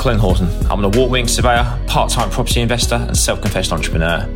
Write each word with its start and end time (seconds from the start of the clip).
Colin 0.00 0.18
Horton. 0.18 0.48
I'm 0.70 0.78
an 0.82 0.86
award 0.86 1.10
winning 1.10 1.28
surveyor, 1.28 1.78
part 1.86 2.10
time 2.10 2.30
property 2.30 2.62
investor, 2.62 2.94
and 2.94 3.14
self 3.14 3.42
confessed 3.42 3.70
entrepreneur. 3.70 4.26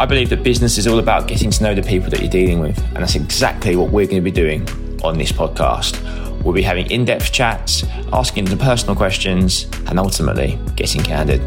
I 0.00 0.04
believe 0.04 0.30
that 0.30 0.42
business 0.42 0.78
is 0.78 0.88
all 0.88 0.98
about 0.98 1.28
getting 1.28 1.52
to 1.52 1.62
know 1.62 1.76
the 1.76 1.82
people 1.82 2.10
that 2.10 2.18
you're 2.18 2.28
dealing 2.28 2.58
with, 2.58 2.76
and 2.86 2.96
that's 2.96 3.14
exactly 3.14 3.76
what 3.76 3.92
we're 3.92 4.06
going 4.06 4.16
to 4.16 4.20
be 4.20 4.32
doing 4.32 4.68
on 5.04 5.16
this 5.16 5.30
podcast. 5.30 6.02
We'll 6.42 6.54
be 6.54 6.62
having 6.62 6.90
in 6.90 7.04
depth 7.04 7.30
chats, 7.30 7.84
asking 8.12 8.46
the 8.46 8.56
personal 8.56 8.96
questions, 8.96 9.68
and 9.86 9.96
ultimately 9.96 10.58
getting 10.74 11.04
candid. 11.04 11.40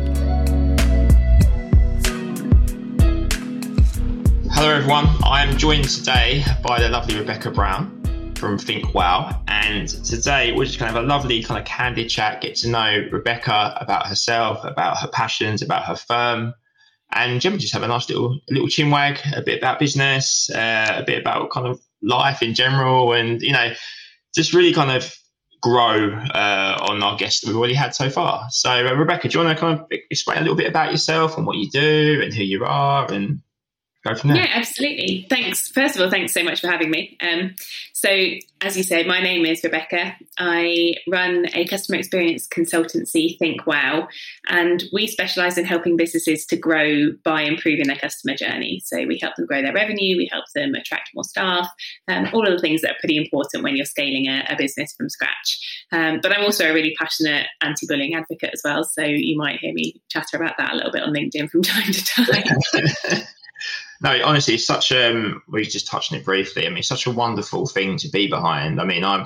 Hello, 4.54 4.74
everyone. 4.74 5.08
I 5.22 5.44
am 5.46 5.58
joined 5.58 5.90
today 5.90 6.46
by 6.66 6.80
the 6.80 6.88
lovely 6.88 7.20
Rebecca 7.20 7.52
Brown 7.52 7.93
from 8.44 8.58
Think 8.58 8.94
Wow. 8.94 9.42
And 9.48 9.88
today 9.88 10.52
we're 10.52 10.66
just 10.66 10.78
going 10.78 10.92
to 10.92 10.96
have 10.96 11.06
a 11.06 11.08
lovely 11.08 11.42
kind 11.42 11.58
of 11.58 11.66
candid 11.66 12.10
chat, 12.10 12.42
get 12.42 12.56
to 12.58 12.68
know 12.68 13.08
Rebecca 13.10 13.78
about 13.80 14.06
herself, 14.06 14.66
about 14.66 14.98
her 14.98 15.08
passions, 15.08 15.62
about 15.62 15.86
her 15.86 15.96
firm. 15.96 16.54
And 17.14 17.40
generally 17.40 17.62
just 17.62 17.72
have 17.72 17.84
a 17.84 17.88
nice 17.88 18.10
little 18.10 18.38
little 18.50 18.68
chin 18.68 18.90
wag, 18.90 19.18
a 19.34 19.42
bit 19.42 19.60
about 19.60 19.80
business, 19.80 20.50
uh, 20.50 20.94
a 20.98 21.04
bit 21.04 21.22
about 21.22 21.52
kind 21.52 21.68
of 21.68 21.80
life 22.02 22.44
in 22.44 22.54
general, 22.54 23.14
and 23.14 23.42
you 23.42 23.54
know, 23.54 23.72
just 24.36 24.54
really 24.54 24.74
kind 24.74 24.92
of 24.92 25.16
grow 25.62 26.12
uh, 26.34 26.86
on 26.90 27.02
our 27.02 27.16
guests 27.16 27.40
that 27.42 27.48
we've 27.48 27.58
already 27.58 27.76
had 27.76 27.96
so 27.96 28.10
far. 28.10 28.48
So, 28.50 28.72
uh, 28.72 28.94
Rebecca, 28.94 29.30
do 29.30 29.40
you 29.40 29.46
want 29.46 29.58
to 29.58 29.62
kind 29.62 29.80
of 29.80 29.88
explain 30.12 30.40
a 30.40 30.42
little 30.42 30.58
bit 30.58 30.68
about 30.68 30.92
yourself 30.92 31.38
and 31.38 31.48
what 31.48 31.56
you 31.56 31.70
do 31.70 32.20
and 32.22 32.34
who 32.34 32.44
you 32.44 32.66
are 32.66 33.10
and 33.10 33.42
go 34.04 34.16
from 34.16 34.32
there. 34.32 34.44
Yeah, 34.44 34.50
absolutely. 34.54 35.26
Thanks. 35.30 35.70
First 35.70 35.96
of 35.96 36.02
all, 36.02 36.10
thanks 36.10 36.34
so 36.34 36.44
much 36.44 36.62
for 36.62 36.68
having 36.68 36.92
me. 36.92 37.18
Um, 37.22 37.56
so, 37.94 38.10
as 38.60 38.76
you 38.76 38.84
said, 38.84 39.08
my 39.08 39.22
name 39.22 39.46
is 39.46 39.64
Rebecca. 39.64 40.16
I 40.38 40.96
run 41.10 41.46
a 41.54 41.66
customer 41.66 41.98
experience 41.98 42.48
consultancy, 42.48 43.38
Think 43.40 43.66
Wow, 43.66 44.10
and 44.50 44.84
we 44.92 45.08
specialise 45.08 45.58
in 45.58 45.64
helping 45.64 45.96
businesses 45.96 46.46
to 46.48 46.58
grow 46.58 47.12
by 47.24 47.44
improving 47.44 47.88
their 47.88 47.96
customer 47.96 48.36
journey. 48.36 48.82
So, 48.84 49.06
we 49.06 49.20
help 49.22 49.36
them 49.36 49.46
grow 49.46 49.62
their 49.62 49.74
revenue, 49.74 50.18
we 50.18 50.30
help 50.32 50.46
them 50.54 50.76
attract 50.76 51.12
more 51.16 51.24
staff, 51.24 51.70
um, 52.10 52.28
all 52.34 52.46
of 52.46 52.54
the 52.54 52.62
things 52.62 52.82
that 52.82 52.92
are 52.92 53.00
pretty 53.00 53.18
important 53.18 53.64
when 53.64 53.78
you're 53.78 53.86
scaling 53.86 54.28
a, 54.28 54.46
a 54.50 54.58
business 54.58 54.94
from 54.94 55.10
scratch. 55.10 55.86
Um, 55.94 56.20
but 56.22 56.34
I'm 56.34 56.44
also 56.44 56.70
a 56.70 56.74
really 56.74 56.94
passionate 57.00 57.48
anti 57.62 57.88
bullying 57.88 58.16
advocate 58.16 58.52
as 58.54 58.62
well. 58.66 58.84
So, 58.84 59.04
you 59.04 59.38
might 59.38 59.60
hear 59.60 59.74
me 59.74 60.02
chatter 60.10 60.36
about 60.36 60.58
that 60.58 60.74
a 60.74 60.76
little 60.76 60.92
bit 60.92 61.04
on 61.04 61.14
LinkedIn 61.14 61.50
from 61.50 61.62
time 61.62 61.92
to 61.92 62.06
time. 62.06 63.24
no, 64.04 64.20
honestly, 64.26 64.56
it's 64.56 64.66
such 64.66 64.92
um 64.92 65.42
we 65.48 65.64
just 65.64 65.88
touched 65.88 66.12
on 66.12 66.20
it 66.20 66.26
briefly. 66.26 66.66
I 66.66 66.70
mean, 66.70 66.80
it's 66.80 66.90
such 66.90 67.08
a 67.08 67.12
wonderful 67.12 67.66
thing 67.66 67.98
to 67.98 68.10
be 68.10 68.28
behind. 68.28 68.82
I 68.82 68.86
mean, 68.86 69.04
I'm 69.04 69.26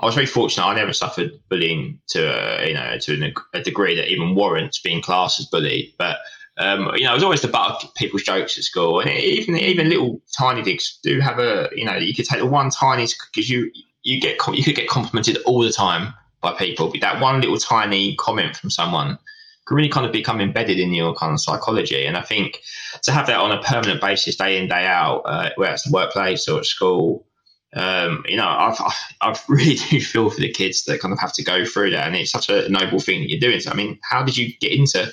I 0.00 0.06
was 0.06 0.14
very 0.14 0.26
fortunate. 0.26 0.64
I 0.64 0.74
never 0.74 0.92
suffered 0.92 1.32
bullying 1.48 1.98
to 2.08 2.20
a, 2.20 2.68
you 2.68 2.74
know 2.74 2.98
to 2.98 3.32
a 3.54 3.62
degree 3.62 3.96
that 3.96 4.10
even 4.10 4.34
warrants 4.34 4.80
being 4.80 5.00
classed 5.00 5.40
as 5.40 5.46
bullied. 5.46 5.94
But 5.98 6.18
um, 6.58 6.90
you 6.94 7.04
know, 7.04 7.12
I 7.12 7.14
was 7.14 7.22
always 7.22 7.40
the 7.40 7.48
butt 7.48 7.82
of 7.82 7.94
people's 7.94 8.22
jokes 8.22 8.58
at 8.58 8.64
school, 8.64 9.00
and 9.00 9.08
even 9.10 9.56
even 9.56 9.88
little 9.88 10.20
tiny 10.36 10.62
digs 10.62 10.98
do 11.02 11.18
have 11.20 11.38
a 11.38 11.70
you 11.74 11.84
know 11.84 11.96
you 11.96 12.14
could 12.14 12.26
take 12.26 12.40
the 12.40 12.46
one 12.46 12.68
tiny 12.68 13.06
because 13.32 13.48
you 13.48 13.70
you 14.02 14.20
get 14.20 14.36
you 14.52 14.62
could 14.62 14.76
get 14.76 14.88
complimented 14.88 15.38
all 15.46 15.62
the 15.62 15.72
time 15.72 16.12
by 16.42 16.52
people. 16.52 16.90
But 16.90 17.00
that 17.00 17.22
one 17.22 17.40
little 17.40 17.56
tiny 17.56 18.14
comment 18.16 18.56
from 18.56 18.68
someone 18.68 19.18
can 19.66 19.76
really 19.76 19.88
kind 19.88 20.06
of 20.06 20.12
become 20.12 20.40
embedded 20.40 20.78
in 20.78 20.92
your 20.92 21.14
kind 21.14 21.32
of 21.32 21.40
psychology. 21.40 22.06
And 22.06 22.16
I 22.16 22.22
think 22.22 22.60
to 23.02 23.12
have 23.12 23.26
that 23.26 23.38
on 23.38 23.52
a 23.52 23.62
permanent 23.62 24.00
basis, 24.00 24.36
day 24.36 24.58
in 24.58 24.68
day 24.68 24.86
out, 24.86 25.22
uh, 25.24 25.50
whether 25.56 25.72
it's 25.72 25.84
the 25.84 25.92
workplace 25.92 26.48
or 26.48 26.58
at 26.58 26.66
school, 26.66 27.26
um, 27.74 28.24
you 28.28 28.36
know, 28.36 28.48
I've, 28.48 28.78
I 29.20 29.38
really 29.48 29.76
do 29.76 30.00
feel 30.00 30.30
for 30.30 30.40
the 30.40 30.52
kids 30.52 30.84
that 30.84 31.00
kind 31.00 31.12
of 31.12 31.20
have 31.20 31.32
to 31.34 31.44
go 31.44 31.64
through 31.64 31.90
that, 31.90 32.06
and 32.06 32.16
it's 32.16 32.30
such 32.30 32.48
a 32.48 32.68
noble 32.68 32.98
thing 32.98 33.20
that 33.20 33.30
you're 33.30 33.40
doing. 33.40 33.60
So, 33.60 33.70
I 33.70 33.74
mean, 33.74 33.98
how 34.02 34.22
did 34.22 34.36
you 34.36 34.52
get 34.60 34.72
into 34.72 35.12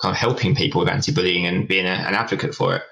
kind 0.00 0.12
of 0.12 0.16
helping 0.16 0.54
people 0.54 0.80
with 0.80 0.90
anti-bullying 0.90 1.46
and 1.46 1.68
being 1.68 1.86
a, 1.86 1.90
an 1.90 2.14
advocate 2.14 2.54
for 2.54 2.76
it? 2.76 2.82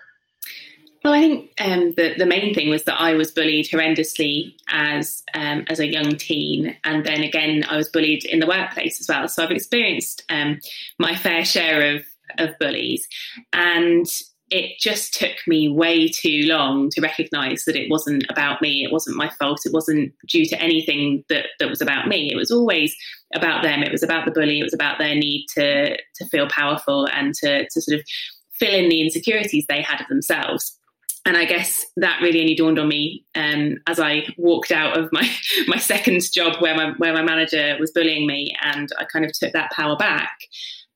Well, 1.04 1.14
I 1.14 1.20
think 1.20 1.50
um, 1.60 1.94
the 1.96 2.14
the 2.16 2.26
main 2.26 2.54
thing 2.54 2.70
was 2.70 2.84
that 2.84 3.00
I 3.00 3.14
was 3.14 3.32
bullied 3.32 3.68
horrendously 3.68 4.54
as 4.68 5.24
um, 5.34 5.64
as 5.68 5.80
a 5.80 5.90
young 5.90 6.16
teen, 6.16 6.76
and 6.84 7.04
then 7.04 7.22
again 7.22 7.64
I 7.68 7.76
was 7.76 7.88
bullied 7.88 8.24
in 8.24 8.38
the 8.38 8.46
workplace 8.46 9.00
as 9.00 9.08
well. 9.08 9.26
So 9.28 9.42
I've 9.42 9.50
experienced 9.50 10.22
um, 10.28 10.60
my 10.98 11.16
fair 11.16 11.44
share 11.44 11.96
of 11.96 12.04
of 12.38 12.56
bullies, 12.60 13.06
and 13.52 14.06
it 14.50 14.78
just 14.78 15.14
took 15.14 15.36
me 15.48 15.68
way 15.68 16.06
too 16.06 16.42
long 16.44 16.88
to 16.90 17.00
recognise 17.00 17.64
that 17.64 17.74
it 17.74 17.90
wasn't 17.90 18.24
about 18.28 18.62
me. 18.62 18.84
It 18.84 18.92
wasn't 18.92 19.16
my 19.16 19.28
fault. 19.40 19.62
It 19.64 19.72
wasn't 19.72 20.12
due 20.28 20.46
to 20.46 20.62
anything 20.62 21.24
that 21.28 21.46
that 21.58 21.68
was 21.68 21.80
about 21.80 22.06
me. 22.06 22.30
It 22.30 22.36
was 22.36 22.52
always 22.52 22.94
about 23.34 23.64
them. 23.64 23.82
It 23.82 23.90
was 23.90 24.04
about 24.04 24.24
the 24.24 24.30
bully. 24.30 24.60
It 24.60 24.64
was 24.64 24.74
about 24.74 24.98
their 24.98 25.16
need 25.16 25.46
to 25.56 25.96
to 25.96 26.28
feel 26.30 26.48
powerful 26.48 27.08
and 27.12 27.34
to 27.42 27.64
to 27.68 27.80
sort 27.80 27.98
of 27.98 28.06
fill 28.52 28.72
in 28.72 28.88
the 28.88 29.00
insecurities 29.00 29.66
they 29.68 29.82
had 29.82 30.00
of 30.00 30.06
themselves 30.06 30.78
and 31.24 31.36
I 31.36 31.44
guess 31.44 31.84
that 31.96 32.20
really 32.20 32.40
only 32.40 32.54
dawned 32.54 32.78
on 32.78 32.88
me 32.88 33.24
um, 33.34 33.78
as 33.86 34.00
I 34.00 34.26
walked 34.36 34.72
out 34.72 34.98
of 34.98 35.08
my 35.12 35.28
my 35.66 35.78
second 35.78 36.20
job 36.32 36.60
where 36.60 36.74
my 36.74 36.92
where 36.98 37.12
my 37.12 37.22
manager 37.22 37.76
was 37.78 37.92
bullying 37.92 38.26
me, 38.26 38.54
and 38.62 38.88
I 38.98 39.04
kind 39.04 39.24
of 39.24 39.32
took 39.32 39.52
that 39.52 39.70
power 39.72 39.96
back. 39.96 40.36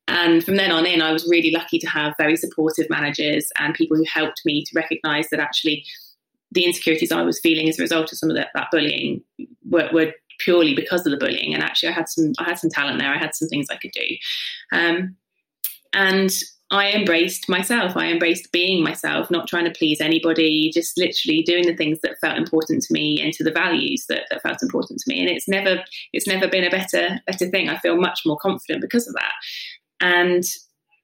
And 0.09 0.45
from 0.45 0.57
then 0.57 0.71
on 0.71 0.87
in, 0.87 1.03
I 1.03 1.13
was 1.13 1.29
really 1.29 1.51
lucky 1.51 1.79
to 1.81 1.89
have 1.89 2.15
very 2.17 2.37
supportive 2.37 2.89
managers 2.89 3.49
and 3.59 3.75
people 3.75 3.97
who 3.97 4.05
helped 4.05 4.43
me 4.45 4.65
to 4.65 4.73
recognise 4.75 5.29
that 5.31 5.41
actually 5.41 5.85
the 6.53 6.65
insecurities 6.65 7.11
I 7.11 7.23
was 7.23 7.41
feeling 7.41 7.69
as 7.69 7.79
a 7.79 7.83
result 7.83 8.13
of 8.13 8.19
some 8.19 8.31
of 8.31 8.37
that, 8.37 8.51
that 8.55 8.69
bullying 8.71 9.23
were, 9.69 9.89
were, 9.93 10.13
purely 10.39 10.75
because 10.75 11.07
of 11.07 11.11
the 11.11 11.17
bullying. 11.17 11.55
And 11.55 11.63
actually, 11.63 11.89
I 11.89 11.93
had 11.93 12.11
some 12.11 12.33
I 12.39 12.45
had 12.45 12.59
some 12.59 12.69
talent 12.69 12.99
there. 12.99 13.13
I 13.13 13.17
had 13.17 13.35
some 13.35 13.49
things 13.49 13.69
I 13.71 13.77
could 13.77 13.93
do. 13.93 14.17
Um, 14.71 15.17
and 15.95 16.31
I 16.71 16.91
embraced 16.91 17.49
myself. 17.49 17.97
I 17.97 18.07
embraced 18.07 18.51
being 18.51 18.83
myself, 18.83 19.31
not 19.31 19.47
trying 19.47 19.67
to 19.67 19.71
please 19.71 20.01
anybody, 20.01 20.71
just 20.75 20.99
literally 20.99 21.43
doing 21.43 21.65
the 21.65 21.77
things 21.77 22.01
that 22.01 22.19
felt 22.21 22.37
important 22.37 22.83
to 22.83 22.93
me 22.93 23.21
and 23.23 23.33
to 23.35 23.45
the 23.45 23.53
values 23.53 24.07
that, 24.09 24.25
that 24.31 24.43
felt 24.43 24.63
important 24.63 24.99
to 25.01 25.09
me. 25.09 25.21
And 25.21 25.31
it's 25.31 25.47
never 25.47 25.85
it's 26.13 26.27
never 26.27 26.49
been 26.49 26.65
a 26.65 26.71
better 26.71 27.21
better 27.27 27.49
thing. 27.49 27.69
I 27.69 27.79
feel 27.79 27.97
much 27.97 28.23
more 28.27 28.37
confident 28.39 28.81
because 28.81 29.07
of 29.07 29.15
that. 29.15 29.33
And 30.01 30.43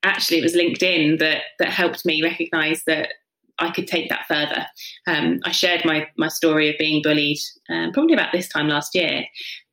actually 0.02 0.38
it 0.38 0.42
was 0.42 0.56
LinkedIn 0.56 1.20
that 1.20 1.42
that 1.60 1.70
helped 1.70 2.04
me 2.04 2.22
recognize 2.22 2.82
that 2.86 3.10
I 3.58 3.70
could 3.70 3.86
take 3.86 4.08
that 4.08 4.26
further. 4.26 4.66
Um, 5.06 5.38
I 5.44 5.52
shared 5.52 5.84
my 5.84 6.08
my 6.16 6.28
story 6.28 6.70
of 6.70 6.78
being 6.78 7.02
bullied 7.02 7.38
um, 7.70 7.92
probably 7.92 8.14
about 8.14 8.32
this 8.32 8.48
time 8.48 8.66
last 8.66 8.96
year, 8.96 9.24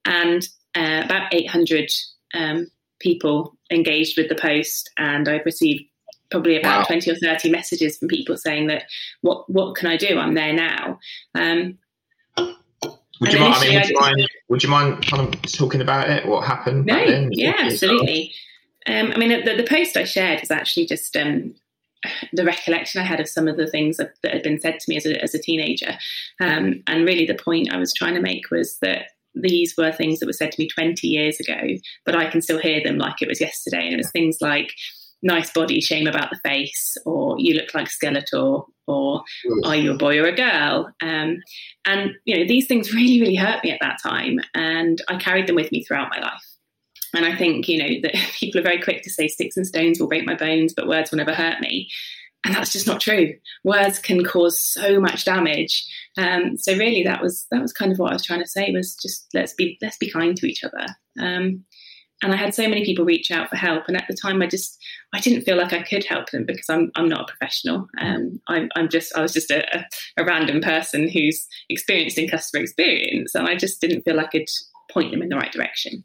and 0.06 0.48
uh, 0.76 1.02
about 1.04 1.34
800 1.34 1.90
um, 2.36 2.68
people 3.00 3.58
engaged 3.72 4.18
with 4.18 4.30
the 4.30 4.36
post, 4.36 4.90
and 4.98 5.28
I've 5.28 5.46
received 5.46 5.84
probably 6.32 6.60
about 6.60 6.82
wow. 6.82 6.86
20 6.86 7.12
or 7.12 7.16
30 7.16 7.50
messages 7.50 7.98
from 7.98 8.08
people 8.08 8.38
saying 8.38 8.68
that 8.68 8.84
what 9.22 9.50
what 9.50 9.76
can 9.76 9.88
I 9.88 9.98
do? 9.98 10.18
I'm 10.20 10.36
there 10.36 10.54
now. 10.54 11.00
Um, 11.36 11.78
would 13.22 13.34
you, 13.34 13.40
mind, 13.40 13.56
I 13.56 13.68
mean, 13.68 13.76
would, 13.76 13.90
you 13.90 14.00
mind, 14.00 14.30
would 14.48 14.64
you 14.64 14.70
mind 14.70 15.06
kind 15.06 15.22
of 15.22 15.42
talking 15.52 15.82
about 15.82 16.10
it? 16.10 16.26
What 16.26 16.46
happened? 16.46 16.86
No, 16.86 17.28
yeah, 17.32 17.56
absolutely. 17.60 18.34
Um, 18.88 19.12
I 19.14 19.18
mean, 19.18 19.44
the, 19.44 19.56
the, 19.56 19.68
post 19.68 19.98
I 19.98 20.06
shared 20.06 20.42
is 20.42 20.52
actually 20.52 20.86
just 20.86 21.18
um, 21.18 21.54
the 22.32 22.46
recollection 22.46 23.02
I 23.02 23.06
had 23.06 23.20
of 23.20 23.28
some 23.28 23.50
of 23.50 23.58
the 23.58 23.68
things 23.68 23.98
that, 23.98 24.14
that 24.24 24.34
had 24.34 24.44
been 24.44 24.60
said 24.60 24.80
to 24.80 24.90
me 24.90 24.96
as 24.96 25.06
a, 25.06 25.22
as 25.22 25.36
a 25.36 25.42
teenager. 25.42 25.98
Um, 26.40 26.82
and 26.88 27.06
really, 27.06 27.26
the 27.26 27.36
point 27.36 27.74
I 27.74 27.78
was 27.78 27.94
trying 27.94 28.14
to 28.14 28.22
make 28.22 28.50
was 28.52 28.78
that 28.78 29.08
these 29.42 29.76
were 29.78 29.92
things 29.92 30.20
that 30.20 30.26
were 30.26 30.34
said 30.34 30.52
to 30.52 30.62
me 30.62 30.68
20 30.68 31.08
years 31.08 31.40
ago, 31.40 31.60
but 32.06 32.16
I 32.16 32.30
can 32.30 32.42
still 32.42 32.60
hear 32.60 32.82
them 32.84 32.98
like 32.98 33.22
it 33.22 33.28
was 33.28 33.42
yesterday. 33.42 33.86
And 33.86 33.94
it 33.94 33.98
was 33.98 34.12
things 34.12 34.38
like, 34.42 34.72
nice 35.22 35.52
body, 35.52 35.82
shame 35.82 36.08
about 36.08 36.30
the 36.30 36.40
face, 36.50 36.98
or 37.06 37.36
you 37.40 37.54
look 37.56 37.74
like 37.74 37.88
Skeletor, 37.90 38.66
or 38.88 39.24
are 39.66 39.76
you 39.76 39.92
a 39.92 39.98
boy 39.98 40.18
or 40.18 40.26
a 40.26 40.36
girl? 40.36 40.90
Um, 41.02 41.42
and, 41.86 42.12
you 42.26 42.38
know, 42.38 42.48
these 42.48 42.68
things 42.68 42.94
really, 42.94 43.20
really 43.20 43.36
hurt 43.36 43.64
me 43.64 43.72
at 43.72 43.82
that 43.82 43.98
time. 44.02 44.40
And 44.54 45.02
I 45.10 45.18
carried 45.18 45.48
them 45.48 45.56
with 45.56 45.72
me 45.72 45.84
throughout 45.84 46.12
my 46.16 46.22
life. 46.22 46.44
And 47.14 47.26
I 47.26 47.36
think, 47.36 47.68
you 47.68 47.80
know, 47.80 48.02
that 48.04 48.14
people 48.40 48.60
are 48.60 48.64
very 48.64 48.82
quick 48.82 49.02
to 49.04 49.10
say 49.10 49.28
sticks 49.28 49.58
and 49.58 49.68
stones 49.68 50.00
will 50.00 50.08
break 50.08 50.26
my 50.26 50.36
bones, 50.36 50.74
but 50.74 50.88
words 50.88 51.12
will 51.12 51.18
never 51.18 51.34
hurt 51.34 51.60
me 51.60 51.90
and 52.46 52.56
that's 52.56 52.72
just 52.72 52.88
not 52.88 53.02
true. 53.02 53.34
Words 53.64 54.00
can 54.00 54.24
cause 54.24 54.62
so 54.62 55.00
much 55.00 55.26
damage. 55.26 55.86
Um, 56.18 56.58
so 56.58 56.76
really, 56.78 57.04
that 57.04 57.22
was 57.22 57.46
that 57.52 57.62
was 57.62 57.74
kind 57.74 57.92
of 57.92 58.00
what 58.00 58.12
I 58.12 58.14
was 58.14 58.26
trying 58.26 58.42
to 58.42 58.48
say 58.48 58.72
was 58.72 58.96
just 58.96 59.28
let's 59.34 59.54
be 59.54 59.78
let's 59.82 59.98
be 59.98 60.10
kind 60.10 60.36
to 60.38 60.48
each 60.48 60.64
other. 60.64 60.86
Um, 61.20 61.66
and 62.22 62.34
I 62.34 62.36
had 62.36 62.54
so 62.54 62.68
many 62.68 62.84
people 62.84 63.06
reach 63.06 63.32
out 63.32 63.50
for 63.50 63.56
help, 63.56 63.86
and 63.88 63.96
at 63.96 64.06
the 64.10 64.16
time, 64.16 64.42
I 64.42 64.48
just 64.48 64.78
I 65.14 65.20
didn't 65.20 65.44
feel 65.44 65.58
like 65.58 65.74
I 65.74 65.84
could 65.84 66.06
help 66.06 66.30
them 66.32 66.46
because 66.46 66.70
I'm 66.70 66.92
I'm 66.96 67.10
not 67.10 67.22
a 67.22 67.34
professional. 67.34 67.88
Um, 68.00 68.40
I'm 68.48 68.70
I'm 68.76 68.90
just 68.90 69.16
I 69.18 69.22
was 69.22 69.34
just 69.34 69.52
a, 69.52 69.86
a, 70.18 70.26
random 70.26 70.62
person 70.62 71.10
who's 71.10 71.48
experienced 71.70 72.18
in 72.18 72.30
customer 72.30 72.64
experience, 72.64 73.36
and 73.36 73.48
I 73.48 73.56
just 73.56 73.80
didn't 73.82 74.04
feel 74.04 74.16
like 74.16 74.28
I 74.28 74.40
could 74.40 74.48
point 74.92 75.12
them 75.12 75.22
in 75.22 75.30
the 75.30 75.38
right 75.38 75.52
direction. 75.52 76.04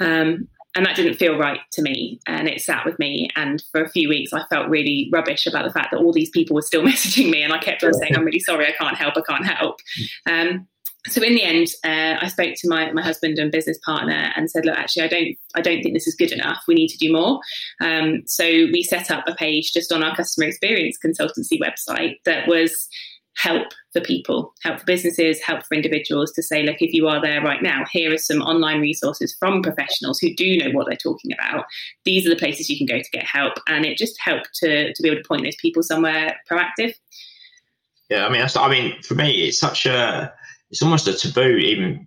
Um, 0.00 0.48
and 0.74 0.86
that 0.86 0.96
didn't 0.96 1.14
feel 1.14 1.38
right 1.38 1.60
to 1.72 1.82
me 1.82 2.18
and 2.26 2.48
it 2.48 2.60
sat 2.60 2.84
with 2.84 2.98
me 2.98 3.28
and 3.36 3.62
for 3.70 3.82
a 3.82 3.90
few 3.90 4.08
weeks 4.08 4.32
i 4.32 4.42
felt 4.50 4.68
really 4.68 5.08
rubbish 5.12 5.46
about 5.46 5.64
the 5.64 5.72
fact 5.72 5.90
that 5.90 5.98
all 5.98 6.12
these 6.12 6.30
people 6.30 6.54
were 6.54 6.62
still 6.62 6.82
messaging 6.90 7.30
me 7.30 7.42
and 7.42 7.52
i 7.52 7.58
kept 7.58 7.82
on 7.84 7.92
saying 7.94 8.16
i'm 8.16 8.24
really 8.24 8.40
sorry 8.40 8.66
i 8.66 8.72
can't 8.72 8.96
help 8.96 9.14
i 9.16 9.22
can't 9.28 9.46
help 9.46 9.78
um, 10.30 10.66
so 11.08 11.20
in 11.20 11.34
the 11.34 11.42
end, 11.42 11.66
uh, 11.84 12.16
I 12.20 12.28
spoke 12.28 12.54
to 12.58 12.68
my, 12.68 12.92
my 12.92 13.02
husband 13.02 13.38
and 13.38 13.50
business 13.50 13.78
partner 13.84 14.32
and 14.36 14.48
said, 14.48 14.64
look, 14.64 14.78
actually, 14.78 15.02
I 15.02 15.08
don't 15.08 15.36
I 15.56 15.60
don't 15.60 15.82
think 15.82 15.94
this 15.94 16.06
is 16.06 16.14
good 16.14 16.30
enough. 16.30 16.62
We 16.68 16.74
need 16.74 16.88
to 16.88 16.96
do 16.96 17.12
more. 17.12 17.40
Um, 17.80 18.22
so 18.26 18.44
we 18.44 18.84
set 18.84 19.10
up 19.10 19.24
a 19.26 19.34
page 19.34 19.72
just 19.72 19.92
on 19.92 20.04
our 20.04 20.14
customer 20.14 20.46
experience 20.46 20.96
consultancy 21.04 21.58
website 21.60 22.16
that 22.24 22.46
was 22.46 22.88
help 23.36 23.68
for 23.92 24.00
people, 24.00 24.54
help 24.62 24.80
for 24.80 24.84
businesses, 24.84 25.40
help 25.40 25.64
for 25.64 25.74
individuals 25.74 26.32
to 26.32 26.42
say, 26.42 26.62
look, 26.62 26.76
if 26.80 26.92
you 26.92 27.08
are 27.08 27.20
there 27.20 27.42
right 27.42 27.62
now, 27.62 27.84
here 27.90 28.12
are 28.12 28.18
some 28.18 28.42
online 28.42 28.80
resources 28.80 29.34
from 29.38 29.62
professionals 29.62 30.18
who 30.18 30.34
do 30.34 30.58
know 30.58 30.70
what 30.70 30.86
they're 30.86 30.96
talking 30.96 31.32
about. 31.32 31.64
These 32.04 32.26
are 32.26 32.30
the 32.30 32.36
places 32.36 32.68
you 32.68 32.76
can 32.76 32.86
go 32.86 33.02
to 33.02 33.10
get 33.10 33.24
help. 33.24 33.54
And 33.68 33.84
it 33.84 33.96
just 33.96 34.20
helped 34.20 34.50
to, 34.56 34.92
to 34.92 35.02
be 35.02 35.08
able 35.08 35.22
to 35.22 35.28
point 35.28 35.44
those 35.44 35.56
people 35.56 35.82
somewhere 35.82 36.36
proactive. 36.50 36.94
Yeah, 38.10 38.26
I 38.26 38.30
mean, 38.30 38.46
I 38.56 38.68
mean, 38.68 39.00
for 39.02 39.14
me, 39.14 39.48
it's 39.48 39.58
such 39.58 39.86
a 39.86 40.32
it's 40.70 40.82
almost 40.82 41.06
a 41.06 41.14
taboo. 41.14 41.56
Even 41.56 42.06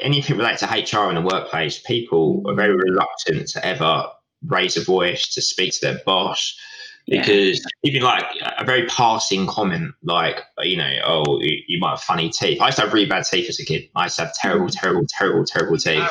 anything 0.00 0.36
related 0.36 0.68
to 0.68 0.98
HR 0.98 1.08
in 1.08 1.14
the 1.14 1.22
workplace, 1.22 1.78
people 1.78 2.42
are 2.46 2.54
very 2.54 2.74
reluctant 2.74 3.48
to 3.48 3.64
ever 3.64 4.04
raise 4.46 4.76
a 4.76 4.84
voice 4.84 5.32
to 5.34 5.40
speak 5.40 5.72
to 5.72 5.80
their 5.80 6.00
boss 6.04 6.58
because 7.06 7.58
yeah. 7.58 7.90
even 7.90 8.02
like 8.02 8.24
a 8.58 8.64
very 8.64 8.86
passing 8.86 9.46
comment, 9.46 9.94
like 10.02 10.42
you 10.58 10.76
know, 10.76 10.90
oh, 11.04 11.40
you, 11.40 11.62
you, 11.68 11.78
might 11.78 11.90
have 11.90 12.00
funny 12.00 12.30
teeth. 12.30 12.60
I 12.60 12.66
used 12.66 12.78
to 12.78 12.84
have 12.84 12.92
really 12.92 13.08
bad 13.08 13.24
teeth 13.24 13.48
as 13.48 13.60
a 13.60 13.64
kid. 13.64 13.88
I 13.94 14.04
used 14.04 14.16
to 14.16 14.24
have 14.24 14.34
terrible, 14.34 14.66
mm. 14.66 14.74
terrible, 14.74 15.06
terrible, 15.06 15.44
terrible 15.44 15.76
teeth. 15.76 16.08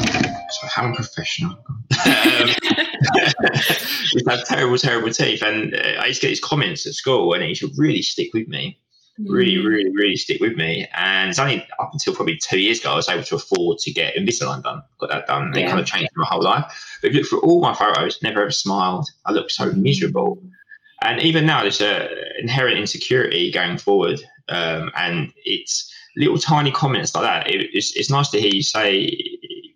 So 0.00 0.66
how 0.66 0.86
unprofessional. 0.86 1.52
um, 2.06 2.48
used 4.12 4.24
to 4.24 4.30
have 4.30 4.44
terrible, 4.44 4.78
terrible 4.78 5.10
teeth, 5.10 5.42
and 5.42 5.74
uh, 5.74 6.00
I 6.00 6.06
used 6.06 6.20
to 6.20 6.26
get 6.26 6.30
these 6.30 6.40
comments 6.40 6.86
at 6.86 6.94
school, 6.94 7.34
and 7.34 7.42
it 7.42 7.48
used 7.48 7.60
to 7.60 7.70
really 7.76 8.02
stick 8.02 8.32
with 8.32 8.48
me 8.48 8.78
really, 9.18 9.56
mm. 9.56 9.66
really, 9.66 9.90
really 9.90 10.16
stick 10.16 10.40
with 10.40 10.56
me. 10.56 10.88
And 10.94 11.30
it's 11.30 11.38
only 11.38 11.66
up 11.78 11.90
until 11.92 12.14
probably 12.14 12.36
two 12.36 12.58
years 12.58 12.80
ago 12.80 12.92
I 12.92 12.96
was 12.96 13.08
able 13.08 13.24
to 13.24 13.36
afford 13.36 13.78
to 13.78 13.92
get 13.92 14.16
Invisalign 14.16 14.62
done. 14.62 14.82
Got 14.98 15.10
that 15.10 15.26
done. 15.26 15.52
Yeah. 15.54 15.60
It 15.60 15.68
kind 15.68 15.80
of 15.80 15.86
changed 15.86 16.10
my 16.16 16.26
whole 16.26 16.42
life. 16.42 16.98
But 17.00 17.08
if 17.08 17.14
you 17.14 17.20
look 17.20 17.28
through 17.28 17.40
all 17.40 17.60
my 17.60 17.74
photos, 17.74 18.22
never 18.22 18.42
ever 18.42 18.50
smiled. 18.50 19.08
I 19.24 19.32
look 19.32 19.50
so 19.50 19.70
miserable. 19.72 20.42
And 21.02 21.20
even 21.20 21.46
now, 21.46 21.62
there's 21.62 21.80
an 21.80 22.08
inherent 22.40 22.78
insecurity 22.78 23.52
going 23.52 23.78
forward. 23.78 24.20
Um, 24.48 24.90
and 24.96 25.32
it's 25.44 25.92
little 26.16 26.38
tiny 26.38 26.70
comments 26.70 27.14
like 27.14 27.24
that. 27.24 27.48
It, 27.48 27.70
it's, 27.72 27.94
it's 27.96 28.10
nice 28.10 28.30
to 28.30 28.40
hear 28.40 28.52
you 28.52 28.62
say 28.62 28.98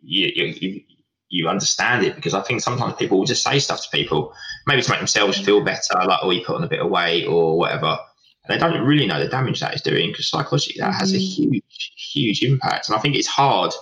you, 0.02 0.30
you, 0.34 0.80
you 1.28 1.48
understand 1.48 2.04
it 2.04 2.16
because 2.16 2.34
I 2.34 2.42
think 2.42 2.62
sometimes 2.62 2.94
people 2.94 3.18
will 3.18 3.26
just 3.26 3.42
say 3.42 3.58
stuff 3.58 3.82
to 3.82 3.88
people, 3.90 4.32
maybe 4.66 4.82
to 4.82 4.90
make 4.90 5.00
themselves 5.00 5.38
feel 5.38 5.62
better, 5.62 5.94
like, 6.06 6.20
oh, 6.22 6.30
you 6.30 6.44
put 6.44 6.56
on 6.56 6.64
a 6.64 6.68
bit 6.68 6.80
of 6.80 6.90
weight 6.90 7.26
or 7.26 7.58
whatever 7.58 7.98
they 8.48 8.58
don't 8.58 8.84
really 8.84 9.06
know 9.06 9.20
the 9.20 9.28
damage 9.28 9.60
that 9.60 9.74
is 9.74 9.82
doing 9.82 10.10
because 10.10 10.28
psychologically 10.28 10.80
that 10.80 10.94
has 10.94 11.12
a 11.12 11.16
mm. 11.16 11.20
huge, 11.20 11.92
huge 11.96 12.42
impact. 12.42 12.88
And 12.88 12.96
I 12.96 13.00
think 13.00 13.14
it's 13.14 13.26
hard. 13.26 13.72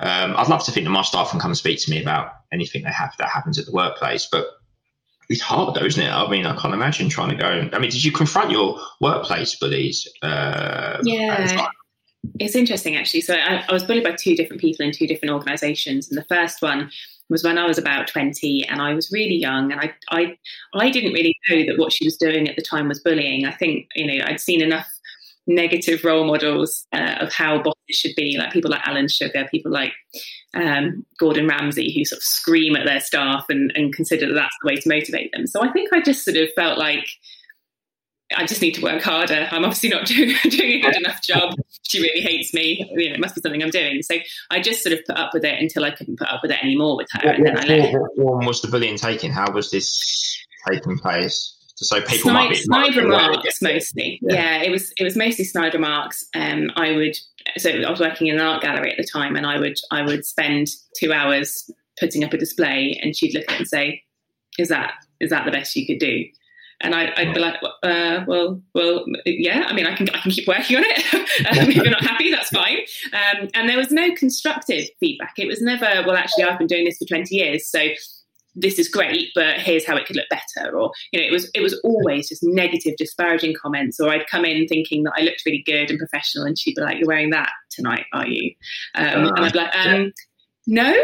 Um, 0.00 0.34
I'd 0.36 0.48
love 0.48 0.64
to 0.64 0.72
think 0.72 0.84
that 0.84 0.90
my 0.90 1.02
staff 1.02 1.30
can 1.30 1.38
come 1.38 1.52
and 1.52 1.58
speak 1.58 1.80
to 1.82 1.90
me 1.90 2.02
about 2.02 2.32
anything 2.52 2.82
they 2.82 2.90
have 2.90 3.14
that 3.18 3.28
happens 3.28 3.58
at 3.58 3.66
the 3.66 3.72
workplace, 3.72 4.28
but 4.30 4.46
it's 5.28 5.40
hard 5.40 5.74
though, 5.74 5.84
isn't 5.84 6.02
it? 6.02 6.10
I 6.10 6.28
mean, 6.28 6.46
I 6.46 6.56
can't 6.56 6.74
imagine 6.74 7.08
trying 7.08 7.30
to 7.30 7.36
go. 7.36 7.46
I 7.46 7.78
mean, 7.78 7.90
did 7.90 8.04
you 8.04 8.12
confront 8.12 8.50
your 8.50 8.78
workplace 9.00 9.54
bullies? 9.54 10.08
Uh, 10.22 10.98
yeah. 11.04 11.68
It's 12.38 12.54
interesting 12.54 12.96
actually. 12.96 13.22
So 13.22 13.34
I, 13.34 13.64
I 13.68 13.72
was 13.72 13.84
bullied 13.84 14.04
by 14.04 14.12
two 14.12 14.36
different 14.36 14.60
people 14.60 14.84
in 14.86 14.92
two 14.92 15.06
different 15.06 15.32
organisations, 15.32 16.08
and 16.08 16.18
the 16.18 16.24
first 16.24 16.62
one 16.62 16.90
was 17.28 17.42
when 17.42 17.58
I 17.58 17.66
was 17.66 17.78
about 17.78 18.08
20 18.08 18.66
and 18.66 18.80
I 18.80 18.94
was 18.94 19.10
really 19.12 19.36
young 19.36 19.72
and 19.72 19.80
I, 19.80 19.92
I, 20.10 20.36
I 20.74 20.90
didn't 20.90 21.12
really 21.12 21.36
know 21.48 21.64
that 21.66 21.78
what 21.78 21.92
she 21.92 22.04
was 22.04 22.16
doing 22.16 22.48
at 22.48 22.56
the 22.56 22.62
time 22.62 22.88
was 22.88 23.00
bullying. 23.00 23.46
I 23.46 23.52
think, 23.52 23.88
you 23.94 24.06
know, 24.06 24.24
I'd 24.26 24.40
seen 24.40 24.62
enough 24.62 24.86
negative 25.46 26.04
role 26.04 26.24
models 26.24 26.86
uh, 26.92 27.16
of 27.20 27.32
how 27.32 27.62
bosses 27.62 27.76
should 27.90 28.14
be, 28.16 28.36
like 28.38 28.52
people 28.52 28.70
like 28.70 28.86
Alan 28.86 29.08
Sugar, 29.08 29.48
people 29.50 29.72
like 29.72 29.92
um, 30.54 31.04
Gordon 31.18 31.48
Ramsay, 31.48 31.92
who 31.92 32.04
sort 32.04 32.18
of 32.18 32.24
scream 32.24 32.76
at 32.76 32.86
their 32.86 33.00
staff 33.00 33.46
and, 33.48 33.72
and 33.74 33.94
consider 33.94 34.28
that 34.28 34.34
that's 34.34 34.56
the 34.62 34.68
way 34.68 34.76
to 34.76 34.88
motivate 34.88 35.32
them. 35.32 35.46
So 35.46 35.62
I 35.62 35.72
think 35.72 35.92
I 35.92 36.00
just 36.00 36.24
sort 36.24 36.36
of 36.36 36.48
felt 36.54 36.78
like 36.78 37.06
I 38.36 38.46
just 38.46 38.62
need 38.62 38.74
to 38.74 38.82
work 38.82 39.02
harder. 39.02 39.48
I'm 39.50 39.64
obviously 39.64 39.88
not 39.88 40.06
doing, 40.06 40.34
doing 40.48 40.72
a 40.72 40.80
good 40.80 40.96
enough 40.96 41.22
job. 41.22 41.54
She 41.82 42.00
really 42.00 42.20
hates 42.20 42.54
me. 42.54 42.86
You 42.94 43.08
know, 43.08 43.14
it 43.14 43.20
must 43.20 43.34
be 43.34 43.40
something 43.40 43.62
I'm 43.62 43.70
doing. 43.70 44.02
So 44.02 44.16
I 44.50 44.60
just 44.60 44.82
sort 44.82 44.98
of 44.98 45.04
put 45.06 45.16
up 45.16 45.30
with 45.34 45.44
it 45.44 45.60
until 45.60 45.84
I 45.84 45.90
couldn't 45.90 46.18
put 46.18 46.28
up 46.28 46.40
with 46.42 46.50
it 46.50 46.62
anymore 46.62 46.96
with 46.96 47.08
her. 47.12 47.20
What, 47.26 47.36
and 47.36 47.46
then 47.46 47.58
I 47.58 47.64
let 47.64 47.92
what 47.92 48.10
form 48.16 48.46
was 48.46 48.62
the 48.62 48.68
bullying 48.68 48.96
taking? 48.96 49.32
How 49.32 49.50
was 49.52 49.70
this 49.70 50.44
taking 50.68 50.98
place? 50.98 51.56
So 51.76 52.00
people 52.00 52.30
snide, 52.30 52.34
might 52.34 52.50
be 52.50 52.56
snide 52.56 52.96
remarks 52.96 53.62
mostly. 53.62 54.20
Yeah. 54.22 54.34
yeah. 54.34 54.62
it 54.62 54.70
was 54.70 54.92
it 54.98 55.04
was 55.04 55.16
mostly 55.16 55.44
snide 55.44 55.74
remarks. 55.74 56.24
Um, 56.34 56.70
I 56.76 56.92
would 56.92 57.16
so 57.56 57.70
I 57.70 57.90
was 57.90 58.00
working 58.00 58.28
in 58.28 58.36
an 58.36 58.40
art 58.40 58.62
gallery 58.62 58.90
at 58.90 58.96
the 58.96 59.08
time, 59.10 59.36
and 59.36 59.46
I 59.46 59.58
would 59.58 59.76
I 59.90 60.02
would 60.02 60.24
spend 60.24 60.68
two 60.98 61.12
hours 61.12 61.70
putting 61.98 62.24
up 62.24 62.32
a 62.32 62.38
display, 62.38 62.98
and 63.02 63.16
she'd 63.16 63.34
look 63.34 63.44
at 63.48 63.54
it 63.54 63.58
and 63.58 63.68
say, 63.68 64.02
"Is 64.58 64.68
that 64.68 64.94
is 65.20 65.30
that 65.30 65.44
the 65.44 65.50
best 65.50 65.74
you 65.74 65.86
could 65.86 65.98
do?" 65.98 66.24
And 66.82 66.94
I, 66.94 67.12
would 67.24 67.34
be 67.34 67.40
like, 67.40 67.56
uh, 67.82 68.24
well, 68.26 68.60
well, 68.74 69.04
yeah. 69.24 69.64
I 69.66 69.72
mean, 69.72 69.86
I 69.86 69.94
can, 69.94 70.08
I 70.10 70.18
can 70.18 70.30
keep 70.30 70.48
working 70.48 70.76
on 70.76 70.84
it. 70.84 71.14
um, 71.14 71.70
if 71.70 71.76
you're 71.76 71.90
not 71.90 72.02
happy, 72.02 72.30
that's 72.30 72.50
fine. 72.50 72.78
Um, 73.12 73.48
and 73.54 73.68
there 73.68 73.78
was 73.78 73.90
no 73.90 74.14
constructive 74.14 74.88
feedback. 75.00 75.34
It 75.38 75.46
was 75.46 75.62
never, 75.62 75.86
well, 76.06 76.16
actually, 76.16 76.44
I've 76.44 76.58
been 76.58 76.66
doing 76.66 76.84
this 76.84 76.98
for 76.98 77.06
20 77.06 77.34
years, 77.34 77.68
so 77.68 77.88
this 78.54 78.78
is 78.78 78.88
great, 78.88 79.30
but 79.34 79.60
here's 79.60 79.86
how 79.86 79.96
it 79.96 80.06
could 80.06 80.16
look 80.16 80.28
better. 80.28 80.76
Or 80.76 80.92
you 81.12 81.20
know, 81.20 81.26
it 81.26 81.32
was 81.32 81.50
it 81.54 81.60
was 81.60 81.78
always 81.84 82.28
just 82.28 82.42
negative, 82.42 82.96
disparaging 82.98 83.54
comments. 83.60 83.98
Or 83.98 84.10
I'd 84.10 84.26
come 84.26 84.44
in 84.44 84.66
thinking 84.68 85.04
that 85.04 85.14
I 85.16 85.22
looked 85.22 85.42
really 85.46 85.62
good 85.64 85.90
and 85.90 85.98
professional, 85.98 86.44
and 86.44 86.58
she'd 86.58 86.74
be 86.74 86.82
like, 86.82 86.98
"You're 86.98 87.08
wearing 87.08 87.30
that 87.30 87.50
tonight, 87.70 88.04
are 88.12 88.26
you?" 88.26 88.52
Um, 88.94 89.28
and 89.28 89.38
I'd 89.38 89.52
be 89.52 89.58
like, 89.58 89.74
um, 89.74 90.12
no, 90.66 90.94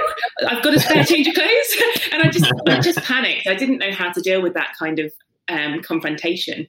I've 0.46 0.62
got 0.62 0.74
a 0.74 0.80
spare 0.80 1.04
change 1.04 1.26
of 1.26 1.34
clothes. 1.34 1.82
and 2.12 2.22
I 2.22 2.28
just, 2.30 2.52
I 2.66 2.80
just 2.80 3.02
panicked. 3.02 3.46
I 3.46 3.54
didn't 3.54 3.78
know 3.78 3.92
how 3.92 4.12
to 4.12 4.20
deal 4.20 4.40
with 4.40 4.54
that 4.54 4.74
kind 4.78 4.98
of 4.98 5.12
um, 5.48 5.82
confrontation. 5.82 6.68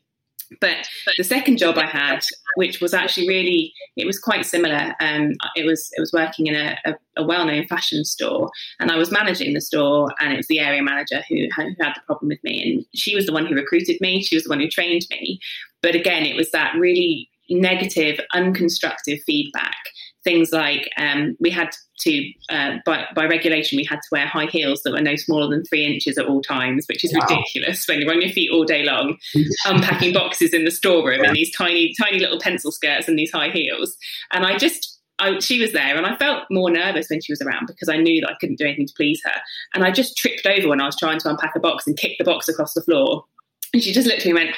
But 0.59 0.89
the 1.17 1.23
second 1.23 1.57
job 1.57 1.77
I 1.77 1.85
had, 1.85 2.25
which 2.55 2.81
was 2.81 2.93
actually 2.93 3.27
really, 3.27 3.71
it 3.95 4.07
was 4.07 4.17
quite 4.17 4.45
similar. 4.45 4.95
Um, 4.99 5.33
it 5.55 5.65
was 5.65 5.89
it 5.95 5.99
was 5.99 6.11
working 6.11 6.47
in 6.47 6.55
a, 6.55 6.75
a, 6.85 6.95
a, 7.17 7.23
well-known 7.23 7.67
fashion 7.67 8.03
store, 8.03 8.49
and 8.79 8.89
I 8.89 8.97
was 8.97 9.11
managing 9.11 9.53
the 9.53 9.61
store, 9.61 10.11
and 10.19 10.33
it 10.33 10.37
was 10.37 10.47
the 10.47 10.59
area 10.59 10.81
manager 10.81 11.21
who, 11.29 11.35
who 11.55 11.75
had 11.79 11.93
the 11.95 12.01
problem 12.07 12.29
with 12.29 12.43
me, 12.43 12.63
and 12.63 12.85
she 12.95 13.15
was 13.15 13.27
the 13.27 13.33
one 13.33 13.45
who 13.45 13.53
recruited 13.53 13.97
me. 14.01 14.23
She 14.23 14.35
was 14.35 14.45
the 14.45 14.49
one 14.49 14.59
who 14.59 14.69
trained 14.69 15.05
me. 15.11 15.39
But 15.83 15.93
again, 15.93 16.25
it 16.25 16.35
was 16.35 16.49
that 16.51 16.73
really 16.75 17.29
negative, 17.49 18.19
unconstructive 18.33 19.21
feedback 19.25 19.77
things 20.23 20.51
like 20.51 20.89
um, 20.97 21.35
we 21.39 21.49
had 21.49 21.69
to, 22.01 22.31
uh, 22.49 22.77
by, 22.85 23.05
by, 23.15 23.25
regulation, 23.25 23.77
we 23.77 23.85
had 23.85 23.97
to 23.97 24.07
wear 24.11 24.25
high 24.25 24.45
heels 24.45 24.81
that 24.83 24.91
were 24.91 25.01
no 25.01 25.15
smaller 25.15 25.49
than 25.49 25.63
three 25.63 25.85
inches 25.85 26.17
at 26.17 26.25
all 26.25 26.41
times, 26.41 26.85
which 26.87 27.03
is 27.03 27.13
wow. 27.13 27.25
ridiculous 27.27 27.87
when 27.87 28.01
you're 28.01 28.11
on 28.11 28.21
your 28.21 28.31
feet 28.31 28.51
all 28.51 28.65
day 28.65 28.83
long, 28.83 29.17
unpacking 29.65 30.13
boxes 30.13 30.53
in 30.53 30.65
the 30.65 30.71
storeroom 30.71 31.21
yeah. 31.23 31.29
in 31.29 31.33
these 31.33 31.55
tiny, 31.55 31.93
tiny 31.99 32.19
little 32.19 32.39
pencil 32.39 32.71
skirts 32.71 33.07
and 33.07 33.17
these 33.17 33.31
high 33.31 33.49
heels. 33.49 33.95
And 34.31 34.45
I 34.45 34.57
just, 34.57 34.99
I, 35.19 35.39
she 35.39 35.59
was 35.59 35.73
there 35.73 35.97
and 35.97 36.05
I 36.05 36.15
felt 36.17 36.43
more 36.49 36.69
nervous 36.69 37.09
when 37.09 37.21
she 37.21 37.31
was 37.31 37.41
around 37.41 37.67
because 37.67 37.89
I 37.89 37.97
knew 37.97 38.21
that 38.21 38.31
I 38.31 38.35
couldn't 38.39 38.57
do 38.57 38.65
anything 38.65 38.87
to 38.87 38.93
please 38.95 39.21
her. 39.25 39.41
And 39.73 39.83
I 39.83 39.91
just 39.91 40.17
tripped 40.17 40.45
over 40.45 40.69
when 40.69 40.81
I 40.81 40.85
was 40.85 40.97
trying 40.97 41.19
to 41.19 41.29
unpack 41.29 41.55
a 41.55 41.59
box 41.59 41.87
and 41.87 41.97
kicked 41.97 42.19
the 42.19 42.25
box 42.25 42.47
across 42.47 42.73
the 42.73 42.81
floor. 42.81 43.25
And 43.73 43.83
she 43.83 43.93
just 43.93 44.07
looked 44.07 44.21
at 44.21 44.25
me 44.25 44.31
and 44.31 44.39
went, 44.39 44.55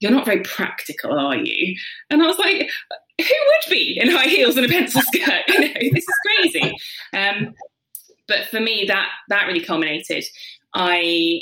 You're 0.00 0.12
not 0.12 0.26
very 0.26 0.40
practical, 0.40 1.18
are 1.18 1.36
you? 1.36 1.76
And 2.10 2.22
I 2.22 2.26
was 2.26 2.38
like, 2.38 2.68
who 3.18 3.24
would 3.24 3.70
be 3.70 3.98
in 4.00 4.10
high 4.10 4.26
heels 4.26 4.56
and 4.56 4.66
a 4.66 4.68
pencil 4.68 5.02
skirt? 5.12 5.44
You 5.48 5.60
know, 5.60 5.90
this 5.92 6.04
is 6.04 6.20
crazy. 6.26 6.76
Um, 7.12 7.54
but 8.26 8.46
for 8.46 8.60
me, 8.60 8.84
that 8.88 9.08
that 9.28 9.46
really 9.46 9.64
culminated. 9.64 10.24
I 10.74 11.40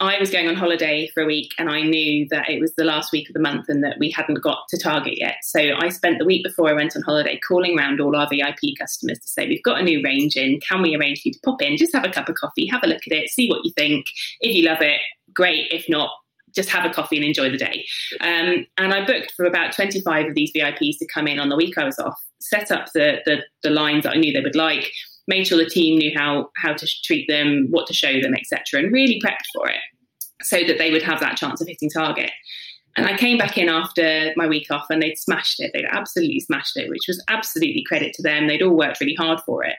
I 0.00 0.18
was 0.18 0.30
going 0.30 0.48
on 0.48 0.56
holiday 0.56 1.08
for 1.14 1.22
a 1.22 1.26
week, 1.26 1.52
and 1.58 1.70
I 1.70 1.82
knew 1.82 2.26
that 2.30 2.50
it 2.50 2.60
was 2.60 2.74
the 2.74 2.84
last 2.84 3.12
week 3.12 3.28
of 3.28 3.34
the 3.34 3.40
month, 3.40 3.68
and 3.68 3.84
that 3.84 3.96
we 3.98 4.10
hadn't 4.10 4.42
got 4.42 4.58
to 4.70 4.78
Target 4.78 5.18
yet. 5.18 5.36
So 5.42 5.60
I 5.78 5.88
spent 5.88 6.18
the 6.18 6.24
week 6.24 6.44
before 6.44 6.68
I 6.68 6.72
went 6.72 6.96
on 6.96 7.02
holiday 7.02 7.38
calling 7.46 7.78
around 7.78 8.00
all 8.00 8.16
our 8.16 8.28
VIP 8.28 8.76
customers 8.78 9.20
to 9.20 9.28
say, 9.28 9.46
"We've 9.46 9.62
got 9.62 9.80
a 9.80 9.84
new 9.84 10.02
range 10.02 10.36
in. 10.36 10.60
Can 10.60 10.82
we 10.82 10.96
arrange 10.96 11.22
for 11.22 11.28
you 11.28 11.34
to 11.34 11.40
pop 11.44 11.62
in? 11.62 11.76
Just 11.76 11.94
have 11.94 12.04
a 12.04 12.10
cup 12.10 12.28
of 12.28 12.34
coffee, 12.34 12.66
have 12.66 12.82
a 12.82 12.88
look 12.88 13.06
at 13.06 13.12
it, 13.12 13.30
see 13.30 13.48
what 13.48 13.64
you 13.64 13.72
think. 13.76 14.06
If 14.40 14.54
you 14.54 14.64
love 14.64 14.82
it, 14.82 15.00
great. 15.32 15.68
If 15.70 15.88
not, 15.88 16.10
just 16.54 16.68
have 16.68 16.84
a 16.84 16.92
coffee 16.92 17.16
and 17.16 17.24
enjoy 17.24 17.50
the 17.50 17.56
day. 17.56 17.84
Um, 18.20 18.66
and 18.78 18.92
I 18.92 19.04
booked 19.04 19.32
for 19.32 19.44
about 19.44 19.72
25 19.72 20.28
of 20.28 20.34
these 20.34 20.52
VIPs 20.52 20.98
to 20.98 21.06
come 21.12 21.26
in 21.26 21.38
on 21.38 21.48
the 21.48 21.56
week 21.56 21.76
I 21.78 21.84
was 21.84 21.98
off, 21.98 22.18
set 22.40 22.70
up 22.70 22.92
the, 22.94 23.18
the, 23.24 23.38
the 23.62 23.70
lines 23.70 24.04
that 24.04 24.14
I 24.14 24.18
knew 24.18 24.32
they 24.32 24.40
would 24.40 24.56
like, 24.56 24.90
made 25.26 25.46
sure 25.46 25.58
the 25.58 25.68
team 25.68 25.98
knew 25.98 26.12
how, 26.16 26.50
how 26.56 26.74
to 26.74 26.86
treat 27.04 27.26
them, 27.28 27.68
what 27.70 27.86
to 27.86 27.94
show 27.94 28.20
them, 28.20 28.34
etc., 28.34 28.80
and 28.80 28.92
really 28.92 29.20
prepped 29.24 29.46
for 29.54 29.68
it 29.68 29.80
so 30.42 30.58
that 30.64 30.78
they 30.78 30.90
would 30.90 31.02
have 31.02 31.20
that 31.20 31.36
chance 31.36 31.60
of 31.60 31.68
hitting 31.68 31.90
target. 31.90 32.30
And 32.96 33.06
I 33.06 33.16
came 33.16 33.38
back 33.38 33.58
in 33.58 33.68
after 33.68 34.32
my 34.36 34.46
week 34.46 34.70
off 34.70 34.86
and 34.88 35.02
they'd 35.02 35.18
smashed 35.18 35.58
it. 35.58 35.72
They'd 35.74 35.86
absolutely 35.90 36.40
smashed 36.40 36.76
it, 36.76 36.88
which 36.88 37.08
was 37.08 37.22
absolutely 37.28 37.82
credit 37.82 38.12
to 38.14 38.22
them. 38.22 38.46
They'd 38.46 38.62
all 38.62 38.76
worked 38.76 39.00
really 39.00 39.16
hard 39.16 39.40
for 39.40 39.64
it. 39.64 39.76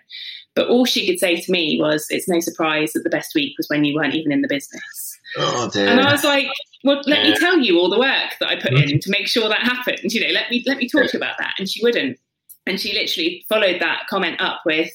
But 0.53 0.67
all 0.67 0.85
she 0.85 1.07
could 1.07 1.19
say 1.19 1.39
to 1.39 1.51
me 1.51 1.77
was, 1.79 2.07
It's 2.09 2.27
no 2.27 2.41
surprise 2.41 2.91
that 2.93 3.03
the 3.03 3.09
best 3.09 3.33
week 3.33 3.57
was 3.57 3.67
when 3.69 3.85
you 3.85 3.95
weren't 3.95 4.15
even 4.15 4.33
in 4.33 4.41
the 4.41 4.49
business. 4.49 5.14
Oh, 5.37 5.69
and 5.75 5.99
I 5.99 6.11
was 6.11 6.23
like, 6.23 6.47
well, 6.83 7.01
let 7.05 7.25
yeah. 7.25 7.31
me 7.31 7.37
tell 7.37 7.59
you 7.59 7.79
all 7.79 7.89
the 7.89 7.99
work 7.99 8.35
that 8.39 8.49
I 8.49 8.55
put 8.59 8.73
in 8.73 8.99
to 8.99 9.09
make 9.09 9.27
sure 9.27 9.49
that 9.49 9.61
happened. 9.61 10.13
You 10.13 10.21
know, 10.21 10.33
let 10.33 10.49
me 10.49 10.63
let 10.65 10.77
me 10.77 10.87
talk 10.87 11.09
to 11.09 11.17
you 11.17 11.19
about 11.19 11.37
that. 11.39 11.55
And 11.57 11.69
she 11.69 11.83
wouldn't. 11.83 12.19
And 12.67 12.79
she 12.79 12.93
literally 12.93 13.45
followed 13.49 13.81
that 13.81 14.03
comment 14.09 14.39
up 14.39 14.61
with, 14.65 14.91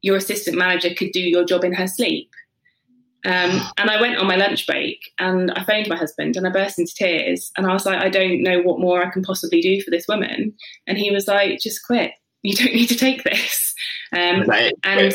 Your 0.00 0.16
assistant 0.16 0.56
manager 0.56 0.94
could 0.94 1.12
do 1.12 1.20
your 1.20 1.44
job 1.44 1.64
in 1.64 1.74
her 1.74 1.86
sleep. 1.86 2.30
Um, 3.24 3.60
and 3.78 3.90
I 3.90 4.00
went 4.00 4.18
on 4.18 4.26
my 4.26 4.36
lunch 4.36 4.66
break 4.66 4.98
and 5.18 5.50
I 5.52 5.64
phoned 5.64 5.88
my 5.88 5.96
husband 5.96 6.36
and 6.36 6.46
I 6.46 6.50
burst 6.50 6.78
into 6.78 6.94
tears. 6.94 7.50
And 7.56 7.66
I 7.66 7.72
was 7.72 7.84
like, 7.84 8.00
I 8.00 8.08
don't 8.08 8.42
know 8.42 8.62
what 8.62 8.80
more 8.80 9.04
I 9.04 9.10
can 9.10 9.22
possibly 9.22 9.60
do 9.60 9.82
for 9.82 9.90
this 9.90 10.06
woman. 10.08 10.54
And 10.86 10.98
he 10.98 11.10
was 11.10 11.26
like, 11.26 11.58
just 11.60 11.84
quit. 11.84 12.12
You 12.42 12.54
don't 12.56 12.74
need 12.74 12.88
to 12.88 12.96
take 12.96 13.24
this. 13.24 13.74
Um, 14.12 14.48
and 14.84 15.14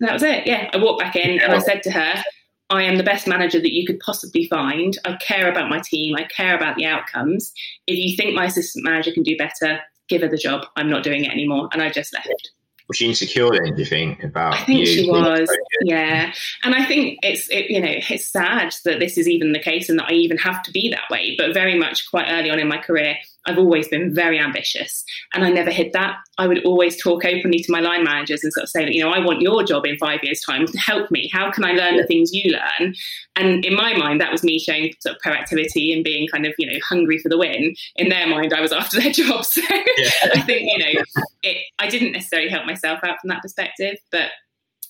that 0.00 0.12
was 0.12 0.22
it. 0.22 0.46
Yeah. 0.46 0.70
I 0.72 0.78
walked 0.78 1.00
back 1.00 1.16
in 1.16 1.40
and 1.40 1.52
I 1.52 1.58
said 1.58 1.82
to 1.84 1.90
her, 1.90 2.22
I 2.68 2.82
am 2.82 2.96
the 2.96 3.04
best 3.04 3.26
manager 3.26 3.60
that 3.60 3.72
you 3.72 3.86
could 3.86 4.00
possibly 4.00 4.46
find. 4.46 4.96
I 5.04 5.16
care 5.16 5.50
about 5.50 5.70
my 5.70 5.80
team. 5.80 6.16
I 6.16 6.24
care 6.24 6.56
about 6.56 6.76
the 6.76 6.86
outcomes. 6.86 7.52
If 7.86 7.96
you 7.96 8.16
think 8.16 8.34
my 8.34 8.46
assistant 8.46 8.84
manager 8.84 9.12
can 9.12 9.22
do 9.22 9.36
better, 9.36 9.80
give 10.08 10.22
her 10.22 10.28
the 10.28 10.36
job. 10.36 10.66
I'm 10.76 10.90
not 10.90 11.04
doing 11.04 11.24
it 11.24 11.30
anymore. 11.30 11.68
And 11.72 11.82
I 11.82 11.90
just 11.90 12.12
left 12.12 12.50
was 12.88 12.98
she 12.98 13.08
insecure 13.08 13.50
then? 13.50 13.74
Do 13.74 13.80
you 13.80 13.84
think 13.86 14.22
about? 14.22 14.54
I 14.54 14.64
think 14.64 14.86
she 14.86 15.08
was. 15.08 15.48
Yeah, 15.82 16.32
and 16.62 16.74
I 16.74 16.84
think 16.84 17.18
it's 17.22 17.48
it, 17.50 17.70
you 17.70 17.80
know 17.80 17.88
it's 17.90 18.28
sad 18.28 18.74
that 18.84 19.00
this 19.00 19.18
is 19.18 19.28
even 19.28 19.52
the 19.52 19.58
case 19.58 19.88
and 19.88 19.98
that 19.98 20.10
I 20.10 20.12
even 20.12 20.38
have 20.38 20.62
to 20.64 20.70
be 20.70 20.90
that 20.90 21.10
way. 21.10 21.34
But 21.36 21.54
very 21.54 21.76
much 21.76 22.08
quite 22.10 22.26
early 22.28 22.50
on 22.50 22.58
in 22.58 22.68
my 22.68 22.78
career, 22.78 23.16
I've 23.46 23.58
always 23.58 23.88
been 23.88 24.14
very 24.14 24.38
ambitious 24.38 25.04
and 25.32 25.44
I 25.44 25.50
never 25.50 25.70
hid 25.70 25.92
that. 25.92 26.16
I 26.38 26.46
would 26.46 26.64
always 26.64 27.00
talk 27.00 27.24
openly 27.24 27.60
to 27.60 27.72
my 27.72 27.80
line 27.80 28.04
managers 28.04 28.42
and 28.42 28.52
sort 28.52 28.64
of 28.64 28.70
say 28.70 28.84
that, 28.84 28.92
you 28.92 29.02
know, 29.02 29.10
I 29.10 29.24
want 29.24 29.40
your 29.40 29.62
job 29.62 29.86
in 29.86 29.96
five 29.98 30.20
years' 30.22 30.40
time. 30.40 30.66
Help 30.76 31.10
me. 31.10 31.30
How 31.32 31.50
can 31.50 31.64
I 31.64 31.72
learn 31.72 31.96
the 31.96 32.06
things 32.06 32.32
you 32.32 32.52
learn? 32.52 32.94
And 33.36 33.64
in 33.64 33.74
my 33.74 33.96
mind, 33.96 34.20
that 34.20 34.32
was 34.32 34.42
me 34.42 34.58
showing 34.58 34.92
sort 35.00 35.16
of 35.16 35.22
proactivity 35.22 35.94
and 35.94 36.04
being 36.04 36.28
kind 36.28 36.46
of, 36.46 36.54
you 36.58 36.66
know, 36.66 36.78
hungry 36.88 37.18
for 37.18 37.28
the 37.28 37.38
win. 37.38 37.74
In 37.96 38.08
their 38.08 38.26
mind, 38.26 38.52
I 38.52 38.60
was 38.60 38.72
after 38.76 39.00
their 39.00 39.12
job. 39.12 39.44
So 39.44 39.62
yeah. 39.70 40.10
I 40.34 40.40
think, 40.42 40.70
you 40.70 40.78
know, 40.78 41.02
it, 41.42 41.58
I 41.78 41.88
didn't 41.88 42.12
necessarily 42.12 42.50
help 42.50 42.66
myself 42.66 43.00
out 43.04 43.20
from 43.20 43.28
that 43.28 43.42
perspective, 43.42 43.96
but 44.10 44.30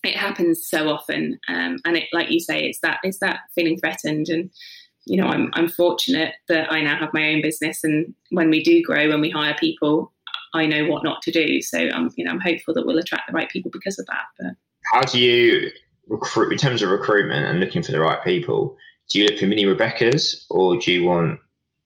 it 0.02 0.16
happens 0.16 0.66
so 0.66 0.88
often. 0.88 1.38
Um, 1.48 1.78
and 1.84 1.96
it, 1.96 2.04
like 2.12 2.30
you 2.30 2.40
say, 2.40 2.64
it's 2.64 2.80
that, 2.80 3.00
it's 3.02 3.18
that 3.18 3.40
feeling 3.54 3.78
threatened 3.78 4.28
and, 4.28 4.50
you 5.06 5.16
know, 5.16 5.28
I'm, 5.28 5.50
I'm 5.54 5.68
fortunate 5.68 6.34
that 6.48 6.70
I 6.70 6.82
now 6.82 6.98
have 6.98 7.14
my 7.14 7.30
own 7.30 7.40
business, 7.40 7.82
and 7.84 8.12
when 8.30 8.50
we 8.50 8.62
do 8.62 8.82
grow 8.82 9.10
and 9.10 9.20
we 9.20 9.30
hire 9.30 9.56
people, 9.58 10.12
I 10.52 10.66
know 10.66 10.86
what 10.86 11.04
not 11.04 11.22
to 11.22 11.30
do. 11.30 11.62
So 11.62 11.78
I'm, 11.78 12.10
you 12.16 12.24
know, 12.24 12.32
I'm 12.32 12.40
hopeful 12.40 12.74
that 12.74 12.86
we'll 12.86 12.98
attract 12.98 13.28
the 13.28 13.32
right 13.32 13.48
people 13.48 13.70
because 13.70 13.98
of 13.98 14.06
that. 14.06 14.24
But 14.38 14.54
how 14.92 15.02
do 15.02 15.20
you 15.20 15.70
recruit 16.08 16.52
in 16.52 16.58
terms 16.58 16.82
of 16.82 16.90
recruitment 16.90 17.46
and 17.46 17.60
looking 17.60 17.82
for 17.82 17.92
the 17.92 18.00
right 18.00 18.22
people? 18.24 18.76
Do 19.10 19.20
you 19.20 19.26
look 19.26 19.38
for 19.38 19.46
mini 19.46 19.64
Rebecca's, 19.66 20.44
or 20.50 20.76
do 20.76 20.92
you 20.92 21.04
want 21.04 21.38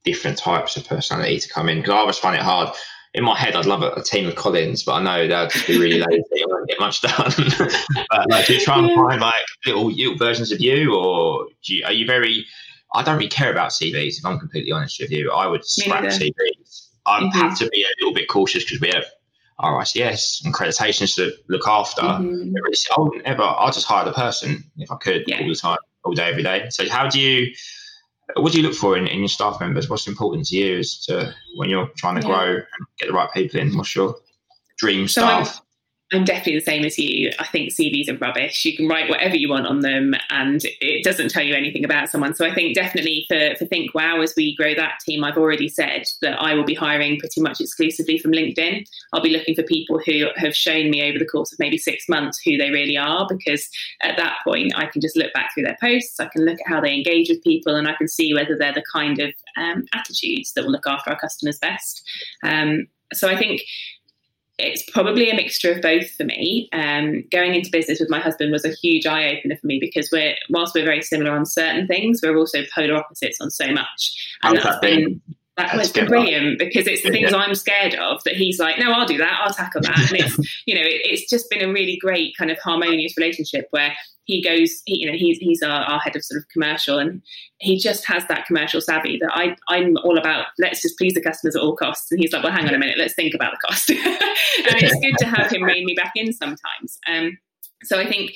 different 0.03 0.37
types 0.37 0.75
of 0.77 0.87
personality 0.87 1.39
to 1.39 1.49
come 1.49 1.69
in? 1.69 1.79
Because 1.79 1.93
I 1.93 1.97
always 1.97 2.17
find 2.17 2.35
it 2.35 2.41
hard. 2.41 2.73
In 3.13 3.25
my 3.25 3.37
head, 3.37 3.55
I'd 3.55 3.65
love 3.65 3.83
a, 3.83 3.91
a 3.91 4.03
team 4.03 4.27
of 4.27 4.35
Collins, 4.35 4.83
but 4.83 4.93
I 4.93 5.03
know 5.03 5.27
they'll 5.27 5.47
just 5.47 5.67
be 5.67 5.77
really 5.77 5.99
lazy. 5.99 6.43
I 6.43 6.45
won't 6.47 6.69
get 6.69 6.79
much 6.79 7.01
done. 7.01 7.33
but 8.09 8.29
like, 8.29 8.47
do 8.47 8.53
you 8.53 8.59
try 8.61 8.79
and 8.79 8.87
yeah. 8.87 8.95
find 8.95 9.21
like 9.21 9.33
little, 9.65 9.91
little 9.91 10.17
versions 10.17 10.51
of 10.51 10.61
you, 10.61 10.95
or 10.95 11.47
you, 11.63 11.83
are 11.85 11.91
you 11.91 12.07
very 12.07 12.45
I 12.93 13.03
don't 13.03 13.17
really 13.17 13.29
care 13.29 13.51
about 13.51 13.71
CVs. 13.71 14.17
If 14.17 14.25
I'm 14.25 14.39
completely 14.39 14.71
honest 14.71 14.99
with 14.99 15.11
you, 15.11 15.31
I 15.31 15.47
would 15.47 15.65
scrap 15.65 16.03
CVs. 16.03 16.87
I 17.05 17.21
mm-hmm. 17.21 17.39
have 17.39 17.57
to 17.59 17.69
be 17.69 17.83
a 17.83 17.87
little 17.99 18.13
bit 18.13 18.27
cautious 18.27 18.63
because 18.63 18.81
we 18.81 18.89
have 18.89 19.05
RICS 19.61 20.43
and 20.43 20.53
accreditations 20.53 21.15
to 21.15 21.31
look 21.47 21.67
after. 21.67 22.01
Mm-hmm. 22.01 22.55
I 22.55 23.01
wouldn't 23.01 23.25
ever. 23.25 23.43
I'll 23.43 23.71
just 23.71 23.85
hire 23.85 24.05
the 24.05 24.13
person 24.13 24.63
if 24.77 24.91
I 24.91 24.95
could 24.95 25.23
yeah. 25.27 25.41
all 25.41 25.47
the 25.47 25.55
time, 25.55 25.77
all 26.03 26.13
day, 26.13 26.29
every 26.29 26.43
day. 26.43 26.67
So, 26.69 26.87
how 26.89 27.07
do 27.07 27.19
you? 27.19 27.53
What 28.37 28.53
do 28.53 28.61
you 28.61 28.67
look 28.67 28.77
for 28.77 28.97
in, 28.97 29.07
in 29.07 29.19
your 29.19 29.27
staff 29.27 29.59
members? 29.59 29.89
What's 29.89 30.07
important 30.07 30.47
to 30.47 30.55
you 30.55 30.77
is 30.77 31.05
to 31.05 31.33
when 31.55 31.69
you're 31.69 31.89
trying 31.97 32.15
to 32.15 32.21
yeah. 32.21 32.33
grow 32.33 32.55
and 32.55 32.87
get 32.97 33.07
the 33.07 33.13
right 33.13 33.29
people 33.33 33.59
in? 33.59 33.75
What's 33.77 33.95
your 33.95 34.15
dream 34.77 35.07
so 35.07 35.21
staff? 35.21 35.61
I'm 36.13 36.25
definitely 36.25 36.55
the 36.55 36.65
same 36.65 36.83
as 36.83 36.99
you. 36.99 37.31
I 37.39 37.47
think 37.47 37.71
CVs 37.71 38.09
are 38.09 38.17
rubbish. 38.17 38.65
You 38.65 38.75
can 38.75 38.87
write 38.89 39.09
whatever 39.09 39.35
you 39.37 39.49
want 39.49 39.65
on 39.65 39.79
them 39.79 40.13
and 40.29 40.61
it 40.81 41.05
doesn't 41.05 41.31
tell 41.31 41.43
you 41.43 41.55
anything 41.55 41.85
about 41.85 42.09
someone. 42.09 42.35
So 42.35 42.45
I 42.45 42.53
think 42.53 42.75
definitely 42.75 43.25
for, 43.29 43.55
for 43.55 43.65
Think 43.65 43.93
Wow, 43.93 44.19
as 44.19 44.33
we 44.35 44.53
grow 44.55 44.75
that 44.75 44.99
team, 45.05 45.23
I've 45.23 45.37
already 45.37 45.69
said 45.69 46.03
that 46.21 46.41
I 46.41 46.53
will 46.53 46.65
be 46.65 46.73
hiring 46.73 47.17
pretty 47.17 47.39
much 47.39 47.61
exclusively 47.61 48.17
from 48.17 48.33
LinkedIn. 48.33 48.85
I'll 49.13 49.21
be 49.21 49.29
looking 49.29 49.55
for 49.55 49.63
people 49.63 50.01
who 50.05 50.27
have 50.35 50.53
shown 50.53 50.89
me 50.89 51.01
over 51.07 51.17
the 51.17 51.25
course 51.25 51.53
of 51.53 51.59
maybe 51.59 51.77
six 51.77 52.09
months 52.09 52.41
who 52.43 52.57
they 52.57 52.71
really 52.71 52.97
are, 52.97 53.25
because 53.29 53.69
at 54.01 54.17
that 54.17 54.37
point 54.43 54.73
I 54.75 54.87
can 54.87 54.99
just 54.99 55.15
look 55.15 55.31
back 55.31 55.51
through 55.53 55.63
their 55.63 55.77
posts, 55.79 56.19
I 56.19 56.25
can 56.27 56.43
look 56.43 56.59
at 56.59 56.67
how 56.67 56.81
they 56.81 56.93
engage 56.93 57.29
with 57.29 57.43
people, 57.43 57.75
and 57.75 57.87
I 57.87 57.93
can 57.93 58.09
see 58.09 58.33
whether 58.33 58.57
they're 58.57 58.73
the 58.73 58.83
kind 58.91 59.19
of 59.19 59.33
um, 59.55 59.85
attitudes 59.93 60.51
that 60.53 60.65
will 60.65 60.71
look 60.71 60.87
after 60.87 61.11
our 61.11 61.19
customers 61.19 61.57
best. 61.57 62.03
Um, 62.43 62.87
so 63.13 63.29
I 63.29 63.37
think 63.37 63.61
it's 64.61 64.89
probably 64.91 65.29
a 65.29 65.35
mixture 65.35 65.71
of 65.71 65.81
both 65.81 66.09
for 66.11 66.23
me. 66.23 66.69
Um, 66.73 67.23
going 67.31 67.55
into 67.55 67.71
business 67.71 67.99
with 67.99 68.09
my 68.09 68.19
husband 68.19 68.51
was 68.51 68.65
a 68.65 68.71
huge 68.71 69.05
eye 69.05 69.37
opener 69.37 69.57
for 69.57 69.67
me 69.67 69.79
because 69.79 70.09
we're 70.11 70.35
whilst 70.49 70.75
we're 70.75 70.85
very 70.85 71.01
similar 71.01 71.31
on 71.31 71.45
certain 71.45 71.87
things, 71.87 72.21
we're 72.23 72.37
also 72.37 72.59
polar 72.73 72.95
opposites 72.95 73.39
on 73.41 73.51
so 73.51 73.71
much, 73.71 74.37
and 74.43 74.57
that's 74.57 74.79
been 74.79 75.21
that 75.67 75.77
was 75.77 75.91
brilliant 75.91 76.59
because 76.59 76.87
it's 76.87 77.03
the 77.03 77.09
things 77.09 77.31
yeah. 77.31 77.37
I'm 77.37 77.55
scared 77.55 77.95
of 77.95 78.23
that 78.23 78.35
he's 78.35 78.59
like, 78.59 78.79
no, 78.79 78.91
I'll 78.91 79.05
do 79.05 79.17
that, 79.17 79.41
I'll 79.43 79.53
tackle 79.53 79.81
that, 79.81 79.97
and 79.97 80.19
it's 80.19 80.37
you 80.65 80.75
know, 80.75 80.81
it, 80.81 81.01
it's 81.03 81.29
just 81.29 81.49
been 81.49 81.61
a 81.61 81.71
really 81.71 81.97
great 81.97 82.35
kind 82.37 82.51
of 82.51 82.57
harmonious 82.59 83.13
relationship 83.17 83.67
where 83.71 83.93
he 84.25 84.41
goes, 84.43 84.81
he, 84.85 84.99
you 84.99 85.11
know, 85.11 85.17
he's 85.17 85.37
he's 85.39 85.61
our, 85.61 85.83
our, 85.83 85.99
head 85.99 86.15
of 86.15 86.23
sort 86.23 86.39
of 86.39 86.47
commercial, 86.49 86.99
and 86.99 87.21
he 87.57 87.77
just 87.77 88.05
has 88.05 88.25
that 88.27 88.45
commercial 88.45 88.81
savvy 88.81 89.17
that 89.21 89.31
I 89.33 89.55
I'm 89.67 89.97
all 89.97 90.17
about. 90.17 90.47
Let's 90.59 90.81
just 90.81 90.97
please 90.97 91.13
the 91.13 91.21
customers 91.21 91.55
at 91.55 91.61
all 91.61 91.75
costs, 91.75 92.11
and 92.11 92.19
he's 92.19 92.31
like, 92.31 92.43
well, 92.43 92.51
hang 92.51 92.67
on 92.67 92.73
a 92.73 92.79
minute, 92.79 92.97
let's 92.97 93.13
think 93.13 93.33
about 93.33 93.53
the 93.53 93.67
cost, 93.67 93.89
and 93.89 93.97
it's 93.99 94.99
good 94.99 95.17
to 95.19 95.25
have 95.25 95.51
him 95.51 95.63
rein 95.63 95.85
me 95.85 95.95
back 95.95 96.13
in 96.15 96.33
sometimes. 96.33 96.99
Um, 97.07 97.37
so 97.83 97.99
I 97.99 98.07
think 98.07 98.31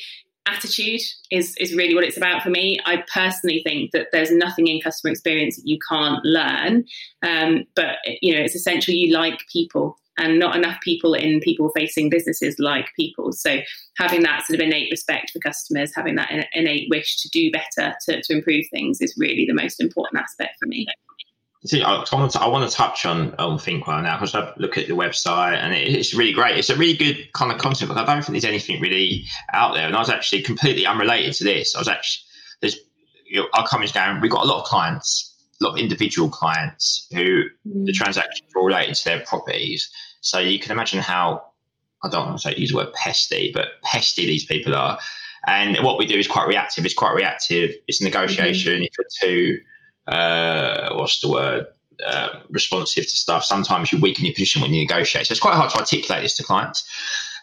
attitude 0.46 1.02
is 1.32 1.56
is 1.60 1.76
really 1.76 1.96
what 1.96 2.04
it's 2.04 2.18
about 2.18 2.44
for 2.44 2.50
me. 2.50 2.80
I 2.86 3.04
personally 3.14 3.62
think 3.64 3.92
that 3.92 4.08
there's 4.12 4.32
nothing 4.32 4.68
in 4.68 4.82
customer 4.82 5.12
experience 5.12 5.56
that 5.58 5.68
you 5.68 5.78
can't 5.90 6.24
learn, 6.24 6.86
um, 7.24 7.66
but 7.76 7.98
you 8.22 8.34
know 8.34 8.42
it's 8.42 8.56
essential 8.56 8.94
you 8.94 9.14
like 9.14 9.40
people, 9.52 9.98
and 10.18 10.40
not 10.40 10.56
enough 10.56 10.80
people 10.82 11.14
in 11.14 11.40
people 11.40 11.72
facing 11.76 12.10
businesses 12.10 12.56
like 12.60 12.88
people. 12.96 13.32
So 13.32 13.60
having 13.98 14.24
that 14.24 14.46
sort 14.46 14.60
of 14.60 14.66
innate 14.66 14.90
respect 14.92 15.32
for 15.32 15.40
customers, 15.40 15.92
having 15.96 16.16
that 16.16 16.32
innate 16.54 16.88
wish 16.90 17.22
to 17.22 17.30
do 17.30 17.52
better, 17.52 17.96
to, 18.06 18.22
to 18.22 18.34
improve 18.34 18.66
things, 18.72 19.02
is 19.02 19.16
really 19.18 19.46
the 19.46 19.54
most 19.54 19.82
important 19.82 20.22
aspect 20.22 20.58
for 20.60 20.68
me. 20.68 20.88
See, 21.66 21.82
I 21.82 22.04
want 22.12 22.32
to, 22.32 22.40
I 22.40 22.48
want 22.48 22.70
to 22.70 22.76
touch 22.76 23.06
on 23.08 23.34
on 23.36 23.58
Think 23.58 23.88
Wow 23.88 24.02
now 24.02 24.18
because 24.18 24.36
I 24.36 24.54
look 24.58 24.78
at 24.78 24.88
the 24.88 24.94
website 24.94 25.58
and 25.58 25.74
it, 25.74 25.88
it's 25.88 26.14
really 26.14 26.32
great. 26.32 26.58
It's 26.58 26.70
a 26.70 26.76
really 26.76 26.96
good 26.96 27.34
kind 27.34 27.52
of 27.52 27.58
content, 27.58 27.90
but 27.90 27.98
I 27.98 28.06
don't 28.06 28.24
think 28.24 28.34
there's 28.34 28.46
anything 28.46 28.80
really 28.82 29.26
out 29.52 29.74
there. 29.74 29.88
And 29.88 29.96
I 29.96 30.00
was 30.00 30.10
actually 30.10 30.44
completely 30.44 30.86
unrelated 30.86 31.34
to 31.36 31.44
this. 31.44 31.76
I 31.76 31.80
was 31.80 31.88
actually 31.88 32.24
there's 32.62 32.78
you 33.26 33.42
know, 33.42 33.48
our 33.54 33.68
company's 33.68 33.92
going. 33.92 34.22
We've 34.22 34.32
got 34.32 34.44
a 34.44 34.48
lot 34.48 34.62
of 34.62 34.66
clients, 34.66 35.36
a 35.60 35.64
lot 35.64 35.74
of 35.74 35.80
individual 35.80 36.30
clients 36.30 37.08
who 37.12 37.46
mm. 37.68 37.86
the 37.86 37.92
transactions 37.92 38.50
are 38.56 38.64
related 38.64 38.96
to 38.96 39.06
their 39.06 39.20
properties. 39.22 39.90
So 40.22 40.40
you 40.40 40.60
can 40.60 40.72
imagine 40.72 41.00
how 41.00 41.46
I 42.04 42.10
don't 42.10 42.28
want 42.28 42.40
to 42.40 42.50
say 42.50 42.56
use 42.56 42.70
the 42.70 42.78
word 42.78 42.94
pesty, 42.94 43.52
but 43.54 43.82
pesty 43.84 44.28
these 44.28 44.46
people 44.46 44.76
are. 44.76 45.00
And 45.48 45.78
what 45.84 45.98
we 45.98 46.06
do 46.06 46.18
is 46.18 46.28
quite 46.28 46.48
reactive. 46.48 46.86
It's 46.86 46.94
quite 46.94 47.16
reactive. 47.16 47.72
It's 47.88 48.02
negotiation. 48.02 48.74
Mm-hmm. 48.74 48.84
If 48.84 48.92
you're 48.98 49.30
too 49.30 49.60
uh, 50.08 50.94
what's 50.94 51.20
the 51.20 51.30
word? 51.30 51.68
Uh, 52.06 52.42
responsive 52.50 53.06
to 53.06 53.16
stuff. 53.16 53.46
Sometimes 53.46 53.90
you 53.92 54.00
weaken 54.00 54.26
your 54.26 54.34
position 54.34 54.62
when 54.62 54.74
you 54.74 54.82
negotiate. 54.82 55.28
So 55.28 55.32
it's 55.32 55.40
quite 55.40 55.56
hard 55.56 55.72
to 55.72 55.78
articulate 55.78 56.24
this 56.24 56.36
to 56.36 56.44
clients. 56.44 56.84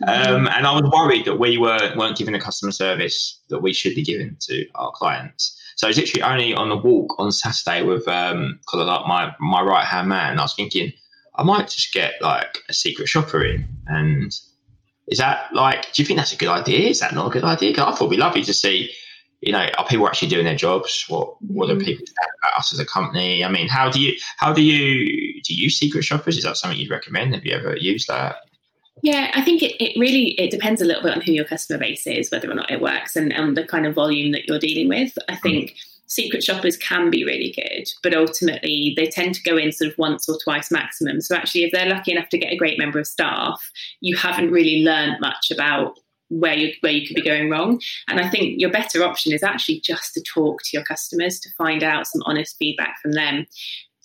Mm-hmm. 0.03 0.31
Um, 0.31 0.49
and 0.49 0.67
I 0.67 0.73
was 0.73 0.91
worried 0.93 1.25
that 1.25 1.39
we 1.39 1.57
were, 1.57 1.95
weren't 1.97 2.19
giving 2.19 2.35
the 2.35 2.41
customer 2.41 2.71
service 2.71 3.41
that 3.49 3.61
we 3.61 3.73
should 3.73 3.95
be 3.95 4.03
giving 4.03 4.37
to 4.41 4.67
our 4.75 4.91
clients. 4.93 5.59
So 5.77 5.87
I 5.87 5.89
was 5.89 5.97
literally 5.97 6.23
only 6.23 6.55
on 6.55 6.69
the 6.69 6.77
walk 6.77 7.19
on 7.19 7.33
Saturday 7.33 7.83
with 7.83 8.07
um, 8.09 8.61
like 8.75 9.07
my 9.07 9.35
my 9.41 9.63
right 9.63 9.87
hand 9.87 10.09
man. 10.09 10.39
I 10.39 10.43
was 10.43 10.55
thinking 10.55 10.93
I 11.35 11.43
might 11.43 11.69
just 11.69 11.93
get 11.93 12.21
like 12.21 12.59
a 12.69 12.75
secret 12.75 13.09
shopper 13.09 13.45
in. 13.45 13.67
And 13.87 14.33
is 15.09 15.19
that 15.19 15.53
like? 15.55 15.93
Do 15.93 16.03
you 16.03 16.07
think 16.07 16.19
that's 16.19 16.33
a 16.33 16.37
good 16.37 16.49
idea? 16.49 16.91
Is 16.91 17.01
that 17.01 17.15
not 17.15 17.27
a 17.27 17.31
good 17.31 17.45
idea? 17.45 17.73
I 17.73 17.75
thought 17.75 17.97
it'd 18.03 18.11
be 18.11 18.17
lovely 18.17 18.43
to 18.45 18.55
see 18.55 18.91
you 19.43 19.53
know, 19.53 19.67
are 19.77 19.87
people 19.87 20.07
actually 20.07 20.29
doing 20.29 20.45
their 20.45 20.57
jobs? 20.57 21.05
What 21.09 21.35
what 21.43 21.69
are 21.69 21.75
mm-hmm. 21.75 21.85
people 21.85 22.05
about 22.41 22.59
us 22.59 22.73
as 22.73 22.79
a 22.79 22.87
company? 22.87 23.45
I 23.45 23.51
mean, 23.51 23.69
how 23.69 23.91
do 23.91 24.01
you 24.01 24.17
how 24.39 24.53
do 24.53 24.63
you 24.63 25.43
do 25.43 25.53
you 25.53 25.69
secret 25.69 26.05
shoppers? 26.05 26.39
Is 26.39 26.45
that 26.45 26.57
something 26.57 26.79
you'd 26.79 26.91
recommend? 26.91 27.35
Have 27.35 27.45
you 27.45 27.53
ever 27.53 27.77
used 27.77 28.09
that? 28.09 28.37
Yeah, 29.03 29.33
I 29.35 29.43
think 29.43 29.63
it, 29.63 29.75
it 29.83 29.99
really 29.99 30.31
it 30.41 30.53
depends 30.53 30.81
a 30.81 30.85
little 30.85 31.03
bit 31.03 31.17
on 31.17 31.23
who 31.23 31.33
your 31.33 31.45
customer 31.45 31.81
base 31.81 32.07
is, 32.07 32.31
whether 32.31 32.49
or 32.49 32.55
not 32.55 32.71
it 32.71 32.81
works, 32.81 33.17
and, 33.17 33.33
and 33.33 33.57
the 33.57 33.65
kind 33.65 33.85
of 33.85 33.95
volume 33.95 34.31
that 34.31 34.47
you're 34.47 34.61
dealing 34.61 34.89
with. 34.89 35.13
I 35.29 35.35
think 35.35 35.71
mm. 35.71 35.77
secret 36.07 36.45
shoppers 36.45 36.77
can 36.77 37.11
be 37.11 37.25
really 37.25 37.53
good, 37.53 37.89
but 38.05 38.15
ultimately 38.15 38.95
they 38.97 39.09
tend 39.09 39.35
to 39.35 39.43
go 39.43 39.57
in 39.57 39.73
sort 39.73 39.91
of 39.91 39.99
once 39.99 40.29
or 40.29 40.39
twice 40.45 40.71
maximum. 40.71 41.21
So 41.21 41.35
actually, 41.35 41.65
if 41.65 41.73
they're 41.73 41.89
lucky 41.89 42.13
enough 42.13 42.29
to 42.29 42.39
get 42.39 42.53
a 42.53 42.57
great 42.57 42.79
member 42.79 43.01
of 43.01 43.09
staff, 43.09 43.73
you 44.01 44.17
haven't 44.17 44.53
really 44.53 44.85
learned 44.85 45.17
much 45.21 45.51
about 45.51 45.99
where 46.41 46.55
you 46.55 46.73
where 46.81 46.93
you 46.93 47.07
could 47.07 47.17
be 47.17 47.23
going 47.23 47.51
wrong. 47.51 47.81
And 48.09 48.19
I 48.21 48.29
think 48.29 48.61
your 48.61 48.71
better 48.71 49.05
option 49.05 49.33
is 49.33 49.43
actually 49.43 49.81
just 49.81 50.15
to 50.15 50.23
talk 50.23 50.63
to 50.63 50.71
your 50.73 50.85
customers 50.85 51.39
to 51.41 51.51
find 51.59 51.83
out 51.83 52.07
some 52.07 52.23
honest 52.25 52.57
feedback 52.59 52.97
from 53.03 53.13
them. 53.13 53.47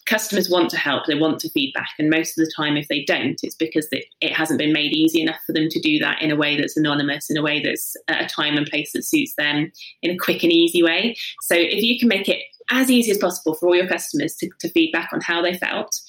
customers 0.08 0.50
want 0.50 0.70
to 0.72 0.78
help, 0.78 1.06
they 1.06 1.16
want 1.16 1.40
to 1.42 1.50
feedback, 1.50 1.90
and 2.00 2.10
most 2.10 2.38
of 2.38 2.46
the 2.46 2.52
time, 2.56 2.78
if 2.78 2.88
they 2.88 3.04
don't, 3.04 3.40
it's 3.44 3.56
because 3.56 3.88
it, 3.92 4.06
it 4.22 4.34
hasn't 4.34 4.58
been 4.58 4.74
made 4.74 4.94
easy 4.94 5.22
enough 5.22 5.40
for 5.46 5.54
them 5.54 5.68
to 5.70 5.80
do 5.80 6.00
that 6.00 6.22
in 6.22 6.32
a 6.32 6.36
way 6.36 6.60
that's 6.60 6.78
anonymous, 6.78 7.30
in 7.30 7.38
a 7.38 7.42
way 7.44 7.62
that's 7.62 7.96
at 8.08 8.24
a 8.24 8.28
time 8.28 8.58
and 8.58 8.66
place 8.66 8.94
that 8.94 9.04
suits 9.04 9.34
them, 9.38 9.72
in 10.02 10.12
a 10.12 10.18
quick 10.18 10.44
and 10.44 10.52
easy 10.52 10.82
way. 10.82 11.16
So 11.42 11.56
if 11.56 11.84
you 11.84 12.00
can 12.00 12.08
make 12.08 12.28
it 12.28 12.42
as 12.72 12.90
easy 12.90 13.12
as 13.12 13.18
possible 13.18 13.54
for 13.54 13.68
all 13.68 13.76
your 13.76 13.88
customers 13.88 14.36
to, 14.36 14.50
to 14.60 14.70
feedback 14.70 15.10
on 15.14 15.22
how 15.22 15.42
they 15.42 15.54
felt, 15.54 16.00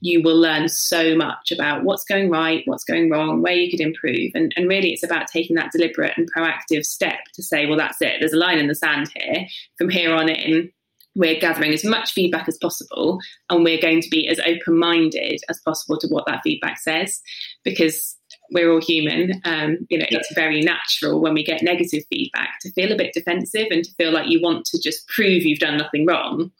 you 0.00 0.22
will 0.22 0.38
learn 0.38 0.68
so 0.68 1.16
much 1.16 1.50
about 1.50 1.84
what's 1.84 2.04
going 2.04 2.30
right, 2.30 2.62
what's 2.66 2.84
going 2.84 3.10
wrong, 3.10 3.42
where 3.42 3.54
you 3.54 3.70
could 3.70 3.80
improve. 3.80 4.30
And, 4.34 4.52
and 4.56 4.68
really, 4.68 4.92
it's 4.92 5.02
about 5.02 5.26
taking 5.26 5.56
that 5.56 5.72
deliberate 5.72 6.16
and 6.16 6.30
proactive 6.32 6.84
step 6.84 7.18
to 7.34 7.42
say, 7.42 7.66
well, 7.66 7.78
that's 7.78 8.00
it. 8.00 8.16
There's 8.20 8.32
a 8.32 8.38
line 8.38 8.58
in 8.58 8.68
the 8.68 8.74
sand 8.74 9.10
here. 9.14 9.46
From 9.76 9.90
here 9.90 10.14
on 10.14 10.28
in, 10.28 10.70
we're 11.14 11.40
gathering 11.40 11.72
as 11.72 11.84
much 11.84 12.12
feedback 12.12 12.48
as 12.48 12.56
possible 12.58 13.18
and 13.50 13.64
we're 13.64 13.80
going 13.80 14.00
to 14.00 14.08
be 14.08 14.28
as 14.28 14.38
open 14.40 14.78
minded 14.78 15.40
as 15.48 15.60
possible 15.64 15.98
to 15.98 16.06
what 16.08 16.24
that 16.26 16.42
feedback 16.44 16.78
says 16.78 17.20
because 17.64 18.16
we're 18.52 18.70
all 18.70 18.80
human. 18.80 19.40
Um, 19.44 19.78
you 19.90 19.98
know, 19.98 20.06
yeah. 20.10 20.18
it's 20.18 20.32
very 20.34 20.60
natural 20.60 21.20
when 21.20 21.34
we 21.34 21.44
get 21.44 21.62
negative 21.62 22.04
feedback 22.08 22.60
to 22.60 22.72
feel 22.72 22.92
a 22.92 22.96
bit 22.96 23.14
defensive 23.14 23.66
and 23.70 23.84
to 23.84 23.94
feel 23.94 24.12
like 24.12 24.28
you 24.28 24.40
want 24.40 24.64
to 24.66 24.80
just 24.80 25.08
prove 25.08 25.42
you've 25.42 25.58
done 25.58 25.76
nothing 25.76 26.06
wrong. 26.06 26.52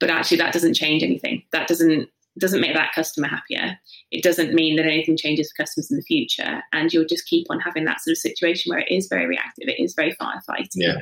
But 0.00 0.10
actually, 0.10 0.38
that 0.38 0.52
doesn't 0.52 0.74
change 0.74 1.02
anything. 1.02 1.42
That 1.52 1.68
doesn't 1.68 2.08
doesn't 2.40 2.60
make 2.60 2.74
that 2.74 2.92
customer 2.94 3.28
happier. 3.28 3.78
It 4.10 4.22
doesn't 4.22 4.54
mean 4.54 4.76
that 4.76 4.86
anything 4.86 5.16
changes 5.16 5.50
for 5.50 5.62
customers 5.62 5.90
in 5.90 5.96
the 5.96 6.02
future, 6.02 6.62
and 6.72 6.92
you'll 6.92 7.06
just 7.06 7.26
keep 7.26 7.46
on 7.50 7.60
having 7.60 7.84
that 7.84 8.00
sort 8.00 8.12
of 8.12 8.18
situation 8.18 8.70
where 8.70 8.80
it 8.80 8.90
is 8.90 9.08
very 9.08 9.26
reactive. 9.26 9.68
It 9.68 9.82
is 9.82 9.94
very 9.94 10.14
firefighting. 10.20 10.68
Yeah. 10.76 10.96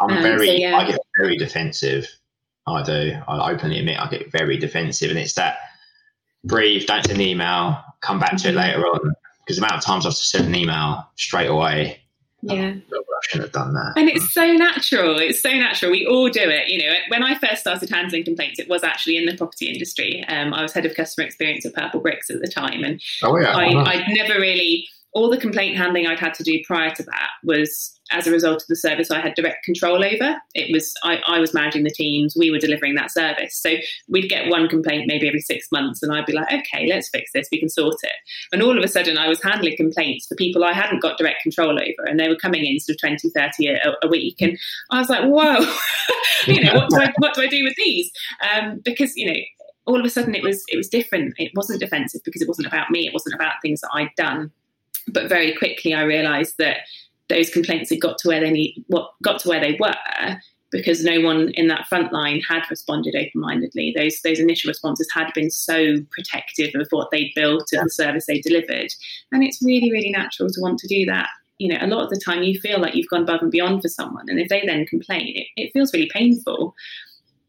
I'm 0.00 0.16
um, 0.16 0.22
very, 0.22 0.46
so, 0.46 0.52
yeah. 0.52 0.76
I 0.76 0.86
get 0.86 1.00
very 1.18 1.36
defensive. 1.36 2.06
I 2.66 2.82
do. 2.82 3.12
I 3.26 3.50
openly 3.52 3.78
admit 3.78 3.98
I 3.98 4.08
get 4.08 4.30
very 4.30 4.58
defensive, 4.58 5.10
and 5.10 5.18
it's 5.18 5.34
that 5.34 5.58
breathe, 6.44 6.86
don't 6.86 7.04
send 7.04 7.18
an 7.18 7.26
email, 7.26 7.82
come 8.00 8.18
back 8.18 8.36
to 8.36 8.48
it 8.48 8.50
mm-hmm. 8.50 8.58
later 8.58 8.80
on. 8.80 9.12
Because 9.40 9.56
the 9.58 9.64
amount 9.64 9.78
of 9.78 9.84
times 9.84 10.04
I've 10.04 10.12
just 10.12 10.30
sent 10.30 10.46
an 10.46 10.54
email 10.54 11.08
straight 11.16 11.46
away, 11.46 12.02
yeah. 12.54 12.74
I 12.92 13.20
shouldn't 13.22 13.46
have 13.46 13.52
done 13.52 13.74
that. 13.74 13.92
And 13.96 14.08
it's 14.08 14.32
so 14.32 14.52
natural. 14.52 15.18
It's 15.18 15.40
so 15.40 15.50
natural. 15.50 15.90
We 15.90 16.06
all 16.06 16.28
do 16.28 16.42
it. 16.42 16.68
You 16.68 16.78
know, 16.78 16.94
when 17.08 17.22
I 17.22 17.38
first 17.38 17.62
started 17.62 17.90
handling 17.90 18.24
complaints, 18.24 18.58
it 18.58 18.68
was 18.68 18.84
actually 18.84 19.16
in 19.16 19.26
the 19.26 19.36
property 19.36 19.66
industry. 19.66 20.24
Um, 20.28 20.54
I 20.54 20.62
was 20.62 20.72
head 20.72 20.86
of 20.86 20.94
customer 20.94 21.26
experience 21.26 21.66
at 21.66 21.74
Purplebricks 21.74 22.30
at 22.30 22.40
the 22.40 22.48
time, 22.48 22.84
and 22.84 23.00
oh, 23.22 23.38
yeah. 23.38 23.56
I, 23.56 23.74
oh, 23.74 23.78
I'd 23.78 24.08
never 24.08 24.40
really 24.40 24.88
all 25.12 25.30
the 25.30 25.38
complaint 25.38 25.76
handling 25.76 26.06
I'd 26.06 26.20
had 26.20 26.34
to 26.34 26.42
do 26.42 26.62
prior 26.66 26.94
to 26.94 27.02
that 27.02 27.30
was 27.42 27.97
as 28.10 28.26
a 28.26 28.30
result 28.30 28.62
of 28.62 28.68
the 28.68 28.76
service 28.76 29.10
I 29.10 29.20
had 29.20 29.34
direct 29.34 29.64
control 29.64 30.04
over. 30.04 30.36
It 30.54 30.72
was 30.72 30.92
I, 31.02 31.20
I, 31.26 31.38
was 31.40 31.52
managing 31.52 31.84
the 31.84 31.90
teams, 31.90 32.34
we 32.36 32.50
were 32.50 32.58
delivering 32.58 32.94
that 32.94 33.10
service. 33.10 33.60
So 33.60 33.74
we'd 34.08 34.28
get 34.28 34.48
one 34.48 34.68
complaint 34.68 35.04
maybe 35.06 35.28
every 35.28 35.40
six 35.40 35.70
months, 35.70 36.02
and 36.02 36.12
I'd 36.12 36.26
be 36.26 36.32
like, 36.32 36.52
okay, 36.52 36.86
let's 36.88 37.08
fix 37.10 37.30
this, 37.32 37.48
we 37.52 37.60
can 37.60 37.68
sort 37.68 37.96
it. 38.02 38.12
And 38.52 38.62
all 38.62 38.76
of 38.76 38.82
a 38.82 38.88
sudden, 38.88 39.18
I 39.18 39.28
was 39.28 39.42
handling 39.42 39.76
complaints 39.76 40.26
for 40.26 40.34
people 40.36 40.64
I 40.64 40.72
hadn't 40.72 41.02
got 41.02 41.18
direct 41.18 41.42
control 41.42 41.78
over, 41.78 42.08
and 42.08 42.18
they 42.18 42.28
were 42.28 42.36
coming 42.36 42.64
in 42.64 42.80
sort 42.80 42.96
of 42.96 43.00
20, 43.00 43.30
30 43.30 43.68
a, 43.68 43.92
a 44.02 44.08
week. 44.08 44.36
And 44.40 44.58
I 44.90 44.98
was 44.98 45.08
like, 45.08 45.24
whoa, 45.24 45.58
you 46.52 46.62
know, 46.62 46.74
what 46.74 46.90
do 46.90 46.96
I 46.96 47.12
what 47.18 47.34
do 47.34 47.42
I 47.42 47.46
do 47.46 47.64
with 47.64 47.74
these? 47.76 48.10
Um, 48.52 48.80
because 48.84 49.16
you 49.16 49.32
know. 49.32 49.38
All 49.86 49.98
of 49.98 50.04
a 50.04 50.10
sudden, 50.10 50.34
it 50.34 50.42
was 50.42 50.62
it 50.68 50.76
was 50.76 50.86
different. 50.86 51.32
It 51.38 51.50
wasn't 51.54 51.80
defensive 51.80 52.20
because 52.22 52.42
it 52.42 52.46
wasn't 52.46 52.66
about 52.66 52.90
me. 52.90 53.06
It 53.06 53.14
wasn't 53.14 53.34
about 53.34 53.54
things 53.62 53.80
that 53.80 53.88
I'd 53.94 54.10
done 54.18 54.52
but 55.12 55.28
very 55.28 55.54
quickly, 55.54 55.94
I 55.94 56.02
realised 56.02 56.56
that 56.58 56.78
those 57.28 57.50
complaints 57.50 57.90
had 57.90 58.00
got 58.00 58.18
to 58.18 58.28
where 58.28 58.40
they 58.40 58.50
need 58.50 58.84
what 58.88 59.10
got 59.22 59.40
to 59.40 59.48
where 59.48 59.60
they 59.60 59.76
were 59.78 60.36
because 60.70 61.02
no 61.02 61.20
one 61.20 61.50
in 61.54 61.68
that 61.68 61.86
front 61.86 62.12
line 62.12 62.42
had 62.48 62.62
responded 62.68 63.14
open-mindedly. 63.16 63.94
Those 63.96 64.20
those 64.22 64.38
initial 64.38 64.68
responses 64.68 65.08
had 65.12 65.32
been 65.34 65.50
so 65.50 65.96
protective 66.10 66.70
of 66.74 66.88
what 66.90 67.10
they 67.10 67.32
built 67.34 67.68
and 67.72 67.86
the 67.86 67.90
service 67.90 68.26
they 68.26 68.40
delivered, 68.40 68.88
and 69.32 69.42
it's 69.42 69.62
really 69.62 69.90
really 69.90 70.10
natural 70.10 70.48
to 70.48 70.60
want 70.60 70.78
to 70.80 70.88
do 70.88 71.06
that. 71.06 71.28
You 71.58 71.68
know, 71.68 71.78
a 71.80 71.88
lot 71.88 72.04
of 72.04 72.10
the 72.10 72.20
time 72.24 72.42
you 72.42 72.60
feel 72.60 72.80
like 72.80 72.94
you've 72.94 73.08
gone 73.08 73.22
above 73.22 73.42
and 73.42 73.50
beyond 73.50 73.82
for 73.82 73.88
someone, 73.88 74.26
and 74.28 74.38
if 74.38 74.48
they 74.48 74.64
then 74.64 74.86
complain, 74.86 75.32
it, 75.34 75.46
it 75.56 75.72
feels 75.72 75.92
really 75.92 76.10
painful. 76.12 76.74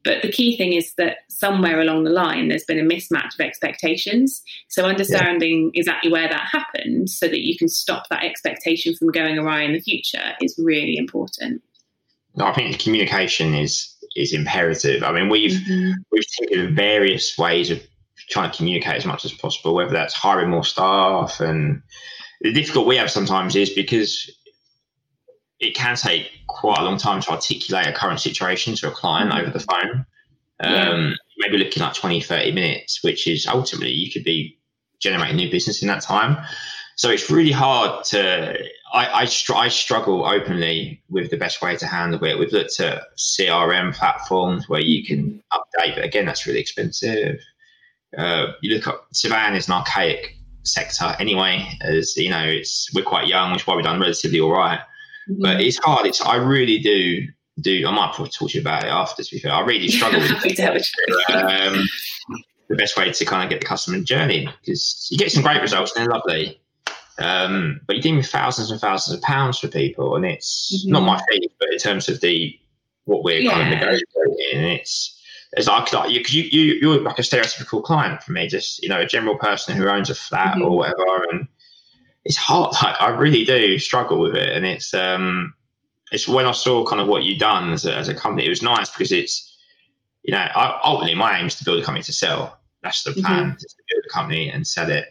But 0.04 0.22
the 0.22 0.32
key 0.32 0.56
thing 0.56 0.74
is 0.74 0.94
that 0.96 1.18
somewhere 1.28 1.82
along 1.82 2.06
the 2.06 2.10
line, 2.10 2.48
there's 2.48 2.64
been 2.64 2.80
a 2.80 2.84
mismatch 2.84 3.34
of 3.34 3.42
expectations. 3.42 4.42
So, 4.70 4.86
understanding 4.86 5.72
yeah. 5.74 5.80
exactly 5.80 6.12
where 6.12 6.30
that 6.30 6.48
happened 6.52 7.10
so 7.10 7.28
that 7.28 7.46
you 7.46 7.58
can 7.58 7.68
stop 7.68 8.08
that 8.10 8.24
expectation 8.24 8.96
from 8.96 9.10
going 9.10 9.38
awry 9.38 9.64
in 9.64 9.74
the 9.74 9.82
future 9.82 10.34
is 10.42 10.56
really 10.58 10.98
important. 10.98 11.62
I 12.40 12.54
think 12.54 12.80
communication 12.80 13.54
is 13.54 13.94
is 14.16 14.34
imperative. 14.34 15.04
I 15.04 15.12
mean, 15.12 15.30
we've 15.30 15.52
mm-hmm. 15.52 15.92
we've 16.12 16.26
taken 16.40 16.76
various 16.76 17.38
ways 17.38 17.70
of 17.70 17.82
trying 18.30 18.52
to 18.52 18.58
communicate 18.58 18.96
as 18.96 19.06
much 19.06 19.26
as 19.26 19.34
possible, 19.34 19.74
whether 19.76 19.92
that's 19.92 20.14
hiring 20.14 20.50
more 20.50 20.64
staff 20.64 21.40
and 21.40 21.82
the 22.42 22.54
difficult 22.54 22.88
we 22.88 22.96
have 22.96 23.12
sometimes 23.12 23.56
is 23.56 23.70
because 23.70 24.32
it 25.60 25.76
can 25.76 25.96
take 25.96 26.30
quite 26.48 26.80
a 26.80 26.84
long 26.84 26.98
time 26.98 27.22
to 27.22 27.32
articulate 27.32 27.88
a 27.88 27.94
current 27.94 28.20
situation 28.20 28.76
to 28.76 28.88
a 28.88 28.92
client 28.92 29.34
over 29.34 29.50
the 29.50 29.60
phone. 29.60 30.06
Um, 30.62 31.10
yeah. 31.10 31.14
Maybe 31.38 31.58
looking 31.58 31.84
at 31.84 31.96
20, 31.96 32.22
30 32.22 32.52
minutes, 32.52 33.04
which 33.04 33.28
is 33.28 33.48
ultimately 33.48 33.92
you 33.92 34.12
could 34.12 34.24
be 34.24 34.58
generating 35.00 35.38
new 35.38 35.50
business 35.50 35.82
in 35.82 35.88
that 35.88 36.02
time. 36.02 36.38
So 36.96 37.10
it's 37.10 37.30
really 37.30 37.52
hard 37.52 38.04
to. 38.06 38.58
I, 38.92 39.22
I, 39.22 39.26
str- 39.26 39.56
I 39.56 39.70
struggle 39.70 40.26
openly 40.26 41.02
with 41.10 41.30
the 41.30 41.38
best 41.38 41.62
way 41.62 41.78
to 41.78 41.86
handle 41.86 42.22
it. 42.26 42.38
We've 42.38 42.52
looked 42.52 42.80
at 42.80 43.04
CRM 43.18 43.96
platforms 43.96 44.68
where 44.68 44.82
you 44.82 45.06
can 45.06 45.42
update, 45.54 45.96
but 45.96 46.04
again, 46.04 46.26
that's 46.26 46.46
really 46.46 46.60
expensive. 46.60 47.40
Uh, 48.18 48.48
you 48.62 48.76
look 48.76 48.88
at 48.88 48.96
Surveying 49.14 49.56
is 49.56 49.68
an 49.68 49.76
archaic 49.76 50.36
sector 50.64 51.16
anyway, 51.20 51.70
as 51.82 52.18
you 52.18 52.30
know, 52.30 52.44
it's 52.44 52.94
we're 52.94 53.04
quite 53.04 53.28
young, 53.28 53.52
which 53.52 53.62
is 53.62 53.68
why 53.68 53.76
we've 53.76 53.86
done 53.86 54.00
relatively 54.00 54.40
all 54.40 54.52
right. 54.52 54.80
But 55.38 55.62
it's 55.62 55.78
hard. 55.78 56.08
It's 56.08 56.22
I 56.22 56.38
really 56.38 56.80
do 56.80 57.28
do. 57.62 57.88
I 57.88 57.92
might 57.92 58.14
probably 58.14 58.32
talk 58.32 58.50
to 58.50 58.56
you 58.56 58.62
about 58.62 58.84
it 58.84 58.90
after. 58.90 59.24
To 59.24 59.36
be 59.36 59.40
fair, 59.40 59.54
I 59.54 59.62
really 59.62 59.90
struggle 59.90 60.20
with 60.20 60.32
um, 61.34 61.88
the 62.70 62.76
best 62.76 62.98
way 62.98 63.12
to 63.12 63.26
kind 63.26 63.44
of 63.44 63.50
get 63.50 63.62
the 63.62 63.66
customer 63.66 64.00
journey 64.00 64.50
because 64.62 65.08
you 65.12 65.18
get 65.18 65.32
some 65.32 65.44
great 65.44 65.62
results 65.62 65.96
and 65.96 66.06
they're 66.06 66.14
lovely. 66.14 66.62
Um, 67.20 67.82
but 67.86 67.96
you're 67.96 68.04
dealing 68.04 68.18
with 68.18 68.28
thousands 68.28 68.72
and 68.72 68.80
thousands 68.80 69.18
of 69.18 69.22
pounds 69.22 69.60
for 69.60 69.68
people, 69.68 70.16
and 70.16 70.26
it's 70.26 70.86
mm-hmm. 70.86 70.94
not 70.94 71.04
my 71.04 71.22
fee, 71.30 71.52
but 71.60 71.72
in 71.72 71.78
terms 71.78 72.08
of 72.08 72.22
the 72.22 72.58
what 73.06 73.24
we're 73.24 73.40
yeah. 73.40 73.52
kind 73.52 73.74
of 73.74 73.80
negotiating, 73.80 74.72
it's 74.72 75.16
it's 75.54 75.68
like, 75.68 75.92
like 75.92 76.12
you, 76.12 76.22
you, 76.28 76.44
you, 76.44 76.74
you're 76.80 77.02
like 77.02 77.18
a 77.18 77.24
stereotypical 77.24 77.84
client 77.84 78.22
for 78.22 78.32
me, 78.32 78.48
just 78.48 78.82
you 78.84 78.90
know, 78.90 79.02
a 79.02 79.06
general 79.06 79.36
person 79.36 79.76
who 79.76 79.88
owns 79.88 80.10
a 80.10 80.16
flat 80.16 80.54
mm-hmm. 80.56 80.64
or 80.64 80.78
whatever, 80.78 81.26
and 81.32 81.48
it's 82.26 82.38
hard. 82.38 82.74
Like 82.84 83.02
I 83.02 83.10
really 83.10 83.46
do 83.46 83.78
struggle 83.80 84.20
with 84.20 84.36
it, 84.36 84.50
and 84.56 84.66
it's 84.66 84.94
um, 84.94 85.54
it's 86.12 86.28
when 86.28 86.46
I 86.46 86.52
saw 86.52 86.86
kind 86.86 87.02
of 87.02 87.08
what 87.08 87.24
you've 87.24 87.40
done 87.40 87.72
as 87.72 87.86
a, 87.86 87.96
as 87.96 88.10
a 88.10 88.16
company, 88.16 88.46
it 88.46 88.50
was 88.50 88.64
nice 88.64 88.90
because 88.90 89.12
it's, 89.12 89.58
you 90.24 90.32
know, 90.32 90.40
I, 90.40 90.80
ultimately 90.84 91.16
my 91.16 91.40
aim 91.40 91.48
is 91.48 91.56
to 91.56 91.66
build 91.66 91.80
a 91.80 91.84
company 91.84 92.04
to 92.04 92.14
sell. 92.14 92.60
That's 92.82 93.04
the 93.04 93.12
plan, 93.12 93.46
mm-hmm. 93.46 93.56
to 93.56 93.76
build 93.90 94.04
a 94.06 94.10
company 94.10 94.50
and 94.50 94.66
sell 94.66 94.90
it. 94.90 95.06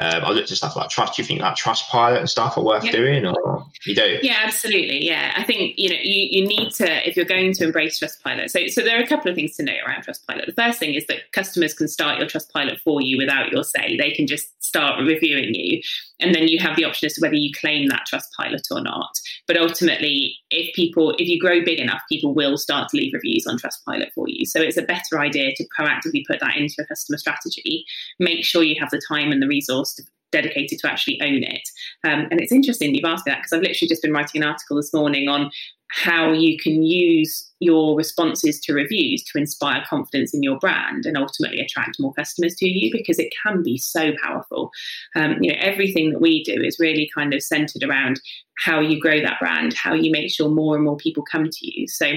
Um, 0.00 0.24
I 0.24 0.30
looked 0.30 0.52
at 0.52 0.56
stuff 0.56 0.76
like 0.76 0.90
trust. 0.90 1.16
Do 1.16 1.22
you 1.22 1.26
think 1.26 1.40
like 1.40 1.56
Trustpilot 1.56 2.18
and 2.18 2.30
stuff 2.30 2.56
are 2.56 2.62
worth 2.62 2.84
yeah. 2.84 2.92
doing, 2.92 3.26
or 3.26 3.66
you 3.84 3.96
do? 3.96 4.18
Yeah, 4.22 4.38
absolutely. 4.44 5.04
Yeah, 5.04 5.32
I 5.36 5.42
think 5.42 5.74
you 5.76 5.88
know 5.90 5.96
you, 6.00 6.28
you 6.30 6.46
need 6.46 6.70
to 6.74 7.08
if 7.08 7.16
you're 7.16 7.24
going 7.24 7.52
to 7.54 7.64
embrace 7.64 7.98
Trustpilot. 7.98 8.50
So 8.50 8.68
so 8.68 8.82
there 8.82 8.98
are 8.98 9.02
a 9.02 9.06
couple 9.06 9.28
of 9.28 9.34
things 9.34 9.56
to 9.56 9.64
know 9.64 9.74
around 9.84 10.04
Trustpilot. 10.04 10.46
The 10.46 10.52
first 10.52 10.78
thing 10.78 10.94
is 10.94 11.06
that 11.08 11.32
customers 11.32 11.74
can 11.74 11.88
start 11.88 12.18
your 12.18 12.28
Trustpilot 12.28 12.78
for 12.80 13.02
you 13.02 13.18
without 13.18 13.50
your 13.50 13.64
say. 13.64 13.96
They 13.96 14.12
can 14.12 14.28
just 14.28 14.62
start 14.62 15.00
reviewing 15.00 15.54
you, 15.54 15.82
and 16.20 16.32
then 16.32 16.46
you 16.46 16.60
have 16.60 16.76
the 16.76 16.84
option 16.84 17.06
as 17.06 17.14
to 17.14 17.20
whether 17.20 17.34
you 17.34 17.50
claim 17.52 17.88
that 17.88 18.06
Trustpilot 18.12 18.70
or 18.70 18.80
not. 18.80 19.18
But 19.48 19.56
ultimately, 19.56 20.36
if 20.50 20.74
people 20.74 21.14
if 21.18 21.28
you 21.28 21.38
grow 21.38 21.64
big 21.64 21.78
enough, 21.78 22.02
people 22.08 22.34
will 22.34 22.56
start 22.56 22.88
to 22.90 22.96
leave 22.96 23.12
reviews 23.12 23.46
on 23.46 23.58
Trustpilot 23.58 24.12
for 24.14 24.28
you. 24.28 24.46
So 24.46 24.60
it's 24.60 24.76
a 24.76 24.82
better 24.82 25.18
idea 25.18 25.52
to 25.54 25.66
proactively 25.78 26.24
put 26.26 26.40
that 26.40 26.56
into 26.56 26.74
your 26.78 26.86
customer 26.86 27.18
strategy. 27.18 27.84
Make 28.18 28.44
sure 28.44 28.62
you 28.62 28.76
have 28.80 28.90
the 28.90 29.02
time 29.08 29.32
and 29.32 29.42
the 29.42 29.48
resource 29.48 29.94
to 29.94 30.02
dedicated 30.30 30.78
to 30.78 30.90
actually 30.90 31.18
own 31.22 31.42
it. 31.42 31.68
Um, 32.04 32.28
and 32.30 32.40
it's 32.40 32.52
interesting 32.52 32.94
you've 32.94 33.04
asked 33.04 33.26
me 33.26 33.32
that 33.32 33.38
because 33.38 33.52
I've 33.52 33.62
literally 33.62 33.88
just 33.88 34.02
been 34.02 34.12
writing 34.12 34.42
an 34.42 34.48
article 34.48 34.76
this 34.76 34.92
morning 34.92 35.28
on 35.28 35.50
how 35.90 36.32
you 36.32 36.58
can 36.58 36.82
use 36.82 37.47
your 37.60 37.96
responses 37.96 38.60
to 38.60 38.72
reviews 38.72 39.22
to 39.24 39.38
inspire 39.38 39.84
confidence 39.88 40.32
in 40.34 40.42
your 40.42 40.58
brand 40.58 41.06
and 41.06 41.16
ultimately 41.16 41.60
attract 41.60 41.98
more 41.98 42.12
customers 42.14 42.54
to 42.56 42.68
you 42.68 42.90
because 42.92 43.18
it 43.18 43.32
can 43.42 43.62
be 43.62 43.76
so 43.76 44.12
powerful. 44.22 44.70
Um, 45.16 45.36
you 45.42 45.52
know, 45.52 45.58
everything 45.60 46.10
that 46.12 46.20
we 46.20 46.44
do 46.44 46.60
is 46.62 46.78
really 46.78 47.10
kind 47.14 47.34
of 47.34 47.42
centered 47.42 47.82
around 47.82 48.20
how 48.64 48.80
you 48.80 49.00
grow 49.00 49.20
that 49.20 49.38
brand, 49.40 49.74
how 49.74 49.94
you 49.94 50.10
make 50.10 50.32
sure 50.32 50.48
more 50.48 50.74
and 50.74 50.84
more 50.84 50.96
people 50.96 51.24
come 51.30 51.48
to 51.50 51.66
you. 51.66 51.88
So 51.88 52.14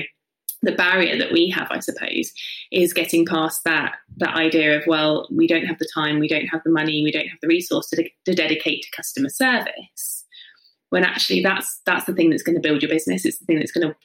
the 0.63 0.71
barrier 0.71 1.17
that 1.17 1.31
we 1.31 1.49
have, 1.49 1.67
I 1.71 1.79
suppose, 1.79 2.31
is 2.71 2.93
getting 2.93 3.25
past 3.25 3.63
that 3.63 3.93
that 4.17 4.35
idea 4.35 4.77
of 4.77 4.83
well, 4.85 5.27
we 5.31 5.47
don't 5.47 5.65
have 5.65 5.79
the 5.79 5.89
time, 5.93 6.19
we 6.19 6.27
don't 6.27 6.47
have 6.47 6.61
the 6.63 6.71
money, 6.71 7.03
we 7.03 7.11
don't 7.11 7.27
have 7.27 7.39
the 7.41 7.47
resource 7.47 7.89
to, 7.89 8.07
to 8.25 8.33
dedicate 8.35 8.83
to 8.83 8.95
customer 8.95 9.29
service. 9.29 10.20
When 10.91 11.03
actually 11.03 11.41
that's 11.41 11.81
that's 11.85 12.05
the 12.05 12.13
thing 12.13 12.29
that's 12.29 12.43
going 12.43 12.55
to 12.55 12.61
build 12.61 12.81
your 12.81 12.91
business. 12.91 13.25
It's 13.25 13.39
the 13.39 13.45
thing 13.45 13.59
that's 13.59 13.71
going 13.71 13.87
to, 13.87 13.95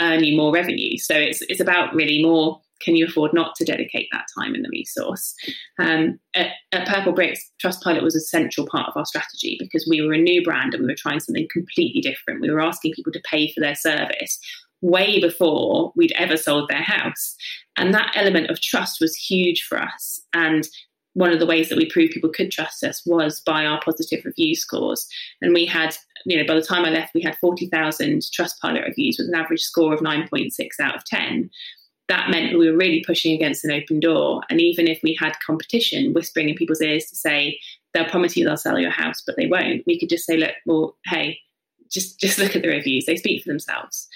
earn 0.00 0.22
you 0.22 0.36
more 0.36 0.52
revenue. 0.52 0.96
So 0.98 1.16
it's 1.16 1.42
it's 1.48 1.60
about 1.60 1.92
really 1.94 2.22
more 2.22 2.60
can 2.80 2.94
you 2.94 3.06
afford 3.06 3.32
not 3.32 3.54
to 3.56 3.64
dedicate 3.64 4.08
that 4.12 4.26
time 4.38 4.54
and 4.54 4.64
the 4.64 4.68
resource? 4.68 5.34
Um, 5.78 6.20
at, 6.34 6.50
at 6.72 6.86
Purplebricks 6.86 7.38
Trustpilot 7.64 8.02
was 8.02 8.14
a 8.14 8.20
central 8.20 8.66
part 8.66 8.88
of 8.88 8.96
our 8.96 9.06
strategy 9.06 9.56
because 9.58 9.86
we 9.88 10.02
were 10.02 10.12
a 10.12 10.18
new 10.18 10.44
brand 10.44 10.74
and 10.74 10.82
we 10.82 10.88
were 10.88 10.96
trying 10.96 11.20
something 11.20 11.48
completely 11.52 12.00
different. 12.00 12.40
We 12.40 12.50
were 12.50 12.60
asking 12.60 12.92
people 12.94 13.12
to 13.12 13.22
pay 13.28 13.50
for 13.52 13.60
their 13.60 13.74
service 13.74 14.38
way 14.82 15.18
before 15.18 15.92
we'd 15.96 16.12
ever 16.16 16.36
sold 16.36 16.68
their 16.68 16.82
house. 16.82 17.36
And 17.76 17.94
that 17.94 18.12
element 18.14 18.50
of 18.50 18.60
trust 18.60 19.00
was 19.00 19.16
huge 19.16 19.62
for 19.62 19.80
us. 19.80 20.20
And 20.34 20.68
one 21.14 21.32
of 21.32 21.38
the 21.38 21.46
ways 21.46 21.68
that 21.68 21.78
we 21.78 21.90
proved 21.90 22.12
people 22.12 22.30
could 22.30 22.50
trust 22.50 22.84
us 22.84 23.02
was 23.06 23.40
by 23.40 23.64
our 23.64 23.80
positive 23.80 24.24
review 24.24 24.54
scores. 24.54 25.06
And 25.40 25.54
we 25.54 25.64
had, 25.64 25.96
you 26.26 26.36
know, 26.36 26.46
by 26.46 26.54
the 26.54 26.66
time 26.66 26.84
I 26.84 26.90
left, 26.90 27.14
we 27.14 27.22
had 27.22 27.38
40,000 27.38 28.20
Trustpilot 28.20 28.84
reviews 28.84 29.16
with 29.18 29.28
an 29.28 29.34
average 29.34 29.62
score 29.62 29.94
of 29.94 30.00
9.6 30.00 30.50
out 30.80 30.96
of 30.96 31.04
10. 31.04 31.50
That 32.08 32.30
meant 32.30 32.58
we 32.58 32.70
were 32.70 32.76
really 32.76 33.02
pushing 33.06 33.32
against 33.34 33.64
an 33.64 33.70
open 33.70 34.00
door. 34.00 34.42
And 34.50 34.60
even 34.60 34.86
if 34.86 35.00
we 35.02 35.16
had 35.18 35.34
competition 35.44 36.12
whispering 36.12 36.48
in 36.48 36.56
people's 36.56 36.82
ears 36.82 37.06
to 37.06 37.16
say, 37.16 37.58
they'll 37.94 38.04
promise 38.04 38.36
you 38.36 38.44
they'll 38.44 38.56
sell 38.56 38.78
your 38.78 38.90
house, 38.90 39.22
but 39.24 39.36
they 39.36 39.46
won't, 39.46 39.84
we 39.86 39.98
could 39.98 40.08
just 40.08 40.26
say, 40.26 40.36
look, 40.36 40.52
well, 40.66 40.96
hey, 41.06 41.38
just, 41.90 42.18
just 42.18 42.38
look 42.38 42.56
at 42.56 42.62
the 42.62 42.68
reviews. 42.68 43.06
They 43.06 43.16
speak 43.16 43.42
for 43.42 43.48
themselves. 43.48 44.08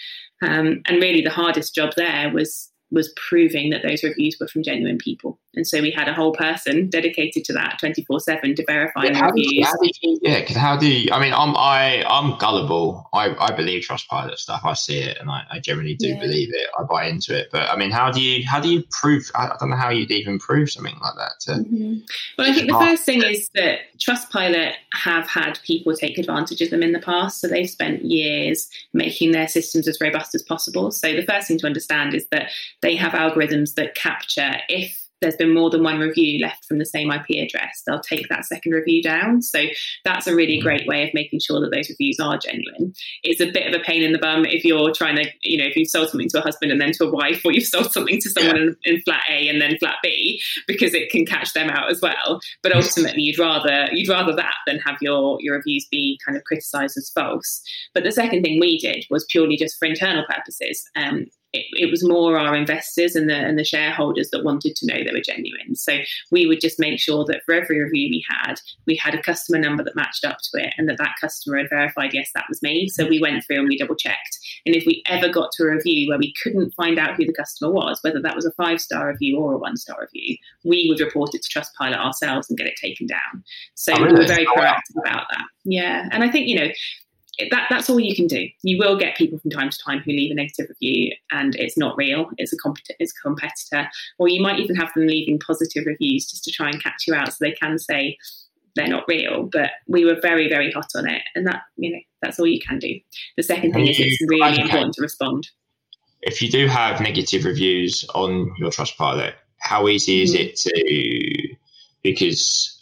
Um, 0.43 0.83
and 0.87 1.03
really, 1.03 1.23
the 1.23 1.31
hardest 1.31 1.75
job 1.75 1.93
there 1.97 2.31
was 2.33 2.71
was 2.91 3.13
proving 3.17 3.71
that 3.71 3.83
those 3.83 4.03
reviews 4.03 4.37
were 4.41 4.49
from 4.49 4.63
genuine 4.63 4.99
people. 4.99 5.39
And 5.55 5.67
so 5.67 5.83
we 5.83 5.91
had 5.91 6.09
a 6.09 6.15
whole 6.15 6.33
person 6.33 6.89
dedicated 6.89 7.45
to 7.47 7.53
that 7.55 7.79
24 7.81 8.21
7 8.21 8.55
to 8.55 8.65
verifying 8.67 9.15
yeah, 9.15 9.27
reviews. 9.27 9.53
You, 9.53 9.65
how 9.65 9.73
you, 9.83 10.19
yeah, 10.23 10.41
because 10.41 10.57
how 10.57 10.77
do 10.77 10.89
you, 10.89 11.11
I 11.13 11.21
mean, 11.21 11.35
I'm, 11.35 11.57
I, 11.57 12.05
I'm 12.07 12.39
gullible. 12.39 13.09
I, 13.13 13.35
I 13.39 13.55
believe 13.55 13.83
Trustpilot 13.83 14.37
stuff. 14.37 14.63
I 14.65 14.75
see 14.75 14.99
it 14.99 15.19
and 15.19 15.31
I, 15.31 15.45
I 15.51 15.59
generally 15.59 15.97
do 15.97 16.09
yeah. 16.09 16.21
believe 16.21 16.51
it. 16.53 16.69
I 16.79 16.85
buy 16.85 17.09
into 17.09 17.37
it. 17.37 17.49
But 17.51 17.69
I 17.71 17.77
mean, 17.77 17.91
how 17.91 18.11
do 18.11 18.23
you, 18.23 18.47
how 18.47 18.61
do 18.61 18.69
you 18.69 18.85
prove, 18.91 19.31
I 19.35 19.55
don't 19.59 19.71
know 19.71 19.77
how 19.77 19.91
you'd 19.91 20.11
even 20.11 20.39
prove 20.39 20.71
something 20.71 20.97
like 21.03 21.15
that. 21.17 21.33
To, 21.41 21.53
mm-hmm. 21.53 21.95
Well, 22.39 22.51
I 22.51 22.55
think 22.55 22.71
the 22.71 22.79
first 22.79 23.05
thing 23.05 23.23
is 23.23 23.51
that 23.55 23.81
Trustpilot 23.99 24.75
have 24.95 25.29
had 25.29 25.59
people 25.65 25.95
take 25.95 26.19
advantage 26.19 26.61
of 26.61 26.71
them 26.71 26.83
in 26.83 26.93
the 26.93 27.01
past. 27.01 27.41
So 27.41 27.49
they've 27.49 27.69
spent 27.69 28.05
years 28.05 28.69
making 28.93 29.33
their 29.33 29.49
systems 29.49 29.89
as 29.89 30.01
robust 30.01 30.35
as 30.35 30.43
possible. 30.43 30.91
So 30.91 31.15
the 31.15 31.25
first 31.25 31.49
thing 31.49 31.59
to 31.59 31.67
understand 31.67 32.15
is 32.15 32.27
that 32.31 32.51
they 32.83 32.97
have 32.97 33.13
algorithms 33.13 33.75
that 33.75 33.95
capture 33.95 34.57
if 34.69 35.09
there's 35.21 35.37
been 35.37 35.55
more 35.55 35.71
than 35.71 35.83
one 35.83 35.99
review 35.99 36.41
left 36.41 36.65
from 36.65 36.79
the 36.79 36.85
same 36.85 37.11
IP 37.11 37.31
address, 37.43 37.83
they'll 37.87 38.01
take 38.01 38.29
that 38.29 38.45
second 38.45 38.73
review 38.73 39.03
down. 39.03 39.43
So 39.43 39.65
that's 40.05 40.27
a 40.27 40.35
really 40.35 40.61
great 40.61 40.87
way 40.87 41.07
of 41.07 41.15
making 41.15 41.41
sure 41.41 41.61
that 41.61 41.71
those 41.75 41.89
reviews 41.89 42.21
are 42.21 42.39
genuine. 42.39 42.93
It's 43.23 43.41
a 43.41 43.51
bit 43.51 43.67
of 43.67 43.79
a 43.79 43.83
pain 43.83 44.03
in 44.03 44.13
the 44.13 44.19
bum 44.19 44.45
if 44.45 44.65
you're 44.65 44.93
trying 44.93 45.17
to, 45.17 45.29
you 45.43 45.59
know, 45.59 45.65
if 45.65 45.77
you've 45.77 45.89
sold 45.89 46.11
something 46.11 46.29
to 46.31 46.39
a 46.39 46.43
husband 46.43 46.71
and 46.71 46.81
then 46.81 46.93
to 46.93 47.05
a 47.05 47.11
wife, 47.11 47.43
or 47.45 47.53
you've 47.53 47.65
sold 47.65 47.93
something 47.93 48.21
to 48.21 48.31
someone 48.31 48.57
in, 48.57 48.77
in 48.85 49.01
flat 49.03 49.25
A 49.29 49.49
and 49.49 49.61
then 49.61 49.77
flat 49.79 49.97
B, 50.03 50.41
because 50.67 50.95
it 50.95 51.11
can 51.11 51.27
catch 51.27 51.53
them 51.53 51.71
out 51.71 51.91
as 51.91 52.01
well. 52.01 52.41
But 52.63 52.75
ultimately, 52.75 53.23
you'd 53.23 53.39
rather 53.39 53.89
you'd 53.93 54.09
rather 54.09 54.35
that 54.37 54.55
than 54.67 54.79
have 54.81 54.99
your 55.01 55.39
your 55.41 55.57
reviews 55.57 55.87
be 55.91 56.19
kind 56.25 56.37
of 56.37 56.45
criticised 56.45 56.97
as 56.97 57.11
false. 57.11 57.63
But 57.95 58.05
the 58.05 58.13
second 58.13 58.43
thing 58.43 58.61
we 58.61 58.79
did 58.79 59.05
was 59.11 59.27
purely 59.29 59.57
just 59.57 59.79
for 59.79 59.87
internal 59.87 60.25
purposes. 60.29 60.89
Um, 60.95 61.27
it, 61.53 61.67
it, 61.73 61.91
was 61.91 62.07
more 62.07 62.39
our 62.39 62.55
investors 62.55 63.17
and 63.17 63.29
the 63.29 63.35
and 63.35 63.59
the 63.59 63.65
shareholders 63.65 64.29
that 64.31 64.45
wanted 64.45 64.77
to 64.77 64.87
know 64.87 65.03
they 65.03 65.13
were 65.13 65.21
genuine. 65.21 65.75
So 65.75 65.99
we 66.31 66.47
would 66.47 66.61
just 66.61 66.79
make 66.79 67.01
sure 67.01 67.25
that 67.25 67.43
for 67.47 67.55
every 67.55 67.83
review 67.83 68.09
we 68.11 68.25
had, 68.29 68.55
we 68.87 68.97
had 68.97 69.15
a 69.15 69.23
customer 69.23 69.59
number 69.59 69.83
that 69.83 69.97
matched 69.97 70.25
up 70.25 70.39
to 70.39 70.63
it, 70.63 70.75
and 70.77 70.89
that 70.89 70.99
that 70.99 71.15
customer 71.21 71.59
had 71.59 71.71
verified 71.71 72.13
yes 72.13 72.31
that 72.35 72.45
was 72.49 72.63
me. 72.63 72.89
So 72.89 73.07
we 73.07 73.21
went 73.21 73.45
through 73.45 73.61
and 73.61 73.69
we 73.69 73.79
double 73.79 73.97
checked. 73.97 74.39
And 74.67 74.77
if 74.77 74.85
we 74.87 75.03
ever 75.07 75.29
got 75.29 75.51
to 75.53 75.65
a 75.65 75.75
review 75.75 76.09
where 76.09 76.19
we 76.19 76.35
couldn't 76.43 76.75
find 76.75 76.99
out 76.99 77.17
who 77.17 77.25
the 77.25 77.33
customer 77.33 77.73
was, 77.73 77.99
whether 78.03 78.21
that 78.21 78.37
was 78.37 78.45
a 78.45 78.53
five 78.53 78.81
star 78.81 79.09
review 79.09 79.39
or 79.39 79.55
a 79.55 79.59
one 79.59 79.77
star 79.77 79.97
review, 80.01 80.37
we 80.65 80.87
would 80.89 81.01
report 81.01 81.35
it 81.35 81.43
to 81.43 81.59
Trustpilot 81.59 81.97
ourselves 81.97 82.51
and 82.51 82.59
get 82.59 82.67
it 82.67 82.75
taken 82.81 83.07
down. 83.07 83.43
So 83.75 83.95
oh, 83.95 84.03
really? 84.03 84.13
we 84.15 84.21
were 84.21 84.27
very 84.27 84.47
oh, 84.47 84.55
proactive 84.55 85.01
about 85.07 85.27
that. 85.31 85.45
Yeah, 85.65 86.09
and 86.13 86.23
I 86.23 86.31
think 86.31 86.49
you 86.49 86.59
know 86.59 86.69
that 87.51 87.67
that's 87.71 87.89
all 87.89 88.01
you 88.01 88.15
can 88.15 88.27
do. 88.27 88.49
You 88.63 88.79
will 88.79 88.99
get 88.99 89.17
people 89.17 89.39
from 89.39 89.51
time 89.51 89.71
to 89.71 89.79
time 89.79 90.01
who 90.01 90.11
leave 90.11 90.31
a 90.31 90.35
negative 90.35 90.67
review 90.69 91.13
and 91.31 91.55
it's 91.57 91.79
not 91.79 91.97
real. 91.97 92.31
It's 92.37 92.53
a 92.53 92.57
compet- 92.57 92.97
it's 92.99 93.13
a 93.17 93.23
competitor, 93.23 93.89
or 94.19 94.29
you 94.29 94.43
might 94.43 94.59
even 94.59 94.77
have 94.77 94.93
them 94.95 95.07
leaving 95.07 95.39
positive 95.39 95.87
reviews 95.87 96.31
just 96.31 96.45
to 96.45 96.51
try 96.51 96.69
and 96.69 96.83
catch 96.83 97.07
you 97.07 97.15
out, 97.15 97.33
so 97.33 97.37
they 97.41 97.53
can 97.53 97.79
say 97.79 98.19
they're 98.75 98.89
not 98.89 99.05
real. 99.09 99.49
But 99.51 99.71
we 99.87 100.05
were 100.05 100.19
very 100.21 100.49
very 100.49 100.71
hot 100.73 100.89
on 100.97 101.09
it, 101.09 101.23
and 101.35 101.47
that 101.47 101.63
you 101.77 101.93
know 101.93 102.01
that's 102.23 102.39
all 102.41 102.47
you 102.47 102.61
can 102.61 102.79
do. 102.79 102.99
The 103.37 103.43
second 103.43 103.73
thing 103.73 103.87
is 103.87 103.99
it's 104.01 104.21
really 104.29 104.61
important 104.61 104.95
to 104.95 105.03
respond. 105.03 105.49
If 106.23 106.43
you 106.43 106.51
do 106.51 106.67
have 106.67 107.01
negative 107.01 107.45
reviews 107.45 108.05
on 108.15 108.53
your 108.59 108.71
Trustpilot, 108.71 109.35
how 109.61 109.87
easy 109.87 110.23
is 110.23 110.35
mm-hmm. 110.35 110.49
it 110.49 110.57
to 110.57 111.57
because 112.03 112.78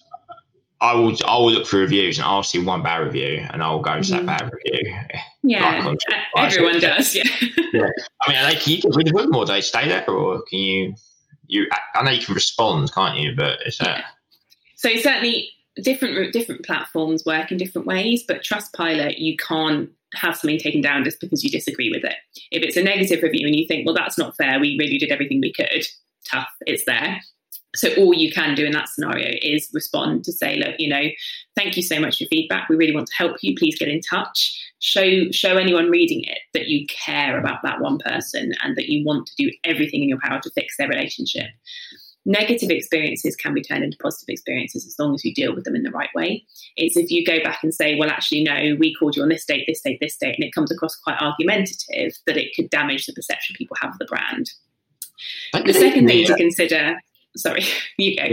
I 0.80 0.94
will 0.94 1.16
I 1.24 1.38
will 1.38 1.52
look 1.52 1.66
for 1.66 1.78
reviews 1.78 2.18
and 2.18 2.26
I'll 2.26 2.42
see 2.42 2.62
one 2.62 2.82
bad 2.82 2.98
review 2.98 3.46
and 3.50 3.62
I'll 3.62 3.80
go 3.80 3.94
to 3.94 4.00
mm-hmm. 4.00 4.26
that 4.26 4.40
bad 4.40 4.52
review. 4.52 4.94
Yeah, 5.42 5.94
everyone 6.36 6.80
does. 6.80 7.14
Yeah. 7.14 7.22
yeah. 7.72 7.88
I 8.22 8.32
mean, 8.32 8.42
like, 8.42 8.60
can 8.60 8.74
you 8.74 8.80
of 8.84 8.94
them 8.94 9.34
or 9.34 9.46
do 9.46 9.52
they 9.52 9.60
stay 9.60 9.88
there, 9.88 10.08
or 10.10 10.42
can 10.42 10.58
you? 10.58 10.94
You, 11.48 11.68
I 11.94 12.02
know 12.02 12.10
you 12.10 12.24
can 12.24 12.34
respond, 12.34 12.92
can't 12.92 13.16
you? 13.16 13.34
But 13.34 13.60
it's 13.64 13.80
uh, 13.80 14.00
so 14.74 14.94
certainly 14.96 15.50
different 15.82 16.32
different 16.32 16.64
platforms 16.64 17.24
work 17.24 17.50
in 17.50 17.58
different 17.58 17.86
ways. 17.86 18.24
But 18.26 18.42
Trustpilot, 18.42 19.18
you 19.18 19.36
can't 19.36 19.88
have 20.14 20.36
something 20.36 20.58
taken 20.58 20.82
down 20.82 21.04
just 21.04 21.20
because 21.20 21.42
you 21.42 21.50
disagree 21.50 21.90
with 21.90 22.04
it. 22.04 22.16
If 22.50 22.62
it's 22.62 22.76
a 22.76 22.82
negative 22.82 23.22
review 23.22 23.46
and 23.46 23.56
you 23.56 23.66
think, 23.66 23.86
well, 23.86 23.94
that's 23.94 24.18
not 24.18 24.36
fair, 24.36 24.60
we 24.60 24.76
really 24.78 24.98
did 24.98 25.10
everything 25.10 25.40
we 25.40 25.52
could. 25.52 25.86
Tough, 26.28 26.48
it's 26.66 26.84
there 26.86 27.20
so 27.76 27.94
all 27.94 28.14
you 28.14 28.32
can 28.32 28.54
do 28.54 28.64
in 28.64 28.72
that 28.72 28.88
scenario 28.88 29.36
is 29.42 29.70
respond 29.72 30.24
to 30.24 30.32
say 30.32 30.56
look 30.56 30.74
you 30.78 30.88
know 30.88 31.08
thank 31.56 31.76
you 31.76 31.82
so 31.82 31.98
much 31.98 32.18
for 32.18 32.26
feedback. 32.26 32.68
We 32.68 32.76
really 32.76 32.94
want 32.94 33.08
to 33.08 33.14
help 33.16 33.38
you. 33.40 33.56
Please 33.56 33.78
get 33.78 33.88
in 33.88 34.00
touch. 34.00 34.62
Show 34.78 35.30
show 35.32 35.56
anyone 35.56 35.90
reading 35.90 36.22
it 36.24 36.38
that 36.52 36.68
you 36.68 36.86
care 36.86 37.38
about 37.38 37.62
that 37.64 37.80
one 37.80 37.98
person 37.98 38.52
and 38.62 38.76
that 38.76 38.88
you 38.88 39.04
want 39.04 39.26
to 39.26 39.32
do 39.36 39.50
everything 39.64 40.02
in 40.02 40.08
your 40.08 40.20
power 40.22 40.40
to 40.40 40.50
fix 40.50 40.76
their 40.76 40.88
relationship. 40.88 41.46
Negative 42.28 42.70
experiences 42.70 43.36
can 43.36 43.54
be 43.54 43.62
turned 43.62 43.84
into 43.84 43.96
positive 43.98 44.28
experiences 44.28 44.84
as 44.84 44.96
long 44.98 45.14
as 45.14 45.24
you 45.24 45.32
deal 45.32 45.54
with 45.54 45.64
them 45.64 45.76
in 45.76 45.84
the 45.84 45.92
right 45.92 46.10
way. 46.14 46.44
It's 46.76 46.96
if 46.96 47.10
you 47.10 47.24
go 47.24 47.42
back 47.42 47.62
and 47.62 47.72
say 47.72 47.96
well 47.98 48.10
actually 48.10 48.42
no 48.42 48.76
we 48.78 48.94
called 48.94 49.16
you 49.16 49.22
on 49.22 49.28
this 49.30 49.46
date 49.46 49.64
this 49.66 49.80
date 49.80 49.98
this 50.00 50.16
date 50.16 50.34
and 50.36 50.44
it 50.44 50.54
comes 50.54 50.70
across 50.70 50.96
quite 50.96 51.20
argumentative 51.20 52.12
that 52.26 52.36
it 52.36 52.54
could 52.54 52.68
damage 52.68 53.06
the 53.06 53.14
perception 53.14 53.56
people 53.56 53.76
have 53.80 53.92
of 53.92 53.98
the 53.98 54.06
brand. 54.06 54.50
The 55.64 55.72
second 55.72 56.06
thing 56.06 56.26
to 56.26 56.34
consider 56.34 56.98
sorry, 57.36 57.64
you 57.98 58.16
go. 58.16 58.22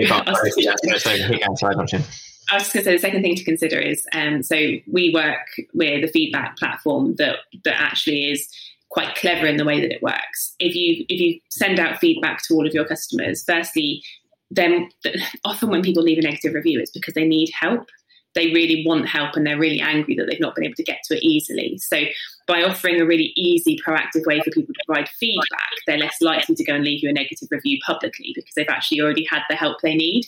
I 2.51 2.55
was 2.55 2.63
just 2.63 2.73
going 2.73 2.83
to 2.83 2.89
say 2.89 2.95
the 2.95 2.99
second 2.99 3.21
thing 3.21 3.35
to 3.35 3.43
consider 3.43 3.79
is 3.79 4.05
um, 4.13 4.43
so 4.43 4.55
we 4.91 5.11
work 5.13 5.47
with 5.73 6.03
a 6.03 6.11
feedback 6.11 6.57
platform 6.57 7.15
that 7.15 7.37
that 7.63 7.79
actually 7.79 8.31
is 8.31 8.47
quite 8.89 9.15
clever 9.15 9.47
in 9.47 9.57
the 9.57 9.65
way 9.65 9.79
that 9.79 9.91
it 9.91 10.03
works. 10.03 10.55
If 10.59 10.75
you 10.75 11.05
if 11.09 11.19
you 11.19 11.39
send 11.49 11.79
out 11.79 11.99
feedback 11.99 12.43
to 12.47 12.53
all 12.53 12.67
of 12.67 12.73
your 12.73 12.85
customers, 12.85 13.43
firstly, 13.47 14.03
then 14.51 14.89
often 15.45 15.69
when 15.69 15.81
people 15.81 16.03
leave 16.03 16.17
a 16.17 16.21
negative 16.21 16.53
review, 16.53 16.79
it's 16.79 16.91
because 16.91 17.13
they 17.13 17.25
need 17.25 17.49
help 17.59 17.87
they 18.35 18.51
really 18.51 18.83
want 18.85 19.07
help 19.07 19.35
and 19.35 19.45
they're 19.45 19.59
really 19.59 19.79
angry 19.79 20.15
that 20.15 20.27
they've 20.29 20.39
not 20.39 20.55
been 20.55 20.65
able 20.65 20.75
to 20.75 20.83
get 20.83 20.99
to 21.05 21.17
it 21.17 21.23
easily. 21.23 21.77
So, 21.77 22.01
by 22.45 22.63
offering 22.63 22.99
a 22.99 23.05
really 23.05 23.31
easy, 23.35 23.77
proactive 23.85 24.25
way 24.25 24.39
for 24.41 24.51
people 24.51 24.73
to 24.73 24.83
provide 24.85 25.09
feedback, 25.09 25.71
they're 25.87 25.97
less 25.97 26.17
likely 26.21 26.55
to 26.55 26.63
go 26.63 26.73
and 26.73 26.83
leave 26.83 27.01
you 27.03 27.09
a 27.09 27.13
negative 27.13 27.47
review 27.51 27.79
publicly 27.85 28.31
because 28.35 28.53
they've 28.55 28.67
actually 28.69 29.01
already 29.01 29.25
had 29.29 29.43
the 29.49 29.55
help 29.55 29.81
they 29.81 29.95
need. 29.95 30.25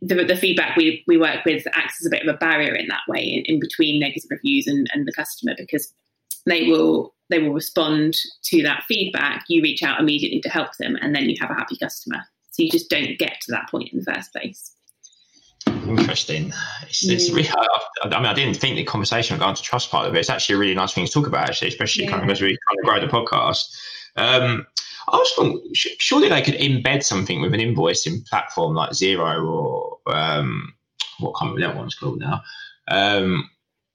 The, 0.00 0.24
the 0.24 0.36
feedback 0.36 0.76
we, 0.76 1.04
we 1.06 1.16
work 1.16 1.44
with 1.44 1.66
acts 1.74 2.00
as 2.00 2.06
a 2.06 2.10
bit 2.10 2.26
of 2.26 2.34
a 2.34 2.38
barrier 2.38 2.74
in 2.74 2.88
that 2.88 3.02
way, 3.08 3.22
in, 3.22 3.44
in 3.46 3.60
between 3.60 4.00
negative 4.00 4.30
reviews 4.30 4.66
and, 4.66 4.88
and 4.92 5.06
the 5.06 5.12
customer, 5.12 5.54
because 5.56 5.92
they 6.46 6.66
will 6.66 7.14
they 7.30 7.38
will 7.38 7.54
respond 7.54 8.16
to 8.44 8.62
that 8.62 8.84
feedback. 8.88 9.44
You 9.48 9.62
reach 9.62 9.82
out 9.82 10.00
immediately 10.00 10.40
to 10.40 10.48
help 10.48 10.76
them, 10.76 10.96
and 11.00 11.14
then 11.14 11.30
you 11.30 11.36
have 11.40 11.50
a 11.50 11.54
happy 11.54 11.76
customer. 11.76 12.24
So 12.50 12.62
you 12.62 12.70
just 12.70 12.90
don't 12.90 13.18
get 13.18 13.40
to 13.42 13.52
that 13.52 13.70
point 13.70 13.90
in 13.92 14.00
the 14.00 14.12
first 14.12 14.32
place. 14.32 14.71
Interesting. 15.88 16.52
It's, 16.82 17.08
it's 17.08 17.30
really, 17.30 17.48
I, 18.02 18.06
mean, 18.06 18.26
I 18.26 18.34
didn't 18.34 18.56
think 18.56 18.76
the 18.76 18.84
conversation 18.84 19.36
would 19.36 19.42
go 19.42 19.48
into 19.48 19.62
Trustpilot, 19.62 20.10
but 20.10 20.16
it's 20.16 20.30
actually 20.30 20.56
a 20.56 20.58
really 20.58 20.74
nice 20.74 20.92
thing 20.92 21.06
to 21.06 21.12
talk 21.12 21.26
about, 21.26 21.48
actually, 21.48 21.68
especially 21.68 22.04
yeah. 22.04 22.10
kind 22.10 22.22
of 22.22 22.30
as 22.30 22.40
we 22.40 22.48
kind 22.48 22.78
of 22.78 22.84
grow 22.84 23.00
the 23.00 23.06
podcast. 23.06 23.74
Um, 24.16 24.66
I 25.08 25.16
was 25.16 25.32
thinking, 25.36 25.70
surely 25.74 26.28
they 26.28 26.42
could 26.42 26.54
embed 26.54 27.02
something 27.02 27.40
with 27.40 27.54
an 27.54 27.60
invoicing 27.60 28.26
platform 28.26 28.74
like 28.74 28.90
Xero 28.90 29.46
or 29.46 29.98
um, 30.06 30.74
what 31.18 31.32
kind 31.32 31.52
of 31.52 31.58
that 31.60 31.76
one's 31.76 31.94
called 31.94 32.20
now. 32.20 32.42
Um, 32.88 33.48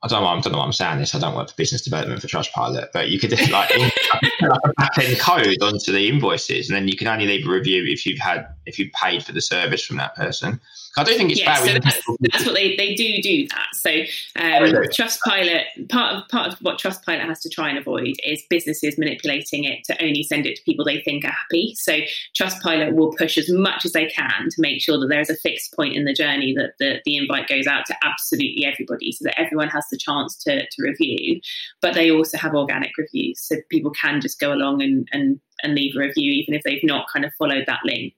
I 0.03 0.07
don't 0.07 0.21
know. 0.21 0.27
I 0.27 0.39
don't 0.39 0.53
know 0.53 0.59
why 0.59 0.65
I'm 0.65 0.73
saying 0.73 0.99
this. 0.99 1.15
I 1.15 1.19
don't 1.19 1.35
work 1.35 1.49
for 1.49 1.55
business 1.55 1.81
development 1.81 2.21
for 2.21 2.27
Trustpilot, 2.27 2.89
but 2.93 3.09
you 3.09 3.19
could 3.19 3.31
just 3.31 3.49
like, 3.49 3.71
in, 3.71 3.81
like 3.81 4.59
a 4.63 4.73
back 4.73 4.97
end 4.99 5.19
code 5.19 5.61
onto 5.61 5.91
the 5.91 6.07
invoices, 6.07 6.69
and 6.69 6.75
then 6.75 6.87
you 6.87 6.95
can 6.95 7.07
only 7.07 7.25
leave 7.25 7.47
a 7.47 7.51
review 7.51 7.83
if 7.87 8.05
you've 8.05 8.19
had 8.19 8.47
if 8.67 8.77
you 8.77 8.91
paid 8.91 9.23
for 9.23 9.31
the 9.31 9.41
service 9.41 9.83
from 9.83 9.97
that 9.97 10.15
person. 10.15 10.61
I 10.97 11.03
don't 11.03 11.15
think 11.15 11.31
it's 11.31 11.39
yeah, 11.39 11.53
bad. 11.53 11.65
So 11.65 11.73
that's, 11.73 12.01
that's, 12.31 12.45
what 12.45 12.55
they, 12.55 12.75
they 12.75 12.95
do 12.95 13.21
do 13.21 13.47
that. 13.49 13.67
So 13.73 13.91
um, 14.35 14.83
Trustpilot, 14.89 15.89
part 15.89 16.15
of 16.15 16.27
part 16.29 16.53
of 16.53 16.59
what 16.59 16.79
Trustpilot 16.79 17.23
has 17.25 17.39
to 17.41 17.49
try 17.49 17.69
and 17.69 17.77
avoid 17.77 18.15
is 18.25 18.41
businesses 18.49 18.97
manipulating 18.97 19.63
it 19.63 19.83
to 19.85 20.03
only 20.03 20.23
send 20.23 20.47
it 20.47 20.55
to 20.55 20.63
people 20.63 20.83
they 20.83 21.01
think 21.01 21.23
are 21.23 21.31
happy. 21.31 21.75
So 21.75 21.99
Trustpilot 22.39 22.95
will 22.95 23.13
push 23.13 23.37
as 23.37 23.49
much 23.49 23.85
as 23.85 23.91
they 23.91 24.07
can 24.07 24.49
to 24.49 24.55
make 24.59 24.81
sure 24.81 24.99
that 24.99 25.07
there 25.07 25.21
is 25.21 25.29
a 25.29 25.37
fixed 25.37 25.75
point 25.75 25.95
in 25.95 26.05
the 26.05 26.13
journey 26.13 26.55
that 26.55 26.73
the, 26.79 26.99
the 27.05 27.17
invite 27.17 27.47
goes 27.47 27.67
out 27.67 27.85
to 27.85 27.95
absolutely 28.03 28.65
everybody, 28.65 29.11
so 29.11 29.23
that 29.25 29.39
everyone 29.39 29.69
has 29.69 29.85
the 29.91 29.97
chance 29.97 30.35
to 30.43 30.61
to 30.61 30.81
review. 30.81 31.39
But 31.79 31.93
they 31.93 32.09
also 32.09 32.39
have 32.39 32.55
organic 32.55 32.97
reviews, 32.97 33.39
so 33.39 33.57
people 33.69 33.91
can 33.91 34.19
just 34.19 34.39
go 34.39 34.51
along 34.51 34.81
and 34.81 35.07
and 35.11 35.39
and 35.63 35.75
leave 35.75 35.95
a 35.95 35.99
review 35.99 36.31
even 36.31 36.53
if 36.53 36.63
they've 36.63 36.83
not 36.83 37.07
kind 37.11 37.25
of 37.25 37.33
followed 37.37 37.65
that 37.67 37.79
link. 37.83 38.13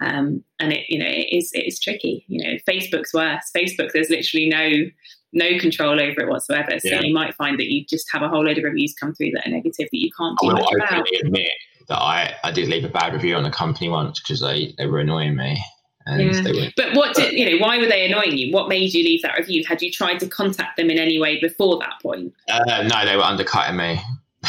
Um, 0.00 0.44
and 0.60 0.72
it, 0.72 0.84
you 0.88 0.98
know, 0.98 1.08
it 1.08 1.28
is 1.36 1.50
it 1.52 1.66
is 1.66 1.80
tricky. 1.80 2.24
You 2.28 2.44
know, 2.44 2.58
Facebook's 2.68 3.12
worse. 3.12 3.50
Facebook, 3.56 3.90
there's 3.92 4.10
literally 4.10 4.48
no 4.48 4.90
no 5.32 5.58
control 5.58 6.00
over 6.00 6.20
it 6.20 6.28
whatsoever. 6.28 6.70
So 6.78 6.88
yeah. 6.88 7.00
you 7.02 7.12
might 7.12 7.34
find 7.34 7.58
that 7.58 7.66
you 7.66 7.84
just 7.84 8.06
have 8.12 8.22
a 8.22 8.28
whole 8.28 8.44
load 8.44 8.58
of 8.58 8.64
reviews 8.64 8.94
come 8.98 9.14
through 9.14 9.32
that 9.34 9.46
are 9.46 9.50
negative 9.50 9.88
that 9.90 9.98
you 9.98 10.10
can't 10.18 10.38
do 10.40 10.50
I 10.50 10.52
much 10.54 10.72
about. 10.74 11.06
admit 11.22 11.50
that 11.88 11.98
I, 11.98 12.34
I 12.44 12.50
did 12.50 12.68
leave 12.68 12.84
a 12.84 12.88
bad 12.88 13.12
review 13.12 13.34
on 13.36 13.44
a 13.44 13.50
company 13.50 13.88
once 13.88 14.20
because 14.20 14.40
they, 14.40 14.74
they 14.78 14.86
were 14.86 15.00
annoying 15.00 15.36
me. 15.36 15.62
Yeah. 16.06 16.70
But 16.76 16.94
what 16.94 17.14
did 17.14 17.34
you 17.34 17.50
know? 17.50 17.66
Why 17.66 17.76
were 17.78 17.86
they 17.86 18.06
annoying 18.10 18.38
you? 18.38 18.50
What 18.50 18.70
made 18.70 18.94
you 18.94 19.04
leave 19.04 19.20
that 19.22 19.36
review? 19.36 19.62
Had 19.68 19.82
you 19.82 19.92
tried 19.92 20.18
to 20.20 20.26
contact 20.26 20.78
them 20.78 20.88
in 20.88 20.98
any 20.98 21.18
way 21.18 21.38
before 21.38 21.78
that 21.80 22.00
point? 22.00 22.32
Uh, 22.48 22.82
no, 22.84 23.04
they 23.04 23.14
were 23.14 23.22
undercutting 23.22 23.76
me. 23.76 24.00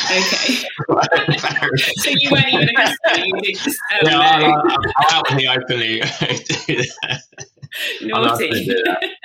Okay. 0.05 0.63
so 1.97 2.09
you 2.09 2.29
weren't 2.31 2.47
even 2.49 2.69
a 2.69 2.73
customer. 2.73 3.25
You 3.43 3.53
just, 3.55 3.79
oh, 3.93 3.97
no, 4.03 4.11
no. 4.11 4.21
I, 4.21 4.53
I, 4.97 5.21
I 5.47 5.57
openly 5.57 6.01
Naughty. 8.01 8.71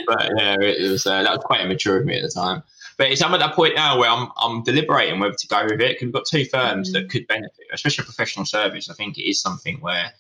but 0.07 0.31
yeah, 0.37 0.57
it 0.61 0.91
was 0.91 1.07
uh, 1.07 1.23
that 1.23 1.31
was 1.31 1.45
quite 1.45 1.61
immature 1.63 1.99
of 1.99 2.07
me 2.07 2.17
at 2.17 2.23
the 2.23 2.29
time. 2.29 2.63
But 2.97 3.11
it's 3.11 3.23
I'm 3.23 3.35
at 3.35 3.41
that 3.41 3.55
point 3.55 3.75
now 3.75 3.99
where 3.99 4.11
I'm 4.11 4.29
I'm 4.37 4.63
deliberating 4.63 5.19
whether 5.19 5.35
to 5.35 5.47
go 5.49 5.65
with 5.65 5.81
it 5.81 5.99
because 5.99 6.03
we've 6.03 6.13
got 6.13 6.27
two 6.27 6.45
firms 6.45 6.91
mm. 6.91 6.93
that 6.95 7.11
could 7.11 7.27
benefit, 7.27 7.67
especially 7.73 8.05
professional 8.05 8.45
service. 8.45 8.91
I 8.91 8.95
think 8.95 9.19
it 9.19 9.29
is 9.29 9.41
something 9.41 9.81
where 9.81 10.13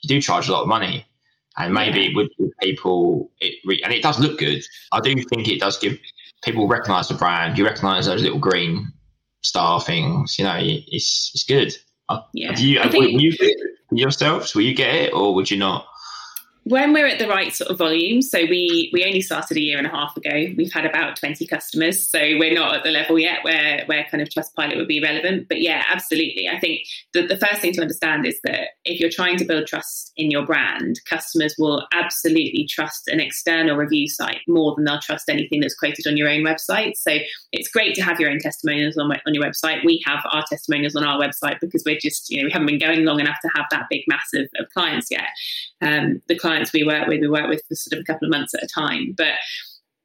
you 0.00 0.08
do 0.08 0.20
charge 0.20 0.48
a 0.48 0.52
lot 0.52 0.62
of 0.62 0.68
money, 0.68 1.06
and 1.56 1.74
maybe 1.74 2.00
yeah. 2.00 2.10
it 2.10 2.16
would 2.16 2.30
give 2.38 2.50
people 2.60 3.30
it 3.40 3.54
re- 3.64 3.82
and 3.82 3.92
it 3.92 4.02
does 4.02 4.18
look 4.18 4.38
good. 4.38 4.62
I 4.92 5.00
do 5.00 5.14
think 5.24 5.48
it 5.48 5.60
does 5.60 5.78
give 5.78 5.98
people 6.42 6.68
recognise 6.68 7.08
the 7.08 7.14
brand. 7.14 7.58
You 7.58 7.64
recognise 7.64 8.06
those 8.06 8.22
little 8.22 8.38
green 8.38 8.92
star 9.42 9.80
things. 9.80 10.38
You 10.38 10.44
know, 10.44 10.58
it's 10.58 11.30
it's 11.34 11.44
good. 11.44 11.76
Uh, 12.08 12.20
yeah. 12.34 12.50
Have 12.50 12.60
you, 12.60 12.78
have, 12.78 12.90
think, 12.90 13.04
will 13.04 13.20
you 13.20 13.32
yourselves? 13.90 14.54
Will 14.54 14.62
you 14.62 14.74
get 14.74 14.94
it 14.94 15.12
or 15.12 15.34
would 15.34 15.50
you 15.50 15.58
not? 15.58 15.86
When 16.64 16.92
we're 16.92 17.08
at 17.08 17.18
the 17.18 17.26
right 17.26 17.52
sort 17.52 17.70
of 17.70 17.78
volume, 17.78 18.22
so 18.22 18.38
we 18.38 18.88
we 18.92 19.04
only 19.04 19.20
started 19.20 19.56
a 19.56 19.60
year 19.60 19.78
and 19.78 19.86
a 19.86 19.90
half 19.90 20.16
ago. 20.16 20.46
We've 20.56 20.72
had 20.72 20.86
about 20.86 21.16
twenty 21.16 21.44
customers, 21.44 22.08
so 22.08 22.20
we're 22.20 22.54
not 22.54 22.74
at 22.76 22.84
the 22.84 22.90
level 22.90 23.18
yet 23.18 23.42
where 23.42 23.82
where 23.86 24.06
kind 24.08 24.22
of 24.22 24.28
Trustpilot 24.28 24.76
would 24.76 24.86
be 24.86 25.02
relevant. 25.02 25.48
But 25.48 25.60
yeah, 25.60 25.82
absolutely. 25.90 26.48
I 26.48 26.60
think 26.60 26.82
the 27.14 27.26
the 27.26 27.36
first 27.36 27.60
thing 27.60 27.72
to 27.72 27.80
understand 27.80 28.26
is 28.26 28.38
that 28.44 28.68
if 28.84 29.00
you're 29.00 29.10
trying 29.10 29.38
to 29.38 29.44
build 29.44 29.66
trust 29.66 30.12
in 30.16 30.30
your 30.30 30.46
brand, 30.46 31.00
customers 31.08 31.56
will 31.58 31.84
absolutely 31.92 32.68
trust 32.70 33.08
an 33.08 33.18
external 33.18 33.76
review 33.76 34.08
site 34.08 34.42
more 34.46 34.74
than 34.76 34.84
they'll 34.84 35.00
trust 35.00 35.28
anything 35.28 35.60
that's 35.60 35.74
quoted 35.74 36.06
on 36.06 36.16
your 36.16 36.28
own 36.28 36.44
website. 36.44 36.92
So 36.96 37.18
it's 37.50 37.68
great 37.68 37.96
to 37.96 38.02
have 38.02 38.20
your 38.20 38.30
own 38.30 38.38
testimonials 38.38 38.96
on 38.96 39.10
on 39.10 39.34
your 39.34 39.42
website. 39.42 39.84
We 39.84 40.00
have 40.06 40.20
our 40.30 40.44
testimonials 40.48 40.94
on 40.94 41.04
our 41.04 41.20
website 41.20 41.58
because 41.60 41.82
we're 41.84 41.98
just 42.00 42.30
you 42.30 42.40
know 42.40 42.46
we 42.46 42.52
haven't 42.52 42.68
been 42.68 42.78
going 42.78 43.04
long 43.04 43.18
enough 43.18 43.40
to 43.42 43.50
have 43.56 43.66
that 43.72 43.86
big 43.90 44.02
mass 44.06 44.28
of, 44.34 44.44
of 44.60 44.70
clients 44.72 45.08
yet. 45.10 45.26
Um, 45.80 46.22
the 46.28 46.38
clients 46.38 46.51
we 46.72 46.84
work 46.84 47.06
with, 47.08 47.20
we 47.20 47.28
work 47.28 47.48
with 47.48 47.62
for 47.68 47.74
sort 47.74 47.98
of 47.98 48.02
a 48.02 48.12
couple 48.12 48.26
of 48.26 48.32
months 48.32 48.54
at 48.54 48.62
a 48.62 48.68
time. 48.68 49.14
But 49.16 49.34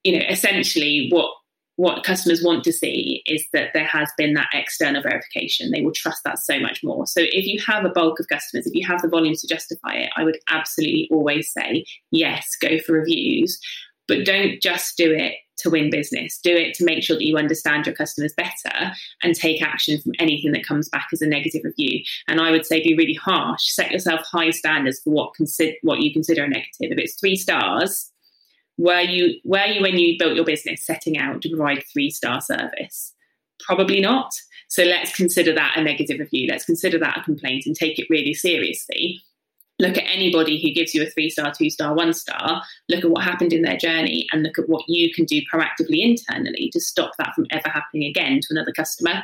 you 0.04 0.18
know, 0.18 0.26
essentially, 0.30 1.08
what 1.12 1.32
what 1.78 2.04
customers 2.04 2.42
want 2.44 2.64
to 2.64 2.74
see 2.74 3.22
is 3.28 3.46
that 3.54 3.70
there 3.74 3.86
has 3.86 4.10
been 4.18 4.34
that 4.34 4.50
external 4.52 5.02
verification. 5.02 5.70
They 5.70 5.82
will 5.82 5.92
trust 5.94 6.24
that 6.26 6.40
so 6.40 6.60
much 6.60 6.84
more. 6.84 7.06
So 7.06 7.22
if 7.22 7.46
you 7.46 7.62
have 7.68 7.86
a 7.86 7.90
bulk 7.90 8.20
of 8.20 8.28
customers, 8.30 8.66
if 8.66 8.74
you 8.74 8.86
have 8.88 9.04
the 9.04 9.08
volumes 9.08 9.42
to 9.42 9.48
justify 9.48 9.94
it, 9.94 10.10
I 10.18 10.24
would 10.24 10.40
absolutely 10.50 11.08
always 11.12 11.52
say 11.52 11.86
yes, 12.10 12.56
go 12.60 12.80
for 12.80 12.94
reviews, 12.94 13.60
but 14.08 14.26
don't 14.26 14.60
just 14.60 14.98
do 14.98 15.14
it 15.14 15.34
to 15.60 15.70
win 15.70 15.89
business. 15.89 16.39
Do 16.39 16.56
it 16.56 16.74
to 16.76 16.86
make 16.86 17.04
sure 17.04 17.15
that 17.15 17.26
you 17.26 17.38
understand 17.38 17.86
your 17.86 17.96
customers 17.96 18.34
better 18.34 18.91
and 19.24 19.36
take 19.36 19.62
action 19.62 20.00
from 20.00 20.13
anything 20.20 20.52
that 20.52 20.65
comes 20.65 20.89
back 20.89 21.08
as 21.12 21.22
a 21.22 21.28
negative 21.28 21.62
review. 21.63 22.04
And 22.28 22.39
I 22.39 22.52
would 22.52 22.65
say 22.65 22.82
be 22.82 22.96
really 22.96 23.13
harsh. 23.13 23.72
Set 23.72 23.91
yourself 23.91 24.22
high 24.22 24.52
standards 24.52 25.00
for 25.00 25.12
what 25.12 25.34
consider 25.34 25.74
what 25.82 26.02
you 26.02 26.13
consider 26.13 26.43
a 26.43 26.50
negative. 26.50 26.91
If 26.91 26.98
it's 26.98 27.20
three 27.20 27.36
stars, 27.36 28.12
were 28.78 29.02
you 29.02 29.39
were 29.43 29.65
you 29.65 29.82
when 29.82 29.98
you 29.98 30.17
built 30.20 30.36
your 30.36 30.46
business 30.46 30.86
setting 30.86 31.17
out 31.17 31.41
to 31.41 31.50
provide 31.50 31.84
three 31.91 32.12
star 32.12 32.41
service? 32.41 33.13
Probably 33.60 34.00
not. 34.00 34.32
So 34.70 34.84
let's 34.84 35.15
consider 35.15 35.54
that 35.54 35.78
a 35.78 35.84
negative 35.84 36.20
review. 36.20 36.48
Let's 36.50 36.65
consider 36.65 37.00
that 37.00 37.17
a 37.17 37.24
complaint 37.24 37.65
and 37.65 37.76
take 37.76 37.98
it 37.98 38.08
really 38.10 38.34
seriously 38.34 39.24
look 39.80 39.98
at 39.98 40.04
anybody 40.08 40.62
who 40.62 40.74
gives 40.74 40.94
you 40.94 41.04
a 41.04 41.10
three 41.10 41.30
star, 41.30 41.54
two 41.54 41.70
star, 41.70 41.94
one 41.94 42.13
star, 42.13 42.63
look 42.90 43.04
at 43.04 43.10
what 43.10 43.24
happened 43.24 43.54
in 43.54 43.62
their 43.62 43.78
journey 43.78 44.28
and 44.32 44.44
look 44.44 44.58
at 44.58 44.68
what 44.68 44.84
you 44.88 45.13
can 45.13 45.26
do 45.26 45.42
proactively 45.52 46.02
internally 46.02 46.70
to 46.74 46.80
stop 46.80 47.12
that 47.18 47.34
from 47.36 47.46
ever 47.52 47.70
happening 47.70 48.08
again 48.08 48.40
to 48.42 48.48
another 48.52 48.72
customer. 48.72 49.24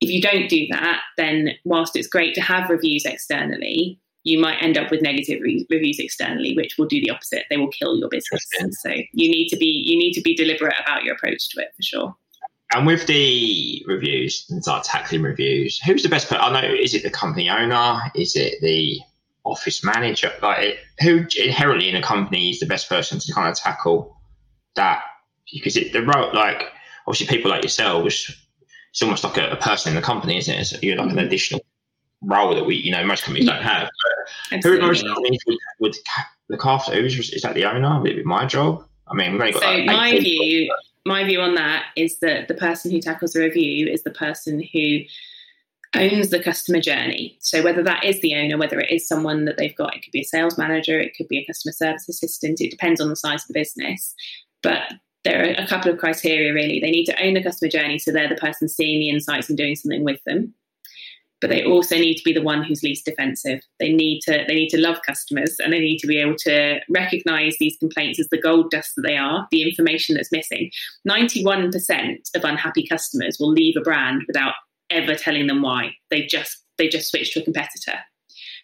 If 0.00 0.10
you 0.10 0.20
don't 0.20 0.48
do 0.48 0.66
that, 0.70 1.00
then 1.16 1.50
whilst 1.64 1.96
it's 1.96 2.08
great 2.08 2.34
to 2.34 2.40
have 2.40 2.70
reviews 2.70 3.04
externally, 3.04 3.98
you 4.24 4.40
might 4.40 4.62
end 4.62 4.78
up 4.78 4.90
with 4.90 5.02
negative 5.02 5.40
re- 5.42 5.66
reviews 5.70 5.98
externally, 5.98 6.54
which 6.56 6.76
will 6.78 6.86
do 6.86 7.00
the 7.00 7.10
opposite. 7.10 7.44
They 7.50 7.58
will 7.58 7.68
kill 7.68 7.96
your 7.96 8.08
business. 8.08 8.46
So 8.82 8.90
you 8.90 9.30
need 9.30 9.48
to 9.48 9.56
be 9.56 9.82
you 9.86 9.98
need 9.98 10.12
to 10.14 10.22
be 10.22 10.34
deliberate 10.34 10.74
about 10.82 11.04
your 11.04 11.14
approach 11.14 11.50
to 11.50 11.60
it 11.60 11.68
for 11.76 11.82
sure. 11.82 12.16
And 12.72 12.86
with 12.86 13.06
the 13.06 13.84
reviews, 13.86 14.46
and 14.50 14.62
start 14.62 14.84
tackling 14.84 15.22
reviews, 15.22 15.78
who's 15.80 16.02
the 16.02 16.08
best? 16.08 16.32
I 16.32 16.50
know 16.50 16.74
is 16.74 16.94
it 16.94 17.02
the 17.02 17.10
company 17.10 17.48
owner? 17.48 18.00
Is 18.14 18.34
it 18.34 18.60
the 18.62 18.98
office 19.44 19.84
manager, 19.84 20.32
like 20.42 20.78
who 21.00 21.26
inherently 21.38 21.88
in 21.88 21.96
a 21.96 22.02
company 22.02 22.50
is 22.50 22.60
the 22.60 22.66
best 22.66 22.88
person 22.88 23.18
to 23.18 23.32
kind 23.32 23.48
of 23.48 23.56
tackle 23.56 24.16
that 24.76 25.02
because 25.52 25.76
it, 25.76 25.92
the 25.92 26.02
role, 26.02 26.30
like 26.34 26.64
obviously 27.06 27.26
people 27.26 27.50
like 27.50 27.62
yourselves, 27.62 28.34
it's 28.90 29.02
almost 29.02 29.24
like 29.24 29.36
a, 29.36 29.50
a 29.50 29.56
person 29.56 29.90
in 29.90 29.96
the 29.96 30.02
company, 30.02 30.38
isn't 30.38 30.54
it? 30.54 30.64
So 30.64 30.78
you're 30.82 30.96
like 30.96 31.10
an 31.10 31.16
mm-hmm. 31.16 31.26
additional 31.26 31.60
role 32.22 32.54
that 32.54 32.64
we, 32.64 32.76
you 32.76 32.90
know, 32.90 33.04
most 33.04 33.24
companies 33.24 33.48
don't 33.48 33.62
have. 33.62 33.88
who 34.62 34.80
most 34.80 35.06
companies 35.06 35.42
would, 35.46 35.58
would 35.80 35.96
look 36.48 36.64
after? 36.64 36.94
Who's, 36.94 37.30
is 37.32 37.42
that 37.42 37.54
the 37.54 37.64
owner? 37.64 38.00
Would 38.00 38.10
it 38.10 38.16
be 38.16 38.24
my 38.24 38.46
job? 38.46 38.84
I 39.08 39.14
mean, 39.14 39.32
we've 39.32 39.40
only 39.40 39.52
got 39.52 39.62
so 39.62 39.68
like 39.68 39.86
my 39.86 40.18
view. 40.18 40.74
My 41.06 41.22
view 41.24 41.42
on 41.42 41.54
that 41.56 41.84
is 41.96 42.18
that 42.20 42.48
the 42.48 42.54
person 42.54 42.90
who 42.90 42.98
tackles 42.98 43.34
the 43.34 43.40
review 43.40 43.86
is 43.86 44.04
the 44.04 44.10
person 44.10 44.66
who 44.72 45.00
owns 45.96 46.30
the 46.30 46.42
customer 46.42 46.80
journey. 46.80 47.36
So 47.40 47.62
whether 47.62 47.82
that 47.82 48.04
is 48.04 48.20
the 48.20 48.34
owner, 48.34 48.56
whether 48.56 48.80
it 48.80 48.90
is 48.90 49.06
someone 49.06 49.44
that 49.44 49.56
they've 49.56 49.76
got, 49.76 49.94
it 49.94 50.02
could 50.02 50.12
be 50.12 50.20
a 50.20 50.24
sales 50.24 50.58
manager, 50.58 50.98
it 50.98 51.14
could 51.16 51.28
be 51.28 51.38
a 51.38 51.46
customer 51.46 51.72
service 51.72 52.08
assistant, 52.08 52.60
it 52.60 52.70
depends 52.70 53.00
on 53.00 53.08
the 53.08 53.16
size 53.16 53.42
of 53.42 53.48
the 53.48 53.54
business. 53.54 54.14
But 54.62 54.82
there 55.24 55.40
are 55.40 55.54
a 55.62 55.66
couple 55.66 55.90
of 55.90 55.98
criteria 55.98 56.52
really. 56.52 56.80
They 56.80 56.90
need 56.90 57.06
to 57.06 57.22
own 57.22 57.34
the 57.34 57.42
customer 57.42 57.70
journey, 57.70 57.98
so 57.98 58.12
they're 58.12 58.28
the 58.28 58.34
person 58.36 58.68
seeing 58.68 59.00
the 59.00 59.10
insights 59.10 59.48
and 59.48 59.58
doing 59.58 59.74
something 59.74 60.04
with 60.04 60.22
them. 60.24 60.54
But 61.40 61.50
they 61.50 61.64
also 61.64 61.96
need 61.96 62.16
to 62.16 62.24
be 62.24 62.32
the 62.32 62.42
one 62.42 62.62
who's 62.62 62.82
least 62.82 63.04
defensive. 63.04 63.60
They 63.78 63.92
need 63.92 64.20
to 64.22 64.44
they 64.46 64.54
need 64.54 64.70
to 64.70 64.80
love 64.80 64.98
customers 65.06 65.56
and 65.62 65.72
they 65.72 65.80
need 65.80 65.98
to 65.98 66.06
be 66.06 66.18
able 66.18 66.36
to 66.36 66.80
recognize 66.88 67.56
these 67.58 67.76
complaints 67.78 68.18
as 68.18 68.28
the 68.28 68.40
gold 68.40 68.70
dust 68.70 68.92
that 68.96 69.02
they 69.02 69.16
are, 69.16 69.46
the 69.50 69.62
information 69.62 70.14
that's 70.14 70.32
missing. 70.32 70.70
91% 71.06 72.34
of 72.34 72.44
unhappy 72.44 72.86
customers 72.86 73.36
will 73.38 73.50
leave 73.50 73.76
a 73.76 73.82
brand 73.82 74.22
without 74.26 74.54
ever 74.90 75.14
telling 75.14 75.46
them 75.46 75.62
why. 75.62 75.92
They 76.10 76.26
just 76.26 76.62
they 76.78 76.88
just 76.88 77.10
switch 77.10 77.34
to 77.34 77.40
a 77.40 77.44
competitor. 77.44 77.98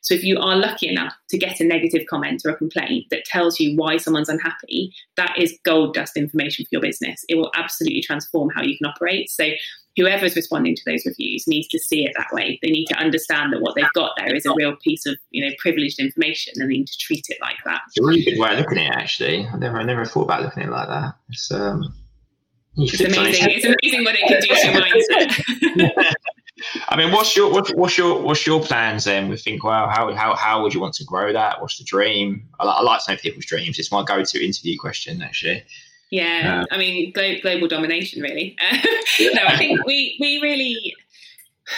So 0.02 0.14
if 0.14 0.24
you 0.24 0.38
are 0.38 0.56
lucky 0.56 0.88
enough 0.88 1.14
to 1.28 1.38
get 1.38 1.60
a 1.60 1.64
negative 1.64 2.06
comment 2.08 2.42
or 2.44 2.52
a 2.52 2.56
complaint 2.56 3.06
that 3.10 3.24
tells 3.26 3.60
you 3.60 3.76
why 3.76 3.98
someone's 3.98 4.30
unhappy, 4.30 4.92
that 5.16 5.34
is 5.38 5.58
gold 5.64 5.94
dust 5.94 6.16
information 6.16 6.64
for 6.64 6.68
your 6.72 6.80
business. 6.80 7.24
It 7.28 7.34
will 7.34 7.50
absolutely 7.54 8.02
transform 8.02 8.48
how 8.54 8.62
you 8.62 8.78
can 8.78 8.86
operate. 8.86 9.30
So 9.30 9.50
whoever's 9.96 10.36
responding 10.36 10.74
to 10.74 10.82
those 10.86 11.04
reviews 11.04 11.46
needs 11.46 11.68
to 11.68 11.78
see 11.78 12.04
it 12.04 12.12
that 12.16 12.32
way. 12.32 12.58
They 12.62 12.70
need 12.70 12.86
to 12.86 12.96
understand 12.96 13.52
that 13.52 13.60
what 13.60 13.74
they've 13.74 13.92
got 13.94 14.12
there 14.16 14.34
is 14.34 14.46
a 14.46 14.54
real 14.54 14.76
piece 14.76 15.06
of 15.06 15.16
you 15.30 15.44
know 15.44 15.54
privileged 15.58 16.00
information, 16.00 16.54
and 16.56 16.70
they 16.70 16.74
need 16.74 16.86
to 16.86 16.98
treat 16.98 17.26
it 17.28 17.38
like 17.40 17.58
that. 17.64 17.80
It's 17.88 17.98
a 17.98 18.02
really 18.02 18.24
good 18.24 18.38
way 18.38 18.52
of 18.54 18.58
looking 18.60 18.78
at 18.78 18.86
it. 18.86 18.96
Actually, 18.96 19.46
I 19.46 19.56
never, 19.58 19.78
I 19.78 19.84
never 19.84 20.04
thought 20.04 20.22
about 20.22 20.42
looking 20.42 20.62
at 20.62 20.68
it 20.70 20.72
like 20.72 20.88
that. 20.88 21.14
It's 21.28 21.50
um, 21.52 21.94
it's 22.76 23.00
amazing. 23.00 23.50
It's 23.50 23.64
amazing 23.64 24.04
what 24.04 24.14
it 24.14 24.26
can 24.26 24.40
do 24.40 24.46
to 24.46 24.66
your 24.66 25.94
mindset. 25.94 26.14
I 26.88 26.96
mean, 26.96 27.12
what's 27.12 27.36
your 27.36 27.50
what's, 27.50 27.72
what's 27.72 27.96
your 27.96 28.20
what's 28.22 28.46
your 28.46 28.62
plans 28.62 29.04
then? 29.04 29.28
We 29.28 29.36
think, 29.36 29.64
well, 29.64 29.88
how 29.88 30.12
how 30.14 30.34
how 30.34 30.62
would 30.62 30.74
you 30.74 30.80
want 30.80 30.94
to 30.94 31.04
grow 31.04 31.32
that? 31.32 31.60
What's 31.60 31.78
the 31.78 31.84
dream? 31.84 32.48
I, 32.58 32.64
I 32.64 32.82
like 32.82 33.04
to 33.04 33.12
know 33.12 33.18
people's 33.18 33.46
dreams. 33.46 33.78
It's 33.78 33.90
my 33.90 34.04
go-to 34.04 34.44
interview 34.44 34.76
question, 34.78 35.22
actually. 35.22 35.64
Yeah, 36.10 36.62
uh, 36.62 36.74
I 36.74 36.78
mean, 36.78 37.12
global, 37.12 37.40
global 37.40 37.68
domination, 37.68 38.20
really. 38.20 38.56
yeah. 39.18 39.30
No, 39.32 39.42
I 39.46 39.56
think 39.56 39.84
we 39.86 40.16
we 40.20 40.40
really. 40.42 40.94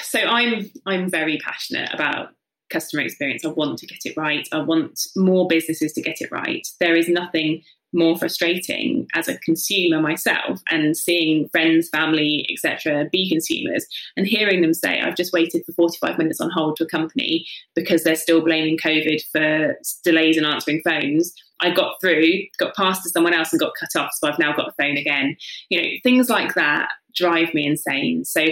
So 0.02 0.20
I'm 0.20 0.70
I'm 0.86 1.08
very 1.08 1.38
passionate 1.38 1.92
about 1.92 2.30
customer 2.70 3.02
experience. 3.02 3.44
I 3.44 3.48
want 3.48 3.78
to 3.78 3.86
get 3.86 3.98
it 4.04 4.16
right. 4.16 4.48
I 4.50 4.60
want 4.60 5.06
more 5.14 5.46
businesses 5.46 5.92
to 5.92 6.02
get 6.02 6.20
it 6.20 6.32
right. 6.32 6.66
There 6.80 6.96
is 6.96 7.08
nothing 7.08 7.62
more 7.92 8.16
frustrating 8.16 9.06
as 9.14 9.28
a 9.28 9.38
consumer 9.38 10.00
myself 10.00 10.62
and 10.70 10.96
seeing 10.96 11.48
friends, 11.48 11.88
family, 11.88 12.46
etc., 12.50 13.08
be 13.10 13.28
consumers 13.28 13.86
and 14.16 14.26
hearing 14.26 14.62
them 14.62 14.74
say, 14.74 15.00
I've 15.00 15.16
just 15.16 15.32
waited 15.32 15.64
for 15.64 15.72
45 15.72 16.18
minutes 16.18 16.40
on 16.40 16.50
hold 16.50 16.76
to 16.76 16.84
a 16.84 16.88
company 16.88 17.46
because 17.74 18.04
they're 18.04 18.16
still 18.16 18.40
blaming 18.40 18.78
COVID 18.78 19.22
for 19.30 19.76
delays 20.04 20.38
in 20.38 20.44
answering 20.44 20.82
phones. 20.82 21.34
I 21.60 21.70
got 21.70 22.00
through, 22.00 22.42
got 22.58 22.74
passed 22.74 23.02
to 23.04 23.10
someone 23.10 23.34
else 23.34 23.52
and 23.52 23.60
got 23.60 23.74
cut 23.78 24.00
off, 24.00 24.12
so 24.14 24.28
I've 24.28 24.38
now 24.38 24.54
got 24.54 24.66
the 24.66 24.82
phone 24.82 24.96
again. 24.96 25.36
You 25.68 25.82
know, 25.82 25.88
things 26.02 26.28
like 26.28 26.54
that 26.54 26.88
drive 27.14 27.54
me 27.54 27.66
insane. 27.66 28.24
So 28.24 28.46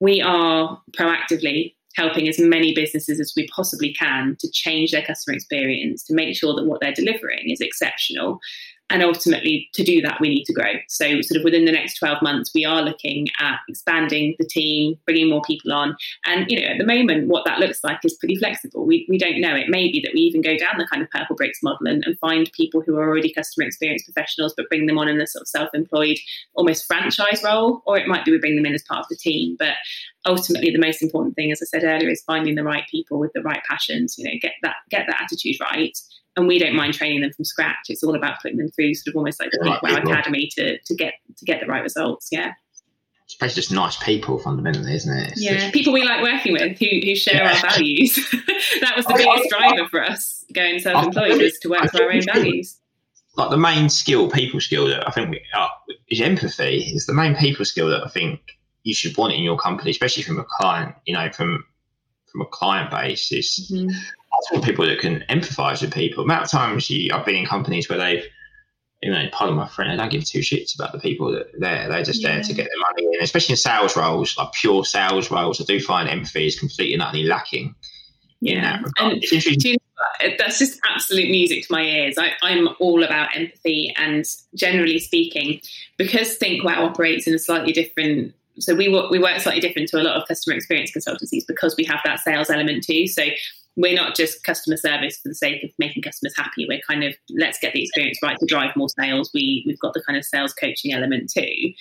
we 0.00 0.22
are 0.22 0.80
proactively 0.92 1.74
helping 1.94 2.28
as 2.28 2.38
many 2.38 2.74
businesses 2.74 3.20
as 3.20 3.32
we 3.36 3.48
possibly 3.48 3.92
can 3.92 4.36
to 4.40 4.50
change 4.50 4.90
their 4.90 5.04
customer 5.04 5.34
experience, 5.34 6.02
to 6.04 6.14
make 6.14 6.36
sure 6.36 6.54
that 6.54 6.66
what 6.66 6.80
they're 6.80 6.92
delivering 6.92 7.50
is 7.50 7.60
exceptional, 7.60 8.40
and 8.90 9.02
ultimately, 9.02 9.70
to 9.72 9.82
do 9.82 10.02
that, 10.02 10.20
we 10.20 10.28
need 10.28 10.44
to 10.44 10.52
grow. 10.52 10.72
So, 10.88 11.22
sort 11.22 11.38
of 11.38 11.44
within 11.44 11.64
the 11.64 11.72
next 11.72 11.98
12 11.98 12.20
months, 12.20 12.50
we 12.54 12.66
are 12.66 12.82
looking 12.82 13.28
at 13.40 13.60
expanding 13.66 14.34
the 14.38 14.44
team, 14.44 14.96
bringing 15.06 15.30
more 15.30 15.40
people 15.40 15.72
on. 15.72 15.96
And, 16.26 16.44
you 16.50 16.60
know, 16.60 16.66
at 16.66 16.78
the 16.78 16.84
moment, 16.84 17.28
what 17.28 17.46
that 17.46 17.58
looks 17.58 17.82
like 17.82 18.00
is 18.04 18.14
pretty 18.14 18.36
flexible. 18.36 18.86
We, 18.86 19.06
we 19.08 19.16
don't 19.16 19.40
know. 19.40 19.56
It 19.56 19.70
may 19.70 19.90
be 19.90 20.00
that 20.00 20.12
we 20.12 20.20
even 20.20 20.42
go 20.42 20.58
down 20.58 20.76
the 20.76 20.86
kind 20.86 21.02
of 21.02 21.08
Purplebricks 21.08 21.62
model 21.62 21.86
and, 21.86 22.04
and 22.04 22.18
find 22.18 22.50
people 22.52 22.82
who 22.82 22.96
are 22.96 23.08
already 23.08 23.32
customer 23.32 23.66
experience 23.66 24.04
professionals, 24.04 24.52
but 24.54 24.68
bring 24.68 24.84
them 24.84 24.98
on 24.98 25.08
in 25.08 25.18
a 25.18 25.26
sort 25.26 25.42
of 25.42 25.48
self 25.48 25.70
employed, 25.72 26.18
almost 26.54 26.86
franchise 26.86 27.42
role. 27.42 27.82
Or 27.86 27.96
it 27.96 28.06
might 28.06 28.26
be 28.26 28.32
we 28.32 28.38
bring 28.38 28.56
them 28.56 28.66
in 28.66 28.74
as 28.74 28.82
part 28.82 29.00
of 29.00 29.08
the 29.08 29.16
team. 29.16 29.56
But 29.58 29.76
ultimately, 30.26 30.70
the 30.70 30.78
most 30.78 31.02
important 31.02 31.36
thing, 31.36 31.50
as 31.50 31.62
I 31.62 31.64
said 31.64 31.84
earlier, 31.84 32.10
is 32.10 32.22
finding 32.22 32.54
the 32.54 32.64
right 32.64 32.84
people 32.90 33.18
with 33.18 33.32
the 33.32 33.42
right 33.42 33.62
passions, 33.66 34.16
you 34.18 34.24
know, 34.24 34.38
get 34.42 34.52
that, 34.62 34.76
get 34.90 35.06
that 35.08 35.22
attitude 35.22 35.56
right 35.60 35.98
and 36.36 36.46
we 36.46 36.58
don't 36.58 36.74
mind 36.74 36.94
training 36.94 37.20
them 37.20 37.32
from 37.32 37.44
scratch. 37.44 37.86
It's 37.88 38.02
all 38.02 38.14
about 38.14 38.40
putting 38.42 38.58
them 38.58 38.68
through 38.70 38.94
sort 38.94 39.14
of 39.14 39.18
almost 39.18 39.40
like 39.40 39.50
the 39.52 39.58
right 39.60 39.82
Wow 39.82 39.96
Academy 39.96 40.48
to 40.56 40.78
to 40.78 40.94
get 40.94 41.14
to 41.36 41.44
get 41.44 41.60
the 41.60 41.66
right 41.66 41.82
results. 41.82 42.28
Yeah. 42.30 42.52
It's 43.24 43.36
basically 43.36 43.62
just 43.62 43.72
nice 43.72 43.96
people 44.02 44.38
fundamentally, 44.38 44.94
isn't 44.94 45.16
it? 45.16 45.32
It's 45.32 45.42
yeah, 45.42 45.54
just... 45.54 45.72
people 45.72 45.94
we 45.94 46.04
like 46.04 46.22
working 46.22 46.52
with 46.52 46.78
who, 46.78 46.86
who 47.02 47.14
share 47.16 47.36
yeah. 47.36 47.54
our 47.54 47.70
values. 47.70 48.14
that 48.80 48.94
was 48.96 49.06
the 49.06 49.14
biggest 49.16 49.48
driver 49.48 49.88
for 49.88 50.02
us 50.02 50.44
going 50.52 50.78
self-employed 50.78 51.40
was 51.40 51.58
to 51.60 51.68
work 51.68 51.90
for 51.90 52.02
our 52.02 52.12
own 52.12 52.20
values. 52.22 52.78
Like 53.36 53.50
the 53.50 53.56
main 53.56 53.88
skill, 53.88 54.30
people 54.30 54.60
skill 54.60 54.88
that 54.88 55.08
I 55.08 55.10
think 55.10 55.30
we, 55.30 55.40
uh, 55.54 55.68
is 56.08 56.20
empathy. 56.20 56.92
Is 56.94 57.06
the 57.06 57.14
main 57.14 57.34
people 57.34 57.64
skill 57.64 57.88
that 57.88 58.04
I 58.04 58.08
think 58.08 58.40
you 58.82 58.94
should 58.94 59.16
want 59.16 59.32
in 59.32 59.42
your 59.42 59.56
company, 59.56 59.90
especially 59.90 60.22
from 60.22 60.38
a 60.38 60.44
client. 60.44 60.94
You 61.06 61.14
know, 61.14 61.30
from 61.32 61.64
from 62.30 62.42
a 62.42 62.46
client 62.46 62.90
base 62.90 63.32
is. 63.32 63.70
Mm-hmm 63.72 63.88
I 64.34 64.54
want 64.54 64.64
people 64.64 64.86
that 64.86 64.98
can 64.98 65.24
empathise 65.28 65.82
with 65.82 65.92
people. 65.92 66.24
Amount 66.24 66.44
of 66.44 66.50
times 66.50 66.90
you, 66.90 67.12
I've 67.12 67.24
been 67.24 67.36
in 67.36 67.46
companies 67.46 67.88
where 67.88 67.98
they've, 67.98 68.24
you 69.02 69.10
know, 69.10 69.26
pardon 69.32 69.56
my 69.56 69.68
friend, 69.68 69.92
I 69.92 69.96
don't 69.96 70.10
give 70.10 70.24
two 70.24 70.40
shits 70.40 70.74
about 70.74 70.92
the 70.92 70.98
people 70.98 71.32
that 71.32 71.54
are 71.54 71.58
there. 71.58 71.88
They're 71.88 72.02
just 72.02 72.22
yeah. 72.22 72.34
there 72.34 72.42
to 72.42 72.54
get 72.54 72.68
their 72.68 72.80
money 72.90 73.16
in, 73.16 73.22
especially 73.22 73.54
in 73.54 73.56
sales 73.58 73.96
roles, 73.96 74.36
like 74.36 74.52
pure 74.52 74.84
sales 74.84 75.30
roles. 75.30 75.60
I 75.60 75.64
do 75.64 75.80
find 75.80 76.08
empathy 76.08 76.46
is 76.46 76.58
completely 76.58 76.94
and 76.94 77.02
utterly 77.02 77.24
lacking. 77.24 77.74
Yeah, 78.40 78.82
and 78.98 79.22
you 79.22 79.76
know, 79.96 80.30
that's 80.36 80.58
just 80.58 80.78
absolute 80.84 81.30
music 81.30 81.66
to 81.66 81.72
my 81.72 81.82
ears. 81.82 82.16
I, 82.18 82.32
I'm 82.42 82.68
all 82.78 83.02
about 83.02 83.34
empathy, 83.34 83.94
and 83.96 84.26
generally 84.54 84.98
speaking, 84.98 85.62
because 85.96 86.36
Think 86.36 86.62
Wow 86.62 86.84
operates 86.84 87.26
in 87.26 87.34
a 87.34 87.38
slightly 87.38 87.72
different 87.72 88.34
so 88.58 88.74
we 88.74 88.88
work, 88.88 89.10
we 89.10 89.18
work 89.18 89.40
slightly 89.40 89.60
different 89.60 89.88
to 89.88 90.00
a 90.00 90.04
lot 90.04 90.16
of 90.16 90.28
customer 90.28 90.56
experience 90.56 90.92
consultancies 90.92 91.46
because 91.46 91.74
we 91.76 91.84
have 91.84 92.00
that 92.04 92.20
sales 92.20 92.50
element 92.50 92.84
too. 92.84 93.06
So 93.06 93.24
we're 93.76 93.94
not 93.94 94.14
just 94.14 94.44
customer 94.44 94.76
service 94.76 95.18
for 95.18 95.28
the 95.28 95.34
sake 95.34 95.64
of 95.64 95.70
making 95.78 96.02
customers 96.02 96.36
happy. 96.36 96.66
We're 96.68 96.80
kind 96.88 97.04
of 97.04 97.14
let's 97.36 97.58
get 97.58 97.72
the 97.72 97.82
experience 97.82 98.18
right 98.22 98.38
to 98.38 98.46
drive 98.46 98.76
more 98.76 98.88
sales. 98.88 99.30
We 99.34 99.64
we've 99.66 99.78
got 99.78 99.94
the 99.94 100.02
kind 100.02 100.16
of 100.16 100.24
sales 100.24 100.52
coaching 100.52 100.92
element 100.92 101.30
too. 101.32 101.72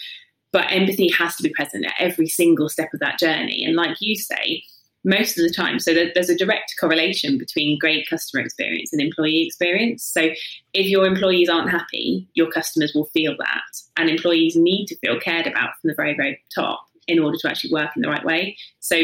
But 0.51 0.71
empathy 0.71 1.09
has 1.09 1.35
to 1.37 1.43
be 1.43 1.49
present 1.49 1.85
at 1.85 1.95
every 1.99 2.27
single 2.27 2.69
step 2.69 2.89
of 2.93 2.99
that 2.99 3.17
journey. 3.19 3.65
And 3.65 3.75
like 3.75 3.97
you 3.99 4.15
say, 4.15 4.63
most 5.03 5.37
of 5.37 5.45
the 5.45 5.53
time, 5.53 5.79
so 5.79 5.93
there's 5.93 6.29
a 6.29 6.37
direct 6.37 6.75
correlation 6.79 7.37
between 7.37 7.79
great 7.79 8.07
customer 8.07 8.43
experience 8.43 8.93
and 8.93 9.01
employee 9.01 9.45
experience. 9.45 10.03
So 10.03 10.29
if 10.73 10.87
your 10.87 11.05
employees 11.05 11.49
aren't 11.49 11.71
happy, 11.71 12.27
your 12.35 12.49
customers 12.51 12.93
will 12.93 13.05
feel 13.05 13.35
that. 13.39 13.61
And 13.97 14.09
employees 14.09 14.55
need 14.55 14.85
to 14.87 14.97
feel 14.99 15.19
cared 15.19 15.47
about 15.47 15.71
from 15.81 15.89
the 15.89 15.95
very, 15.95 16.15
very 16.15 16.39
top 16.53 16.85
in 17.07 17.19
order 17.19 17.37
to 17.39 17.49
actually 17.49 17.73
work 17.73 17.89
in 17.95 18.01
the 18.01 18.07
right 18.07 18.23
way. 18.23 18.55
So 18.79 19.03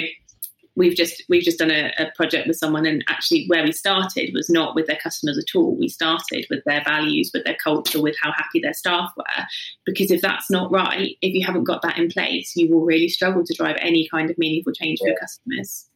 we've 0.76 0.96
just 0.96 1.24
we've 1.30 1.44
just 1.44 1.60
done 1.60 1.72
a, 1.72 1.92
a, 2.00 2.12
project 2.16 2.48
with 2.48 2.58
someone 2.58 2.86
and 2.86 3.04
actually 3.10 3.46
where 3.48 3.64
we 3.64 3.72
started 3.72 4.32
was 4.34 4.50
not 4.50 4.76
with 4.76 4.88
their 4.88 5.00
customers 5.02 5.38
at 5.38 5.56
all 5.56 5.76
we 5.76 5.88
started 5.88 6.46
with 6.50 6.64
their 6.66 6.82
values 6.84 7.32
with 7.34 7.44
their 7.44 7.58
culture 7.62 8.02
with 8.02 8.16
how 8.22 8.32
happy 8.34 8.60
their 8.60 8.74
staff 8.74 9.12
were 9.18 9.46
because 9.86 10.12
if 10.12 10.22
that's 10.22 10.50
not 10.50 10.72
right 10.72 11.18
if 11.22 11.34
you 11.34 11.46
haven't 11.46 11.64
got 11.64 11.82
that 11.82 11.98
in 11.98 12.10
place 12.10 12.56
you 12.56 12.70
will 12.72 12.86
really 12.86 13.08
struggle 13.08 13.44
to 13.44 13.54
drive 13.54 13.76
any 13.80 14.08
kind 14.10 14.30
of 14.30 14.38
meaningful 14.38 14.74
change 14.74 15.00
yeah. 15.02 15.06
for 15.06 15.10
your 15.10 15.20
customers 15.20 15.90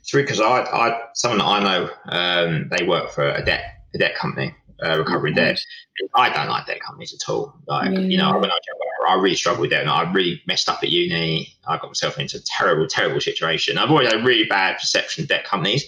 it's 0.00 0.10
true 0.10 0.22
because 0.22 0.40
I, 0.40 0.62
I 0.62 1.00
someone 1.14 1.38
that 1.38 1.44
I 1.44 1.62
know 1.62 1.90
um, 2.08 2.68
they 2.70 2.86
work 2.86 3.10
for 3.10 3.28
a 3.28 3.44
debt 3.44 3.64
a 3.94 3.98
debt 3.98 4.14
company 4.16 4.54
uh, 4.82 4.98
recovering 4.98 5.34
debt. 5.34 5.58
I 6.14 6.30
don't 6.30 6.48
like 6.48 6.66
debt 6.66 6.80
companies 6.80 7.14
at 7.14 7.30
all. 7.32 7.54
Like, 7.66 7.92
yeah. 7.92 8.00
you 8.00 8.18
know, 8.18 8.38
when 8.38 8.50
I, 8.50 8.58
I 9.08 9.14
really 9.14 9.36
struggled 9.36 9.62
with 9.62 9.70
debt 9.70 9.82
and 9.82 9.90
I 9.90 10.10
really 10.12 10.42
messed 10.46 10.68
up 10.68 10.82
at 10.82 10.88
uni. 10.88 11.54
I 11.66 11.76
got 11.76 11.88
myself 11.88 12.18
into 12.18 12.38
a 12.38 12.40
terrible, 12.40 12.86
terrible 12.86 13.20
situation. 13.20 13.78
I've 13.78 13.90
always 13.90 14.10
had 14.10 14.20
a 14.20 14.24
really 14.24 14.44
bad 14.44 14.78
perception 14.78 15.24
of 15.24 15.28
debt 15.28 15.44
companies. 15.44 15.84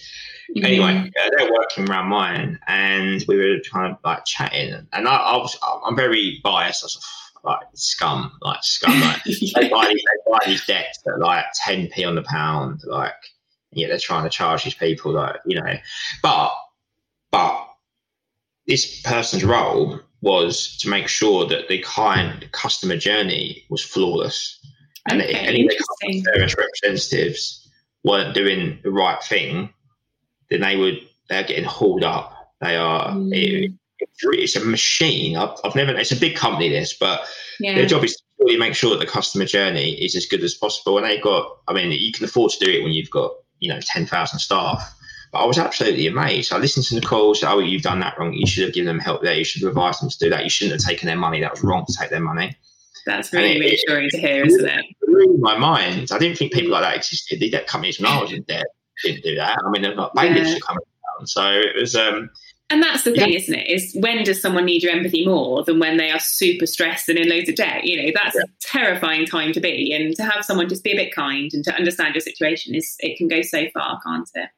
Mm-hmm. 0.51 0.65
Anyway, 0.65 1.11
uh, 1.21 1.31
they're 1.37 1.51
working 1.53 1.89
around 1.89 2.09
mine 2.09 2.59
and 2.67 3.25
we 3.27 3.37
were 3.37 3.57
kind 3.71 3.93
of 3.93 3.99
like 4.05 4.25
chatting. 4.25 4.87
And 4.93 5.09
I, 5.09 5.17
I 5.17 5.37
was, 5.37 5.59
I'm 5.85 5.97
very 5.97 6.41
biased. 6.43 6.85
I 6.85 6.87
was 6.87 7.07
like, 7.43 7.67
scum, 7.75 8.33
like 8.43 8.63
scum. 8.63 9.01
Like, 9.01 9.23
they, 9.25 9.69
buy 9.69 9.89
these, 9.89 10.03
they 10.05 10.31
buy 10.31 10.39
these 10.47 10.65
debts 10.67 11.01
at 11.07 11.19
like 11.19 11.45
10p 11.67 12.07
on 12.07 12.15
the 12.15 12.23
pound. 12.23 12.83
Like, 12.85 13.15
yeah, 13.73 13.89
they're 13.89 13.99
trying 13.99 14.25
to 14.25 14.31
charge 14.31 14.65
these 14.65 14.75
people, 14.75 15.13
like, 15.13 15.37
you 15.45 15.61
know, 15.61 15.75
but, 16.23 16.55
but 17.31 17.67
this 18.67 19.01
person's 19.03 19.45
role 19.45 20.01
was 20.21 20.77
to 20.79 20.89
make 20.89 21.09
sure 21.09 21.47
that 21.47 21.69
the 21.69 21.79
client 21.79 22.51
customer 22.53 22.97
journey 22.97 23.65
was 23.69 23.83
flawless. 23.83 24.59
And 25.09 25.23
okay, 25.23 25.31
if 25.31 25.37
any 25.37 25.63
of 25.63 25.69
the 25.69 26.23
service 26.23 26.57
representatives 26.57 27.71
weren't 28.03 28.35
doing 28.35 28.79
the 28.83 28.91
right 28.91 29.23
thing, 29.23 29.73
then 30.51 30.61
they 30.61 30.77
would 30.77 31.01
they're 31.29 31.45
getting 31.45 31.65
hauled 31.65 32.05
up. 32.05 32.55
They 32.61 32.77
are 32.77 33.11
mm. 33.11 33.31
it, 33.33 33.73
it's 34.23 34.57
a 34.57 34.65
machine. 34.65 35.37
I've, 35.37 35.59
I've, 35.65 35.75
never. 35.75 35.93
It's 35.97 36.13
a 36.13 36.17
big 36.17 36.37
company, 36.37 36.69
this, 36.69 36.93
but 36.93 37.23
yeah. 37.61 37.75
their 37.75 37.87
job 37.87 38.05
is 38.05 38.17
to 38.17 38.23
really 38.41 38.59
make 38.59 38.75
sure 38.75 38.91
that 38.91 39.01
the 39.01 39.11
customer 39.11 39.45
journey 39.45 39.93
is 39.93 40.15
as 40.17 40.27
good 40.27 40.43
as 40.43 40.55
possible. 40.55 40.99
And 40.99 41.07
they've 41.07 41.23
got. 41.23 41.59
I 41.69 41.73
mean, 41.73 41.93
you 41.93 42.13
can 42.13 42.25
afford 42.25 42.53
to 42.53 42.65
do 42.65 42.71
it 42.71 42.83
when 42.83 42.93
you've 42.93 43.11
got 43.11 43.33
you 43.61 43.73
know 43.73 43.81
ten 43.81 44.07
thousand 44.07 44.39
staff. 44.39 44.95
But 45.33 45.39
I 45.39 45.47
was 45.47 45.59
absolutely 45.59 46.07
amazed. 46.07 46.53
I 46.53 46.59
listened 46.59 46.87
to 46.87 46.95
the 46.95 47.07
calls. 47.07 47.43
Oh, 47.43 47.59
you've 47.59 47.83
done 47.83 48.01
that 48.01 48.19
wrong. 48.19 48.33
You 48.33 48.47
should 48.47 48.65
have 48.65 48.75
given 48.75 48.87
them 48.87 48.99
help 48.99 49.23
there. 49.23 49.35
You 49.35 49.45
should 49.45 49.63
have 49.63 49.71
advised 49.71 50.03
them 50.03 50.11
to 50.11 50.19
do 50.19 50.31
that. 50.31 50.45
You 50.45 50.51
shouldn't 50.51 50.81
have 50.81 50.89
taken 50.89 51.07
their 51.07 51.17
money. 51.17 51.41
That 51.41 51.53
was 51.53 51.63
wrong 51.63 51.85
to 51.87 51.95
take 51.99 52.11
their 52.11 52.21
money. 52.21 52.57
That's 53.05 53.33
really 53.33 53.61
reassuring 53.61 54.11
to 54.11 54.19
hear, 54.19 54.45
isn't 54.45 54.69
it? 54.69 54.85
blew 55.17 55.39
my 55.39 55.57
mind. 55.57 56.11
I 56.13 56.19
didn't 56.19 56.39
think 56.39 56.53
people 56.53 56.73
like 56.73 56.83
that 56.83 56.97
existed. 56.97 57.41
The 57.41 57.51
debt 57.51 57.67
companies 57.67 58.01
when 58.01 58.11
I 58.11 58.21
was 58.21 58.33
in 58.33 58.43
debt 58.49 58.67
didn't 59.05 59.23
do 59.23 59.35
that. 59.37 59.59
I 59.65 59.71
mean, 59.71 59.83
they're 59.83 59.95
not 59.95 60.15
bankers 60.15 60.53
yeah. 60.53 60.59
coming 60.67 60.85
down. 61.19 61.27
So 61.27 61.43
it 61.49 61.81
was. 61.81 61.95
Um, 61.95 62.31
and 62.69 62.83
that's 62.83 63.05
the 63.05 63.13
thing, 63.13 63.31
yeah. 63.31 63.39
isn't 63.39 63.55
it? 63.55 63.69
Is 63.69 63.97
when 64.01 64.25
does 64.25 64.43
someone 64.43 64.65
need 64.65 64.83
your 64.83 64.93
empathy 64.93 65.25
more 65.25 65.63
than 65.63 65.79
when 65.79 65.99
they 65.99 66.11
are 66.11 66.19
super 66.19 66.67
stressed 66.67 67.09
and 67.09 67.17
in 67.17 67.29
loads 67.29 67.49
of 67.49 67.55
debt? 67.55 67.85
You 67.85 68.03
know, 68.03 68.13
that's 68.13 68.35
yeah. 68.35 68.43
a 68.43 68.47
terrifying 68.61 69.25
time 69.25 69.53
to 69.53 69.61
be. 69.61 69.93
And 69.93 70.17
to 70.17 70.25
have 70.25 70.45
someone 70.45 70.69
just 70.69 70.83
be 70.83 70.93
a 70.93 70.97
bit 70.97 71.15
kind 71.15 71.49
and 71.55 71.63
to 71.65 71.75
understand 71.75 72.15
your 72.17 72.23
situation 72.23 72.75
is 72.75 72.97
it 72.99 73.19
can 73.19 73.29
go 73.29 73.43
so 73.43 73.67
far, 73.73 74.01
can't 74.05 74.29
it? 74.35 74.49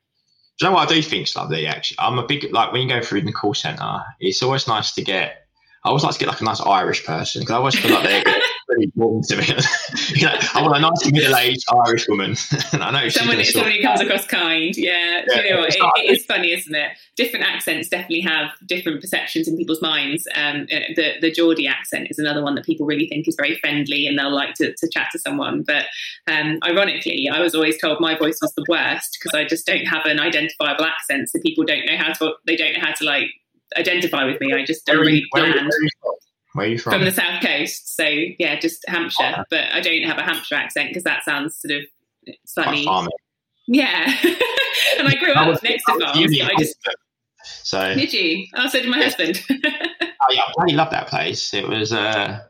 You 0.61 0.69
know 0.69 0.75
what 0.75 0.91
I 0.91 0.95
do 0.95 1.03
think, 1.03 1.29
lovely? 1.37 1.67
Actually, 1.67 1.99
I'm 2.01 2.19
a 2.19 2.27
big 2.27 2.53
like 2.53 2.73
when 2.73 2.83
you 2.83 2.89
go 2.89 3.01
through 3.01 3.23
the 3.23 3.33
call 3.33 3.55
center. 3.55 4.03
It's 4.21 4.43
always 4.43 4.67
nice 4.67 4.93
to 4.93 5.03
get. 5.03 5.48
I 5.85 5.89
always 5.89 6.03
like 6.03 6.15
to 6.15 6.19
get 6.19 6.29
like 6.29 6.41
a 6.41 6.45
nice 6.45 6.61
Irish 6.61 7.05
person 7.05 7.41
because 7.41 7.55
I 7.55 7.57
always 7.59 7.79
feel 7.79 7.95
like 7.95 8.03
they're 8.03 8.25
really 8.69 8.85
important 8.85 9.25
to 9.29 9.37
me. 9.37 9.47
you 10.21 10.27
know, 10.27 10.37
I 10.55 10.63
want 10.63 10.77
a 10.77 10.81
nice 10.81 11.13
middle-aged 11.13 11.65
Irish 11.87 12.09
woman. 12.09 12.35
I 12.73 12.91
know 12.91 13.09
someone, 13.09 13.43
someone 13.45 13.73
who 13.73 13.83
comes 13.83 14.01
across 14.01 14.27
kind. 14.27 14.77
Yeah, 14.77 15.23
yeah 15.29 15.43
you 15.43 15.51
know? 15.55 15.63
It, 15.63 15.77
it 15.77 16.11
is 16.11 16.25
funny, 16.25 16.53
isn't 16.53 16.75
it? 16.75 16.91
Different 17.17 17.47
accents 17.47 17.89
definitely 17.89 18.21
have 18.21 18.51
different 18.67 19.01
perceptions 19.01 19.47
in 19.47 19.57
people's 19.57 19.81
minds. 19.81 20.27
Um, 20.35 20.67
uh, 20.73 20.81
the 20.97 21.13
the 21.21 21.31
Geordie 21.31 21.69
accent 21.69 22.09
is 22.11 22.19
another 22.19 22.43
one 22.43 22.55
that 22.57 22.65
people 22.65 22.85
really 22.85 23.07
think 23.07 23.29
is 23.29 23.37
very 23.37 23.57
friendly 23.59 24.07
and 24.07 24.19
they'll 24.19 24.35
like 24.35 24.55
to, 24.55 24.75
to 24.75 24.89
chat 24.89 25.09
to 25.13 25.19
someone. 25.19 25.63
But 25.63 25.87
um, 26.27 26.59
ironically, 26.65 27.29
I 27.33 27.41
was 27.41 27.55
always 27.55 27.81
told 27.81 28.01
my 28.01 28.17
voice 28.17 28.39
was 28.43 28.53
the 28.55 28.65
worst 28.69 29.19
because 29.21 29.39
I 29.39 29.45
just 29.45 29.67
don't 29.67 29.87
have 29.87 30.07
an 30.07 30.21
identifiable 30.21 30.85
accent, 30.85 31.31
so 31.31 31.39
people 31.41 31.65
don't 31.65 31.87
know 31.87 31.97
how 31.97 32.13
to 32.15 32.33
they 32.47 32.57
don't 32.57 32.75
know 32.75 32.81
how 32.81 32.93
to 32.93 33.05
like 33.05 33.31
identify 33.77 34.25
with 34.25 34.41
me. 34.41 34.53
I 34.53 34.65
just 34.65 34.87
don't 34.87 34.99
really 34.99 35.25
bland. 35.33 35.71
Where 36.55 36.67
are 36.67 36.69
you 36.69 36.79
from? 36.79 36.95
From 36.95 37.05
the 37.05 37.13
south 37.13 37.43
coast, 37.43 37.97
so 37.97 38.05
yeah, 38.39 38.59
just 38.59 38.85
Hampshire. 38.89 39.35
Oh. 39.39 39.45
But 39.51 39.67
I 39.73 39.81
don't 39.81 40.03
have 40.03 40.19
a 40.19 40.23
Hampshire 40.23 40.57
accent 40.57 40.91
because 40.91 41.05
that 41.05 41.25
sounds 41.25 41.57
sort 41.57 41.73
of 41.73 41.85
slightly. 42.47 42.87
Yeah, 43.67 44.05
and 44.99 45.09
I 45.09 45.15
grew 45.19 45.33
up 45.33 45.63
next 45.63 45.85
to 45.85 45.99
farms. 46.01 46.41
I 46.41 46.55
just, 46.59 46.77
so 47.45 47.95
did 47.95 48.13
you? 48.13 48.47
Oh, 48.57 48.69
so 48.69 48.81
did 48.81 48.91
my 48.91 49.03
husband. 49.03 49.43
oh 49.51 50.27
yeah, 50.31 50.41
I 50.41 50.53
really 50.63 50.75
loved 50.75 50.93
that 50.93 51.09
place. 51.09 51.53
It 51.55 51.69
was 51.69 51.93
uh 51.93 52.41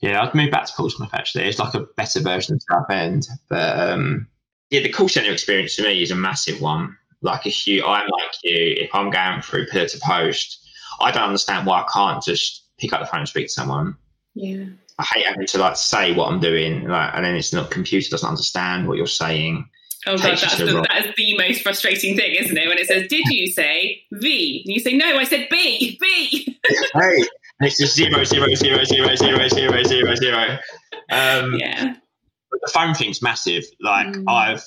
yeah, 0.00 0.22
I'd 0.22 0.34
move 0.34 0.50
back 0.50 0.66
to 0.66 0.72
Portsmouth 0.76 1.10
actually. 1.12 1.44
It's 1.44 1.58
like 1.58 1.74
a 1.74 1.86
better 1.96 2.20
version 2.20 2.56
of 2.56 2.62
Southend. 2.68 3.28
But 3.48 3.78
um 3.78 4.26
yeah, 4.70 4.80
the 4.80 4.90
call 4.90 5.08
centre 5.08 5.32
experience 5.32 5.76
to 5.76 5.82
me 5.82 6.02
is 6.02 6.10
a 6.10 6.16
massive 6.16 6.60
one. 6.60 6.96
Like 7.22 7.46
if 7.46 7.66
you, 7.66 7.84
I'm 7.84 8.08
like 8.08 8.30
you, 8.44 8.76
if 8.78 8.94
I'm 8.94 9.10
going 9.10 9.42
through 9.42 9.66
pillar 9.66 9.88
to 9.88 10.00
post, 10.00 10.68
I 11.00 11.10
don't 11.10 11.24
understand 11.24 11.66
why 11.66 11.80
I 11.80 11.86
can't 11.92 12.22
just 12.22 12.64
pick 12.78 12.92
up 12.92 13.00
the 13.00 13.06
phone 13.06 13.20
and 13.20 13.28
speak 13.28 13.46
to 13.46 13.52
someone. 13.52 13.96
Yeah. 14.34 14.66
I 14.98 15.06
hate 15.14 15.26
having 15.26 15.46
to 15.46 15.58
like 15.58 15.76
say 15.76 16.12
what 16.12 16.30
I'm 16.30 16.40
doing, 16.40 16.88
like, 16.88 17.12
and 17.14 17.24
then 17.24 17.36
it's 17.36 17.52
not 17.52 17.70
computer 17.70 18.10
doesn't 18.10 18.28
understand 18.28 18.88
what 18.88 18.96
you're 18.96 19.06
saying. 19.06 19.68
Oh 20.06 20.16
god, 20.16 20.38
that's 20.38 20.58
the, 20.58 20.64
that 20.64 21.06
is 21.06 21.14
the 21.16 21.36
most 21.36 21.62
frustrating 21.62 22.16
thing, 22.16 22.34
isn't 22.34 22.56
it? 22.56 22.68
When 22.68 22.78
it 22.78 22.86
says, 22.86 23.08
"Did 23.08 23.24
you 23.26 23.48
say 23.48 24.02
V?" 24.12 24.62
and 24.64 24.74
you 24.74 24.80
say, 24.80 24.96
"No, 24.96 25.16
I 25.16 25.24
said 25.24 25.48
B." 25.50 25.98
B. 26.00 26.58
hey, 26.94 27.24
it's 27.60 27.78
just 27.78 27.94
zero, 27.94 28.24
zero, 28.24 28.46
zero, 28.54 28.84
zero, 28.84 29.14
zero, 29.14 29.48
zero, 29.48 29.82
zero, 29.82 30.14
zero. 30.14 30.58
Um, 31.10 31.54
yeah. 31.54 31.94
But 32.50 32.60
the 32.62 32.70
phone 32.72 32.94
thing's 32.94 33.22
massive. 33.22 33.64
Like 33.80 34.08
mm. 34.08 34.24
I've, 34.28 34.64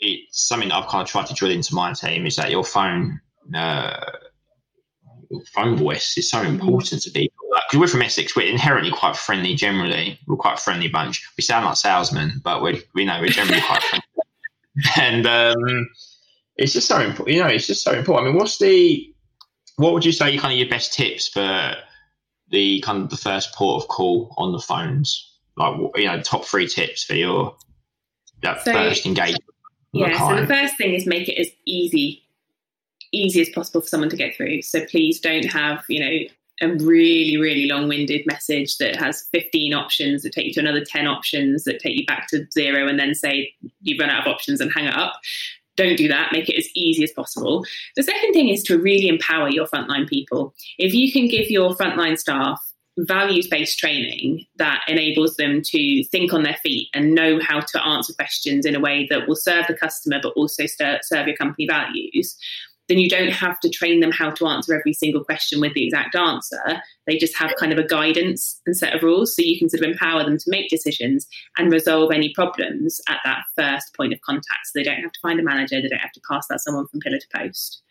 it's 0.00 0.46
something 0.46 0.70
I've 0.70 0.88
kind 0.88 1.02
of 1.02 1.08
tried 1.08 1.26
to 1.26 1.34
drill 1.34 1.50
into 1.50 1.74
my 1.74 1.92
team 1.92 2.26
is 2.26 2.36
that 2.36 2.50
your 2.50 2.64
phone, 2.64 3.20
uh, 3.54 3.98
your 5.30 5.42
phone 5.52 5.76
voice 5.76 6.16
is 6.16 6.30
so 6.30 6.38
mm. 6.38 6.48
important 6.48 7.02
to 7.02 7.10
people. 7.10 7.34
Because 7.48 7.74
like, 7.74 7.80
we're 7.80 7.88
from 7.88 8.02
Essex, 8.02 8.36
we're 8.36 8.50
inherently 8.50 8.90
quite 8.90 9.16
friendly. 9.16 9.54
Generally, 9.54 10.18
we're 10.26 10.36
quite 10.36 10.58
a 10.58 10.62
friendly 10.62 10.88
bunch. 10.88 11.28
We 11.36 11.42
sound 11.42 11.64
like 11.64 11.76
salesmen, 11.76 12.40
but 12.44 12.62
we 12.62 12.82
we 12.94 13.04
know 13.04 13.20
we're 13.20 13.28
generally 13.28 13.62
quite 13.62 13.82
friendly. 13.82 14.04
and 14.96 15.26
um, 15.26 15.88
it's 16.56 16.72
just 16.72 16.88
so 16.88 17.00
important. 17.00 17.36
You 17.36 17.42
know, 17.42 17.48
it's 17.48 17.66
just 17.66 17.82
so 17.82 17.92
important. 17.92 18.26
I 18.26 18.30
mean, 18.30 18.38
what's 18.38 18.58
the 18.58 19.12
what 19.76 19.92
would 19.94 20.04
you 20.04 20.12
say 20.12 20.36
kind 20.36 20.52
of 20.52 20.58
your 20.58 20.68
best 20.68 20.92
tips 20.92 21.28
for 21.28 21.74
the 22.50 22.80
kind 22.80 23.02
of 23.02 23.10
the 23.10 23.16
first 23.16 23.54
port 23.54 23.82
of 23.82 23.88
call 23.88 24.34
on 24.36 24.52
the 24.52 24.60
phones? 24.60 25.36
Like 25.56 25.76
you 25.96 26.06
know, 26.06 26.20
top 26.20 26.44
three 26.44 26.68
tips 26.68 27.04
for 27.04 27.14
your 27.14 27.56
that 28.42 28.64
so, 28.64 28.72
first 28.72 29.06
engagement. 29.06 29.44
Yeah. 29.92 30.18
So 30.18 30.40
the 30.40 30.46
first 30.46 30.76
thing 30.76 30.94
is 30.94 31.06
make 31.06 31.28
it 31.28 31.40
as 31.40 31.48
easy 31.64 32.22
easy 33.10 33.40
as 33.40 33.48
possible 33.48 33.80
for 33.80 33.86
someone 33.86 34.10
to 34.10 34.16
get 34.16 34.36
through. 34.36 34.60
So 34.60 34.84
please 34.84 35.18
don't 35.18 35.46
have 35.46 35.82
you 35.88 36.00
know 36.00 36.28
a 36.60 36.68
really, 36.84 37.36
really 37.36 37.66
long 37.66 37.88
winded 37.88 38.26
message 38.26 38.78
that 38.78 38.96
has 38.96 39.28
15 39.32 39.74
options 39.74 40.22
that 40.22 40.32
take 40.32 40.46
you 40.46 40.52
to 40.54 40.60
another 40.60 40.84
10 40.84 41.06
options 41.06 41.64
that 41.64 41.80
take 41.80 41.96
you 41.96 42.06
back 42.06 42.28
to 42.28 42.46
zero 42.52 42.88
and 42.88 42.98
then 42.98 43.14
say 43.14 43.52
you've 43.82 44.00
run 44.00 44.10
out 44.10 44.26
of 44.26 44.32
options 44.32 44.60
and 44.60 44.72
hang 44.72 44.86
it 44.86 44.94
up. 44.94 45.14
Don't 45.76 45.96
do 45.96 46.08
that. 46.08 46.32
Make 46.32 46.48
it 46.48 46.56
as 46.58 46.68
easy 46.74 47.04
as 47.04 47.12
possible. 47.12 47.64
The 47.94 48.02
second 48.02 48.32
thing 48.32 48.48
is 48.48 48.64
to 48.64 48.78
really 48.78 49.06
empower 49.06 49.48
your 49.48 49.66
frontline 49.68 50.08
people. 50.08 50.52
If 50.78 50.92
you 50.92 51.12
can 51.12 51.28
give 51.28 51.48
your 51.50 51.76
frontline 51.76 52.18
staff 52.18 52.60
values 53.06 53.46
based 53.46 53.78
training 53.78 54.44
that 54.56 54.82
enables 54.88 55.36
them 55.36 55.62
to 55.62 56.04
think 56.04 56.32
on 56.32 56.42
their 56.42 56.56
feet 56.62 56.88
and 56.94 57.14
know 57.14 57.38
how 57.40 57.60
to 57.60 57.86
answer 57.86 58.12
questions 58.14 58.66
in 58.66 58.74
a 58.74 58.80
way 58.80 59.06
that 59.08 59.28
will 59.28 59.36
serve 59.36 59.66
the 59.68 59.74
customer 59.74 60.18
but 60.22 60.32
also 60.34 60.64
serve 60.66 61.26
your 61.26 61.36
company 61.36 61.66
values, 61.66 62.36
then 62.88 62.98
you 62.98 63.08
don't 63.08 63.30
have 63.30 63.60
to 63.60 63.68
train 63.68 64.00
them 64.00 64.10
how 64.10 64.30
to 64.30 64.46
answer 64.46 64.74
every 64.74 64.94
single 64.94 65.22
question 65.22 65.60
with 65.60 65.74
the 65.74 65.84
exact 65.84 66.16
answer. 66.16 66.82
They 67.06 67.18
just 67.18 67.36
have 67.36 67.54
kind 67.56 67.72
of 67.72 67.78
a 67.78 67.86
guidance 67.86 68.60
and 68.66 68.76
set 68.76 68.94
of 68.94 69.02
rules. 69.02 69.36
So 69.36 69.42
you 69.42 69.58
can 69.58 69.68
sort 69.68 69.82
of 69.82 69.90
empower 69.90 70.24
them 70.24 70.38
to 70.38 70.50
make 70.50 70.70
decisions 70.70 71.26
and 71.58 71.70
resolve 71.70 72.10
any 72.12 72.32
problems 72.32 73.00
at 73.08 73.18
that 73.24 73.42
first 73.54 73.94
point 73.94 74.14
of 74.14 74.20
contact. 74.22 74.66
So 74.66 74.72
they 74.74 74.82
don't 74.82 75.02
have 75.02 75.12
to 75.12 75.20
find 75.20 75.38
a 75.38 75.42
manager, 75.42 75.80
they 75.80 75.88
don't 75.88 76.00
have 76.00 76.12
to 76.12 76.22
pass 76.28 76.46
that 76.48 76.60
someone 76.60 76.88
from 76.88 77.00
pillar 77.00 77.18
to 77.18 77.38
post. 77.38 77.82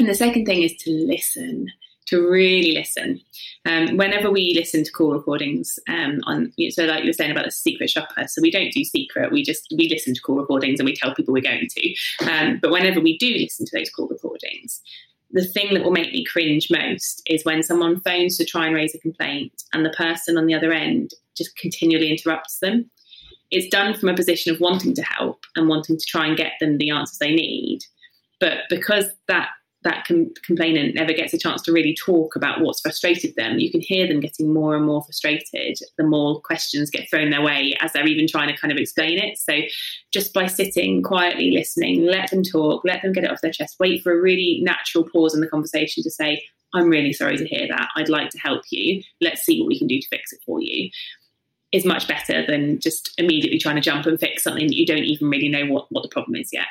And 0.00 0.08
the 0.08 0.14
second 0.14 0.44
thing 0.44 0.62
is 0.62 0.74
to 0.80 0.90
listen 0.90 1.68
to 2.08 2.28
really 2.28 2.72
listen. 2.72 3.20
Um, 3.66 3.96
whenever 3.96 4.30
we 4.30 4.54
listen 4.54 4.84
to 4.84 4.92
call 4.92 5.12
recordings, 5.12 5.78
um, 5.88 6.20
on 6.24 6.52
so 6.70 6.84
like 6.84 7.04
you 7.04 7.08
were 7.08 7.14
saying 7.14 7.30
about 7.30 7.44
the 7.44 7.50
secret 7.50 7.90
shopper, 7.90 8.26
so 8.26 8.42
we 8.42 8.50
don't 8.50 8.72
do 8.72 8.84
secret. 8.84 9.32
We 9.32 9.42
just 9.42 9.72
we 9.76 9.88
listen 9.88 10.14
to 10.14 10.20
call 10.20 10.36
recordings 10.36 10.80
and 10.80 10.86
we 10.86 10.94
tell 10.94 11.14
people 11.14 11.34
we're 11.34 11.42
going 11.42 11.68
to. 11.68 11.94
Um, 12.30 12.58
but 12.60 12.70
whenever 12.70 13.00
we 13.00 13.18
do 13.18 13.34
listen 13.34 13.66
to 13.66 13.78
those 13.78 13.90
call 13.90 14.08
recordings, 14.08 14.80
the 15.30 15.46
thing 15.46 15.74
that 15.74 15.84
will 15.84 15.90
make 15.90 16.12
me 16.12 16.24
cringe 16.24 16.68
most 16.70 17.22
is 17.26 17.44
when 17.44 17.62
someone 17.62 18.00
phones 18.00 18.38
to 18.38 18.44
try 18.44 18.66
and 18.66 18.74
raise 18.74 18.94
a 18.94 18.98
complaint 18.98 19.62
and 19.72 19.84
the 19.84 19.90
person 19.90 20.38
on 20.38 20.46
the 20.46 20.54
other 20.54 20.72
end 20.72 21.10
just 21.36 21.56
continually 21.56 22.10
interrupts 22.10 22.58
them. 22.60 22.90
It's 23.50 23.68
done 23.68 23.94
from 23.94 24.08
a 24.08 24.14
position 24.14 24.54
of 24.54 24.60
wanting 24.60 24.94
to 24.94 25.02
help 25.02 25.44
and 25.56 25.68
wanting 25.68 25.98
to 25.98 26.06
try 26.06 26.26
and 26.26 26.36
get 26.36 26.52
them 26.60 26.78
the 26.78 26.90
answers 26.90 27.18
they 27.18 27.34
need. 27.34 27.80
But 28.40 28.58
because 28.68 29.06
that 29.26 29.48
that 29.88 30.04
com- 30.06 30.32
complainant 30.44 30.94
never 30.94 31.12
gets 31.12 31.32
a 31.32 31.38
chance 31.38 31.62
to 31.62 31.72
really 31.72 31.94
talk 31.94 32.36
about 32.36 32.60
what's 32.60 32.80
frustrated 32.80 33.34
them, 33.36 33.58
you 33.58 33.70
can 33.70 33.80
hear 33.80 34.06
them 34.06 34.20
getting 34.20 34.52
more 34.52 34.76
and 34.76 34.84
more 34.84 35.02
frustrated 35.02 35.78
the 35.96 36.04
more 36.04 36.40
questions 36.40 36.90
get 36.90 37.08
thrown 37.08 37.30
their 37.30 37.42
way 37.42 37.74
as 37.80 37.92
they're 37.92 38.06
even 38.06 38.26
trying 38.28 38.48
to 38.48 38.56
kind 38.56 38.70
of 38.70 38.78
explain 38.78 39.18
it. 39.18 39.38
So, 39.38 39.54
just 40.12 40.34
by 40.34 40.46
sitting 40.46 41.02
quietly 41.02 41.50
listening, 41.50 42.04
let 42.04 42.30
them 42.30 42.42
talk, 42.42 42.82
let 42.84 43.02
them 43.02 43.12
get 43.12 43.24
it 43.24 43.30
off 43.30 43.40
their 43.40 43.50
chest, 43.50 43.76
wait 43.80 44.02
for 44.02 44.12
a 44.12 44.20
really 44.20 44.60
natural 44.62 45.04
pause 45.04 45.34
in 45.34 45.40
the 45.40 45.48
conversation 45.48 46.02
to 46.02 46.10
say, 46.10 46.42
I'm 46.74 46.88
really 46.88 47.12
sorry 47.12 47.38
to 47.38 47.46
hear 47.46 47.66
that. 47.68 47.88
I'd 47.96 48.10
like 48.10 48.30
to 48.30 48.38
help 48.38 48.62
you. 48.70 49.02
Let's 49.20 49.42
see 49.42 49.60
what 49.60 49.68
we 49.68 49.78
can 49.78 49.86
do 49.86 49.98
to 49.98 50.08
fix 50.08 50.32
it 50.32 50.40
for 50.44 50.60
you. 50.60 50.90
Is 51.72 51.84
much 51.84 52.08
better 52.08 52.46
than 52.46 52.80
just 52.80 53.12
immediately 53.18 53.58
trying 53.58 53.76
to 53.76 53.82
jump 53.82 54.06
and 54.06 54.18
fix 54.18 54.42
something 54.42 54.66
that 54.66 54.76
you 54.76 54.86
don't 54.86 55.04
even 55.04 55.28
really 55.28 55.48
know 55.48 55.66
what, 55.66 55.86
what 55.90 56.02
the 56.02 56.08
problem 56.08 56.36
is 56.36 56.50
yet. 56.52 56.66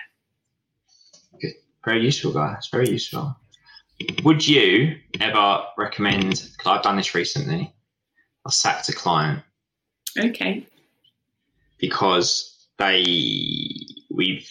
Very 1.87 2.03
useful, 2.03 2.33
guys. 2.33 2.67
Very 2.69 2.89
useful. 2.89 3.33
Would 4.25 4.45
you 4.45 4.97
ever 5.21 5.63
recommend? 5.77 6.31
Because 6.31 6.65
I've 6.65 6.83
done 6.83 6.97
this 6.97 7.15
recently. 7.15 7.73
I 8.45 8.49
sacked 8.49 8.89
a 8.89 8.91
client. 8.91 9.41
Okay. 10.19 10.67
Because 11.77 12.67
they 12.77 13.15
we've 14.13 14.49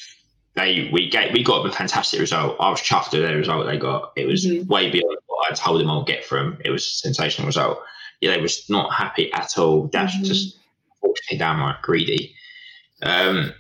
they 0.55 0.89
we 0.91 1.11
get 1.11 1.34
we 1.34 1.45
got 1.45 1.66
a 1.66 1.70
fantastic 1.70 2.20
result. 2.20 2.57
I 2.59 2.70
was 2.70 2.80
chuffed 2.80 3.12
with 3.12 3.28
the 3.28 3.37
result 3.37 3.66
they 3.66 3.76
got. 3.76 4.12
It 4.16 4.26
was 4.26 4.47
mm-hmm. 4.47 4.66
way 4.72 4.91
beyond 4.91 5.18
what 5.26 5.53
I 5.53 5.55
told 5.55 5.82
them 5.82 5.91
I'll 5.91 6.05
get 6.05 6.24
from. 6.24 6.57
It 6.64 6.70
was 6.70 6.87
a 6.87 7.07
sensational 7.07 7.47
result. 7.47 7.80
Yeah, 8.22 8.34
they 8.34 8.41
was 8.41 8.64
not 8.70 8.95
happy 8.95 9.30
at 9.34 9.59
all. 9.59 9.89
That's 9.89 10.14
mm-hmm. 10.14 10.24
just 10.24 10.59
unfortunately 11.03 11.37
downright 11.37 11.82
greedy. 11.82 12.34
Um, 13.03 13.53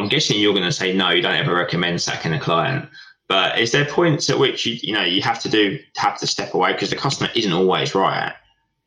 I'm 0.00 0.08
guessing 0.08 0.38
you're 0.38 0.54
going 0.54 0.64
to 0.64 0.72
say 0.72 0.94
no. 0.94 1.10
You 1.10 1.22
don't 1.22 1.34
ever 1.34 1.54
recommend 1.54 2.00
sacking 2.00 2.32
a 2.32 2.40
client. 2.40 2.88
But 3.28 3.60
is 3.60 3.70
there 3.70 3.84
points 3.84 4.28
at 4.28 4.40
which 4.40 4.66
you 4.66 4.76
you 4.82 4.92
know 4.92 5.04
you 5.04 5.22
have 5.22 5.40
to 5.42 5.48
do 5.48 5.78
have 5.96 6.18
to 6.18 6.26
step 6.26 6.52
away 6.52 6.72
because 6.72 6.90
the 6.90 6.96
customer 6.96 7.30
isn't 7.36 7.52
always 7.52 7.94
right? 7.94 8.34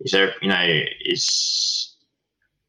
Is 0.02 0.12
there 0.12 0.34
you 0.42 0.50
know 0.50 0.82
is 1.06 1.96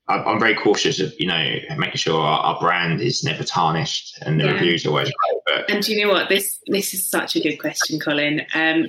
I'm 0.07 0.38
very 0.38 0.55
cautious 0.55 1.01
of 1.01 1.12
you 1.18 1.26
know 1.26 1.57
making 1.76 1.97
sure 1.97 2.20
our, 2.20 2.40
our 2.40 2.61
brand 2.61 3.01
is 3.01 3.24
never 3.24 3.42
tarnished 3.42 4.18
and 4.22 4.38
the 4.38 4.45
yeah. 4.45 4.53
reviews 4.53 4.86
are 4.86 4.90
always 4.90 5.11
great. 5.11 5.40
But 5.47 5.70
and 5.70 5.82
do 5.82 5.92
you 5.92 6.07
know 6.07 6.12
what 6.12 6.28
this 6.28 6.61
this 6.66 6.95
is 6.95 7.05
such 7.05 7.34
a 7.34 7.40
good 7.40 7.57
question, 7.57 7.99
Colin. 7.99 8.42
Um, 8.55 8.88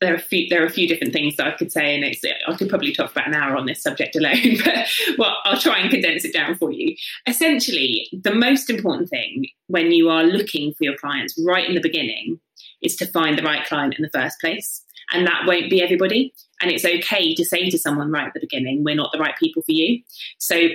there 0.00 0.12
are 0.12 0.16
a 0.16 0.20
few 0.20 0.48
there 0.48 0.62
are 0.62 0.66
a 0.66 0.70
few 0.70 0.86
different 0.86 1.12
things 1.12 1.36
that 1.36 1.46
I 1.46 1.52
could 1.52 1.72
say, 1.72 1.94
and 1.94 2.04
it's 2.04 2.22
I 2.24 2.54
could 2.56 2.68
probably 2.68 2.92
talk 2.92 3.12
about 3.12 3.28
an 3.28 3.34
hour 3.34 3.56
on 3.56 3.66
this 3.66 3.82
subject 3.82 4.16
alone. 4.16 4.56
But 4.64 4.88
well, 5.18 5.36
I'll 5.44 5.58
try 5.58 5.78
and 5.78 5.90
condense 5.90 6.24
it 6.24 6.32
down 6.32 6.56
for 6.56 6.70
you. 6.70 6.96
Essentially, 7.26 8.08
the 8.12 8.34
most 8.34 8.68
important 8.68 9.08
thing 9.08 9.46
when 9.68 9.92
you 9.92 10.08
are 10.08 10.24
looking 10.24 10.72
for 10.74 10.84
your 10.84 10.96
clients 10.96 11.40
right 11.46 11.68
in 11.68 11.74
the 11.74 11.80
beginning 11.80 12.40
is 12.82 12.96
to 12.96 13.06
find 13.06 13.38
the 13.38 13.42
right 13.42 13.66
client 13.66 13.94
in 13.96 14.02
the 14.02 14.10
first 14.10 14.38
place, 14.40 14.84
and 15.12 15.26
that 15.26 15.44
won't 15.46 15.70
be 15.70 15.82
everybody. 15.82 16.34
And 16.60 16.70
it's 16.70 16.84
okay 16.84 17.34
to 17.34 17.44
say 17.44 17.68
to 17.70 17.78
someone 17.78 18.10
right 18.10 18.26
at 18.26 18.34
the 18.34 18.40
beginning, 18.40 18.84
"We're 18.84 18.94
not 18.94 19.12
the 19.12 19.18
right 19.18 19.36
people 19.38 19.62
for 19.62 19.72
you." 19.72 20.02
So 20.38 20.68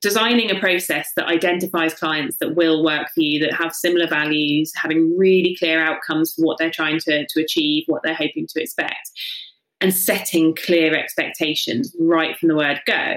designing 0.00 0.50
a 0.50 0.58
process 0.58 1.10
that 1.16 1.26
identifies 1.26 1.94
clients 1.94 2.36
that 2.38 2.54
will 2.54 2.84
work 2.84 3.08
for 3.14 3.20
you, 3.20 3.40
that 3.40 3.54
have 3.54 3.74
similar 3.74 4.06
values, 4.06 4.72
having 4.74 5.16
really 5.16 5.56
clear 5.58 5.82
outcomes 5.82 6.34
for 6.34 6.42
what 6.42 6.58
they're 6.58 6.70
trying 6.70 6.98
to, 7.00 7.26
to 7.26 7.42
achieve, 7.42 7.84
what 7.86 8.02
they're 8.02 8.14
hoping 8.14 8.46
to 8.48 8.62
expect, 8.62 9.10
and 9.80 9.94
setting 9.94 10.54
clear 10.54 10.96
expectations 10.96 11.94
right 12.00 12.38
from 12.38 12.48
the 12.48 12.56
word 12.56 12.80
go, 12.86 13.16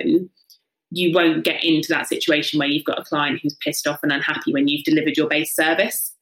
you 0.90 1.14
won't 1.14 1.44
get 1.44 1.64
into 1.64 1.90
that 1.90 2.08
situation 2.08 2.60
where 2.60 2.68
you've 2.68 2.86
got 2.86 3.00
a 3.00 3.04
client 3.04 3.40
who's 3.42 3.56
pissed 3.56 3.88
off 3.88 4.00
and 4.04 4.12
unhappy 4.12 4.54
when 4.54 4.68
you've 4.68 4.84
delivered 4.84 5.18
your 5.18 5.28
base 5.28 5.56
service. 5.56 6.14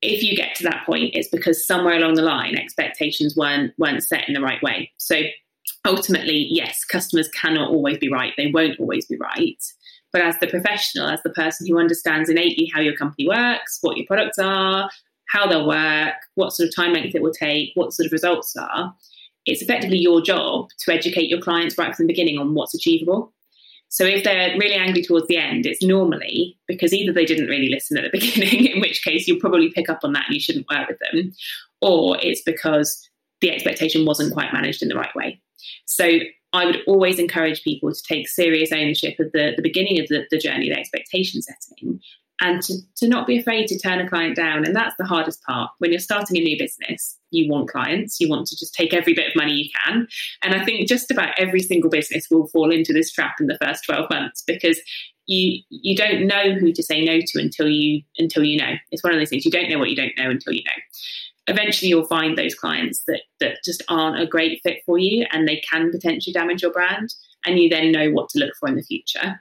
If 0.00 0.22
you 0.22 0.36
get 0.36 0.54
to 0.56 0.64
that 0.64 0.86
point, 0.86 1.14
it's 1.14 1.28
because 1.28 1.66
somewhere 1.66 1.96
along 1.96 2.14
the 2.14 2.22
line 2.22 2.56
expectations 2.56 3.36
weren't 3.36 3.72
weren't 3.78 4.04
set 4.04 4.28
in 4.28 4.34
the 4.34 4.40
right 4.40 4.62
way. 4.62 4.92
So 4.96 5.22
ultimately, 5.86 6.48
yes, 6.50 6.84
customers 6.84 7.28
cannot 7.28 7.70
always 7.70 7.98
be 7.98 8.10
right. 8.10 8.32
They 8.36 8.50
won't 8.52 8.78
always 8.78 9.06
be 9.06 9.16
right. 9.16 9.62
But 10.12 10.22
as 10.22 10.38
the 10.38 10.46
professional, 10.46 11.08
as 11.08 11.22
the 11.22 11.30
person 11.30 11.66
who 11.66 11.78
understands 11.78 12.30
innately 12.30 12.70
how 12.72 12.80
your 12.80 12.96
company 12.96 13.28
works, 13.28 13.78
what 13.82 13.96
your 13.96 14.06
products 14.06 14.38
are, 14.38 14.90
how 15.28 15.46
they'll 15.46 15.68
work, 15.68 16.14
what 16.34 16.52
sort 16.52 16.68
of 16.68 16.74
time 16.74 16.92
length 16.92 17.14
it 17.14 17.22
will 17.22 17.32
take, 17.32 17.72
what 17.74 17.92
sort 17.92 18.06
of 18.06 18.12
results 18.12 18.56
are, 18.56 18.94
it's 19.44 19.62
effectively 19.62 19.98
your 19.98 20.20
job 20.20 20.68
to 20.80 20.92
educate 20.92 21.28
your 21.28 21.40
clients 21.40 21.76
right 21.78 21.94
from 21.94 22.06
the 22.06 22.12
beginning 22.12 22.38
on 22.38 22.54
what's 22.54 22.74
achievable. 22.74 23.32
So 23.90 24.04
if 24.04 24.22
they're 24.22 24.56
really 24.58 24.74
angry 24.74 25.02
towards 25.02 25.26
the 25.28 25.38
end, 25.38 25.64
it's 25.64 25.82
normally 25.82 26.58
because 26.66 26.92
either 26.92 27.12
they 27.12 27.24
didn't 27.24 27.46
really 27.46 27.70
listen 27.70 27.96
at 27.96 28.04
the 28.04 28.10
beginning, 28.18 28.66
in 28.66 28.80
which 28.80 29.02
case 29.02 29.26
you'll 29.26 29.40
probably 29.40 29.70
pick 29.70 29.88
up 29.88 30.00
on 30.02 30.12
that 30.12 30.26
and 30.26 30.34
you 30.34 30.40
shouldn't 30.40 30.66
work 30.70 30.88
with 30.88 30.98
them, 31.10 31.32
or 31.80 32.18
it's 32.20 32.42
because 32.42 33.08
the 33.40 33.50
expectation 33.50 34.04
wasn't 34.04 34.32
quite 34.32 34.52
managed 34.52 34.82
in 34.82 34.88
the 34.88 34.96
right 34.96 35.14
way. 35.14 35.40
So 35.86 36.20
I 36.52 36.64
would 36.64 36.78
always 36.86 37.18
encourage 37.18 37.62
people 37.62 37.92
to 37.92 38.02
take 38.02 38.28
serious 38.28 38.72
ownership 38.72 39.18
of 39.18 39.32
the, 39.32 39.52
the 39.56 39.62
beginning 39.62 40.00
of 40.00 40.08
the, 40.08 40.24
the 40.30 40.38
journey, 40.38 40.68
the 40.68 40.78
expectation 40.78 41.42
setting, 41.42 42.00
and 42.40 42.62
to, 42.62 42.74
to 42.96 43.08
not 43.08 43.26
be 43.26 43.38
afraid 43.38 43.66
to 43.66 43.78
turn 43.78 44.00
a 44.00 44.08
client 44.08 44.36
down. 44.36 44.64
And 44.64 44.74
that's 44.74 44.94
the 44.96 45.04
hardest 45.04 45.42
part. 45.42 45.70
When 45.78 45.90
you're 45.90 46.00
starting 46.00 46.36
a 46.36 46.40
new 46.40 46.56
business, 46.56 47.18
you 47.30 47.50
want 47.50 47.68
clients, 47.68 48.20
you 48.20 48.28
want 48.28 48.46
to 48.46 48.56
just 48.56 48.74
take 48.74 48.94
every 48.94 49.12
bit 49.12 49.28
of 49.28 49.36
money 49.36 49.52
you 49.52 49.70
can. 49.84 50.06
And 50.42 50.54
I 50.54 50.64
think 50.64 50.88
just 50.88 51.10
about 51.10 51.38
every 51.38 51.60
single 51.60 51.90
business 51.90 52.28
will 52.30 52.46
fall 52.48 52.70
into 52.70 52.92
this 52.92 53.12
trap 53.12 53.36
in 53.40 53.46
the 53.46 53.58
first 53.60 53.84
12 53.84 54.08
months 54.10 54.42
because 54.46 54.80
you 55.26 55.60
you 55.68 55.94
don't 55.94 56.26
know 56.26 56.54
who 56.54 56.72
to 56.72 56.82
say 56.82 57.04
no 57.04 57.20
to 57.20 57.38
until 57.38 57.68
you 57.68 58.02
until 58.16 58.42
you 58.42 58.56
know. 58.56 58.74
It's 58.90 59.04
one 59.04 59.12
of 59.12 59.18
those 59.18 59.28
things 59.28 59.44
you 59.44 59.50
don't 59.50 59.68
know 59.68 59.78
what 59.78 59.90
you 59.90 59.96
don't 59.96 60.16
know 60.16 60.30
until 60.30 60.54
you 60.54 60.64
know. 60.64 60.72
Eventually 61.48 61.88
you'll 61.88 62.06
find 62.06 62.36
those 62.36 62.54
clients 62.54 63.02
that 63.06 63.22
that 63.40 63.58
just 63.64 63.82
aren't 63.88 64.20
a 64.20 64.26
great 64.26 64.60
fit 64.62 64.82
for 64.86 64.98
you 64.98 65.26
and 65.32 65.46
they 65.46 65.60
can 65.70 65.90
potentially 65.90 66.32
damage 66.32 66.62
your 66.62 66.72
brand 66.72 67.14
and 67.44 67.58
you 67.58 67.68
then 67.68 67.92
know 67.92 68.10
what 68.10 68.28
to 68.30 68.38
look 68.38 68.54
for 68.58 68.68
in 68.68 68.76
the 68.76 68.82
future. 68.82 69.40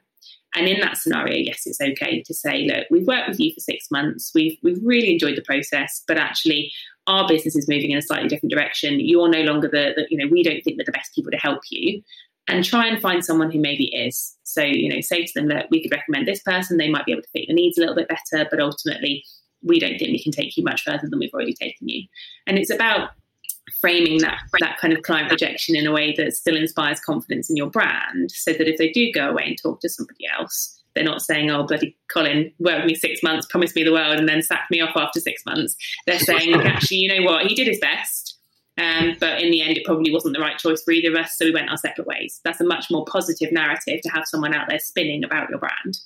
And 0.55 0.67
in 0.67 0.79
that 0.79 0.97
scenario, 0.97 1.35
yes, 1.37 1.63
it's 1.65 1.81
okay 1.81 2.23
to 2.23 2.33
say, 2.33 2.65
look, 2.65 2.87
we've 2.89 3.05
worked 3.05 3.29
with 3.29 3.39
you 3.39 3.53
for 3.53 3.59
six 3.59 3.91
months. 3.91 4.31
We've 4.33 4.57
we've 4.63 4.83
really 4.83 5.11
enjoyed 5.11 5.37
the 5.37 5.43
process, 5.43 6.03
but 6.07 6.17
actually 6.17 6.71
our 7.05 7.27
business 7.27 7.55
is 7.55 7.67
moving 7.67 7.91
in 7.91 7.97
a 7.97 8.01
slightly 8.01 8.27
different 8.27 8.51
direction. 8.51 8.99
You're 8.99 9.29
no 9.29 9.41
longer 9.41 9.67
the, 9.67 9.93
the 9.95 10.05
you 10.09 10.17
know, 10.17 10.27
we 10.31 10.43
don't 10.43 10.61
think 10.63 10.77
we're 10.77 10.85
the 10.85 10.91
best 10.91 11.13
people 11.15 11.31
to 11.31 11.37
help 11.37 11.61
you. 11.69 12.01
And 12.49 12.63
try 12.63 12.87
and 12.87 13.01
find 13.01 13.25
someone 13.25 13.51
who 13.51 13.59
maybe 13.59 13.93
is. 13.93 14.33
So, 14.43 14.61
you 14.61 14.87
know, 14.87 15.01
say 15.01 15.25
to 15.25 15.33
them 15.35 15.49
that 15.49 15.67
we 15.69 15.81
could 15.81 15.91
recommend 15.91 16.27
this 16.27 16.41
person, 16.41 16.77
they 16.77 16.89
might 16.89 17.05
be 17.05 17.11
able 17.11 17.23
to 17.23 17.29
fit 17.33 17.49
your 17.49 17.55
needs 17.55 17.77
a 17.77 17.81
little 17.81 17.95
bit 17.95 18.07
better, 18.07 18.47
but 18.49 18.61
ultimately 18.61 19.25
we 19.63 19.79
don't 19.79 19.97
think 19.97 20.11
we 20.11 20.21
can 20.21 20.31
take 20.31 20.55
you 20.57 20.63
much 20.63 20.83
further 20.83 21.07
than 21.09 21.19
we've 21.19 21.33
already 21.33 21.53
taken 21.53 21.87
you. 21.87 22.07
And 22.45 22.57
it's 22.57 22.69
about 22.69 23.11
framing 23.79 24.19
that 24.19 24.39
that 24.59 24.77
kind 24.77 24.93
of 24.93 25.01
client 25.03 25.31
rejection 25.31 25.75
in 25.75 25.85
a 25.85 25.91
way 25.91 26.13
that 26.15 26.33
still 26.33 26.55
inspires 26.55 26.99
confidence 26.99 27.49
in 27.49 27.57
your 27.57 27.69
brand 27.69 28.31
so 28.31 28.53
that 28.53 28.67
if 28.67 28.77
they 28.77 28.91
do 28.91 29.11
go 29.11 29.29
away 29.29 29.43
and 29.45 29.57
talk 29.61 29.79
to 29.81 29.89
somebody 29.89 30.25
else 30.37 30.81
they're 30.95 31.03
not 31.03 31.21
saying 31.21 31.51
oh 31.51 31.63
bloody 31.63 31.95
colin 32.11 32.51
worked 32.59 32.79
with 32.79 32.85
me 32.87 32.95
six 32.95 33.21
months 33.21 33.45
promised 33.47 33.75
me 33.75 33.83
the 33.83 33.91
world 33.91 34.17
and 34.17 34.27
then 34.27 34.41
sacked 34.41 34.71
me 34.71 34.81
off 34.81 34.95
after 34.95 35.19
six 35.19 35.45
months. 35.45 35.75
They're 36.05 36.19
saying 36.19 36.55
actually 36.55 36.97
you 36.97 37.19
know 37.19 37.25
what? 37.29 37.45
He 37.45 37.55
did 37.55 37.67
his 37.67 37.79
best 37.79 38.37
um, 38.79 39.15
but 39.19 39.41
in 39.41 39.51
the 39.51 39.61
end 39.61 39.77
it 39.77 39.85
probably 39.85 40.11
wasn't 40.11 40.35
the 40.35 40.41
right 40.41 40.57
choice 40.57 40.81
for 40.83 40.91
either 40.91 41.09
of 41.09 41.15
us 41.15 41.37
so 41.37 41.45
we 41.45 41.51
went 41.51 41.69
our 41.69 41.77
separate 41.77 42.07
ways. 42.07 42.39
That's 42.43 42.61
a 42.61 42.65
much 42.65 42.89
more 42.89 43.05
positive 43.05 43.51
narrative 43.51 44.01
to 44.01 44.09
have 44.09 44.25
someone 44.25 44.53
out 44.53 44.69
there 44.69 44.79
spinning 44.79 45.23
about 45.23 45.49
your 45.49 45.59
brand. 45.59 45.99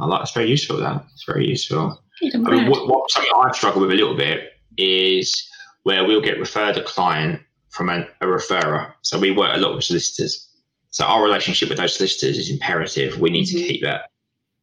I 0.00 0.06
like 0.06 0.20
that's 0.20 0.32
very 0.32 0.48
useful 0.48 0.78
that. 0.78 1.04
It's 1.14 1.24
very 1.24 1.46
useful 1.46 2.00
I 2.22 2.36
mean, 2.36 2.70
what, 2.70 2.88
what 2.88 3.10
something 3.10 3.30
I've 3.36 3.54
struggled 3.54 3.82
with 3.82 3.92
a 3.92 3.94
little 3.94 4.16
bit 4.16 4.52
is 4.76 5.48
where 5.82 6.04
we'll 6.04 6.20
get 6.20 6.38
referred 6.38 6.76
a 6.76 6.82
client 6.82 7.40
from 7.70 7.88
a, 7.88 8.06
a 8.20 8.26
referrer. 8.26 8.92
So 9.02 9.18
we 9.18 9.30
work 9.30 9.54
a 9.54 9.58
lot 9.58 9.74
with 9.74 9.84
solicitors. 9.84 10.48
So 10.90 11.04
our 11.04 11.22
relationship 11.22 11.68
with 11.68 11.78
those 11.78 11.96
solicitors 11.96 12.38
is 12.38 12.50
imperative. 12.50 13.20
We 13.20 13.30
need 13.30 13.46
mm-hmm. 13.46 13.58
to 13.58 13.64
keep 13.64 13.82
that 13.82 14.10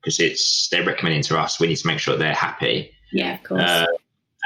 because 0.01 0.19
it's 0.19 0.69
they're 0.69 0.85
recommending 0.85 1.23
to 1.23 1.39
us. 1.39 1.59
We 1.59 1.67
need 1.67 1.77
to 1.77 1.87
make 1.87 1.99
sure 1.99 2.17
they're 2.17 2.33
happy. 2.33 2.91
Yeah, 3.11 3.35
of 3.35 3.43
course. 3.43 3.61
Uh, 3.61 3.85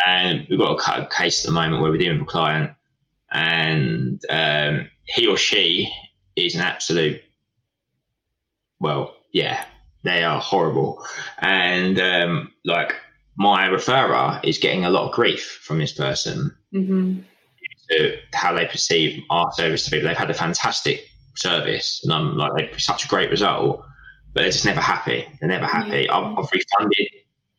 and 0.06 0.48
we've 0.50 0.60
got 0.60 1.00
a 1.00 1.08
case 1.08 1.44
at 1.44 1.48
the 1.48 1.54
moment 1.54 1.82
where 1.82 1.92
we're 1.92 1.98
dealing 1.98 2.20
with 2.20 2.28
a 2.28 2.32
client, 2.32 2.72
and 3.32 4.24
um, 4.30 4.90
he 5.04 5.28
or 5.28 5.38
she 5.38 5.92
is 6.36 6.56
an 6.56 6.62
absolute. 6.62 7.22
Well, 8.80 9.16
yeah, 9.32 9.66
they 10.04 10.24
are 10.24 10.40
horrible, 10.40 11.04
and 11.40 12.00
um, 12.00 12.54
like 12.66 12.96
my 13.38 13.68
referrer 13.68 14.44
is 14.44 14.58
getting 14.58 14.86
a 14.86 14.90
lot 14.90 15.08
of 15.08 15.16
grief 15.16 15.60
from 15.64 15.80
this 15.80 15.94
person 15.94 16.56
mm-hmm. 16.74 17.20
to 17.90 18.18
how 18.34 18.54
they 18.54 18.66
perceive 18.66 19.24
our 19.30 19.52
service 19.54 19.86
to 19.86 19.92
be. 19.92 20.00
They've 20.00 20.16
had 20.16 20.30
a 20.30 20.34
fantastic 20.34 21.06
service, 21.36 22.02
and 22.04 22.14
I'm 22.14 22.38
like, 22.38 22.80
such 22.80 23.06
a 23.06 23.08
great 23.08 23.30
result, 23.30 23.84
but 24.34 24.42
they're 24.42 24.52
just 24.52 24.66
never 24.66 24.82
happy. 24.82 25.26
They're 25.40 25.50
never 25.50 25.66
happy. 25.66 26.10
I've, 26.10 26.38
I've, 26.38 26.52
refunded, 26.52 27.08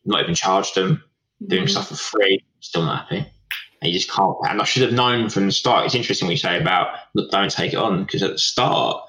not 0.05 0.23
even 0.23 0.35
charged 0.35 0.75
them, 0.75 0.97
mm-hmm. 0.97 1.47
doing 1.47 1.67
stuff 1.67 1.89
for 1.89 1.97
free, 1.97 2.45
still 2.61 2.83
not 2.83 3.05
happy. 3.05 3.27
And 3.83 3.91
you 3.91 3.99
just 3.99 4.11
can't. 4.11 4.37
And 4.49 4.61
I 4.61 4.65
should 4.65 4.83
have 4.83 4.93
known 4.93 5.31
from 5.31 5.47
the 5.47 5.53
start. 5.53 5.87
It's 5.87 5.95
interesting 5.95 6.29
what 6.29 6.33
you 6.33 6.39
say 6.39 6.61
about 6.61 6.89
look, 7.15 7.31
don't 7.31 7.51
take 7.51 7.73
it 7.73 7.79
on 7.79 8.05
because 8.05 8.23
at 8.23 8.33
the 8.33 8.39
start 8.39 9.03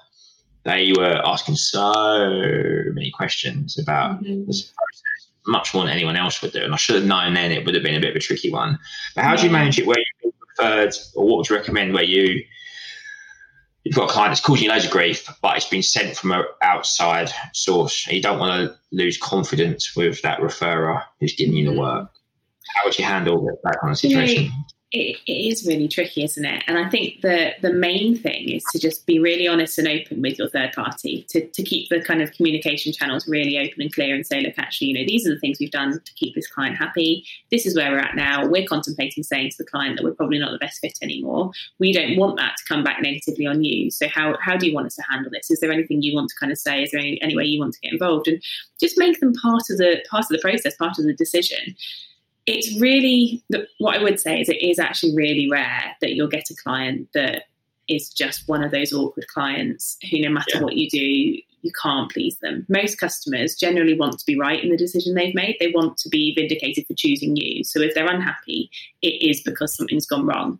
they 0.63 0.93
were 0.95 1.21
asking 1.25 1.55
so 1.55 1.93
many 2.93 3.11
questions 3.11 3.79
about 3.79 4.23
mm-hmm. 4.23 4.45
this 4.45 4.61
process 4.61 5.29
much 5.47 5.73
more 5.73 5.83
than 5.83 5.93
anyone 5.93 6.15
else 6.15 6.41
would 6.41 6.51
do. 6.51 6.63
And 6.63 6.73
I 6.73 6.77
should 6.77 6.95
have 6.95 7.05
known 7.05 7.33
then 7.33 7.51
it 7.51 7.65
would 7.65 7.73
have 7.73 7.83
been 7.83 7.95
a 7.95 7.99
bit 7.99 8.11
of 8.11 8.15
a 8.15 8.19
tricky 8.19 8.51
one. 8.51 8.77
But 9.15 9.23
how 9.23 9.35
do 9.35 9.43
you 9.43 9.49
manage 9.49 9.79
it 9.79 9.87
where 9.87 9.97
you 9.97 10.33
preferred, 10.39 10.93
or 11.15 11.25
what 11.27 11.37
would 11.37 11.49
you 11.49 11.55
recommend 11.55 11.93
where 11.93 12.03
you 12.03 12.43
you've 13.83 13.95
got 13.95 14.09
a 14.09 14.13
client 14.13 14.31
that's 14.31 14.41
causing 14.41 14.65
you 14.65 14.69
loads 14.69 14.85
of 14.85 14.91
grief, 14.91 15.27
but 15.41 15.57
it's 15.57 15.67
been 15.67 15.81
sent 15.81 16.15
from 16.15 16.31
an 16.31 16.43
outside 16.61 17.31
source, 17.53 18.05
and 18.05 18.15
you 18.15 18.21
don't 18.21 18.37
want 18.39 18.69
to 18.69 18.77
lose 18.91 19.17
confidence 19.17 19.95
with 19.95 20.21
that 20.21 20.39
referrer 20.39 21.03
who's 21.19 21.33
giving 21.33 21.55
you 21.55 21.65
the 21.65 21.71
mm-hmm. 21.71 21.79
work. 21.79 22.11
How 22.75 22.85
would 22.85 22.97
you 22.97 23.05
handle 23.05 23.43
that 23.63 23.79
kind 23.81 23.91
of 23.91 23.97
situation? 23.97 24.51
It, 24.91 25.17
it 25.25 25.31
is 25.31 25.65
really 25.65 25.87
tricky, 25.87 26.23
isn't 26.23 26.43
it? 26.43 26.63
And 26.67 26.77
I 26.77 26.89
think 26.89 27.21
the 27.21 27.51
the 27.61 27.71
main 27.71 28.17
thing 28.17 28.49
is 28.49 28.63
to 28.73 28.79
just 28.79 29.05
be 29.05 29.19
really 29.19 29.47
honest 29.47 29.77
and 29.77 29.87
open 29.87 30.21
with 30.21 30.37
your 30.37 30.49
third 30.49 30.73
party, 30.73 31.25
to, 31.29 31.47
to 31.47 31.63
keep 31.63 31.89
the 31.89 32.01
kind 32.01 32.21
of 32.21 32.33
communication 32.33 32.91
channels 32.91 33.27
really 33.27 33.57
open 33.57 33.81
and 33.81 33.93
clear 33.93 34.13
and 34.13 34.25
say, 34.25 34.41
look, 34.41 34.55
actually, 34.57 34.87
you 34.87 34.93
know, 34.93 35.05
these 35.05 35.25
are 35.25 35.33
the 35.33 35.39
things 35.39 35.57
we've 35.59 35.71
done 35.71 35.93
to 35.93 36.13
keep 36.15 36.35
this 36.35 36.47
client 36.47 36.75
happy. 36.77 37.25
This 37.51 37.65
is 37.65 37.75
where 37.75 37.91
we're 37.91 37.99
at 37.99 38.15
now. 38.15 38.45
We're 38.45 38.67
contemplating 38.67 39.23
saying 39.23 39.51
to 39.51 39.57
the 39.59 39.69
client 39.69 39.97
that 39.97 40.03
we're 40.03 40.13
probably 40.13 40.39
not 40.39 40.51
the 40.51 40.57
best 40.57 40.79
fit 40.81 40.97
anymore. 41.01 41.51
We 41.79 41.93
don't 41.93 42.17
want 42.17 42.37
that 42.37 42.57
to 42.57 42.65
come 42.65 42.83
back 42.83 43.01
negatively 43.01 43.45
on 43.45 43.63
you. 43.63 43.91
So 43.91 44.07
how 44.09 44.37
how 44.41 44.57
do 44.57 44.67
you 44.67 44.73
want 44.73 44.87
us 44.87 44.95
to 44.95 45.03
handle 45.09 45.31
this? 45.31 45.49
Is 45.49 45.61
there 45.61 45.71
anything 45.71 46.01
you 46.01 46.13
want 46.13 46.29
to 46.29 46.35
kind 46.37 46.51
of 46.51 46.57
say? 46.57 46.83
Is 46.83 46.91
there 46.91 46.99
any, 46.99 47.21
any 47.21 47.35
way 47.35 47.45
you 47.45 47.59
want 47.59 47.73
to 47.75 47.79
get 47.79 47.93
involved? 47.93 48.27
And 48.27 48.43
just 48.79 48.97
make 48.97 49.19
them 49.21 49.33
part 49.35 49.63
of 49.69 49.77
the 49.77 50.03
part 50.09 50.23
of 50.23 50.29
the 50.29 50.39
process, 50.39 50.75
part 50.75 50.99
of 50.99 51.05
the 51.05 51.13
decision 51.13 51.77
it's 52.45 52.79
really 52.79 53.43
what 53.77 53.97
I 53.97 54.03
would 54.03 54.19
say 54.19 54.41
is 54.41 54.49
it 54.49 54.61
is 54.61 54.79
actually 54.79 55.15
really 55.15 55.49
rare 55.49 55.95
that 56.01 56.13
you'll 56.13 56.27
get 56.27 56.49
a 56.49 56.55
client 56.55 57.09
that 57.13 57.43
is 57.87 58.09
just 58.09 58.47
one 58.47 58.63
of 58.63 58.71
those 58.71 58.93
awkward 58.93 59.27
clients 59.27 59.97
who, 60.09 60.21
no 60.21 60.29
matter 60.29 60.55
yeah. 60.55 60.61
what 60.61 60.75
you 60.75 60.89
do, 60.89 60.99
you 60.99 61.71
can't 61.81 62.11
please 62.11 62.37
them. 62.39 62.65
Most 62.69 62.99
customers 62.99 63.55
generally 63.55 63.97
want 63.97 64.17
to 64.17 64.25
be 64.25 64.39
right 64.39 64.63
in 64.63 64.69
the 64.69 64.77
decision 64.77 65.13
they've 65.13 65.35
made. 65.35 65.57
They 65.59 65.71
want 65.73 65.97
to 65.97 66.09
be 66.09 66.33
vindicated 66.35 66.87
for 66.87 66.95
choosing 66.95 67.35
you. 67.35 67.63
So 67.63 67.81
if 67.81 67.93
they're 67.93 68.09
unhappy, 68.09 68.71
it 69.01 69.21
is 69.29 69.41
because 69.41 69.75
something's 69.75 70.07
gone 70.07 70.25
wrong 70.25 70.59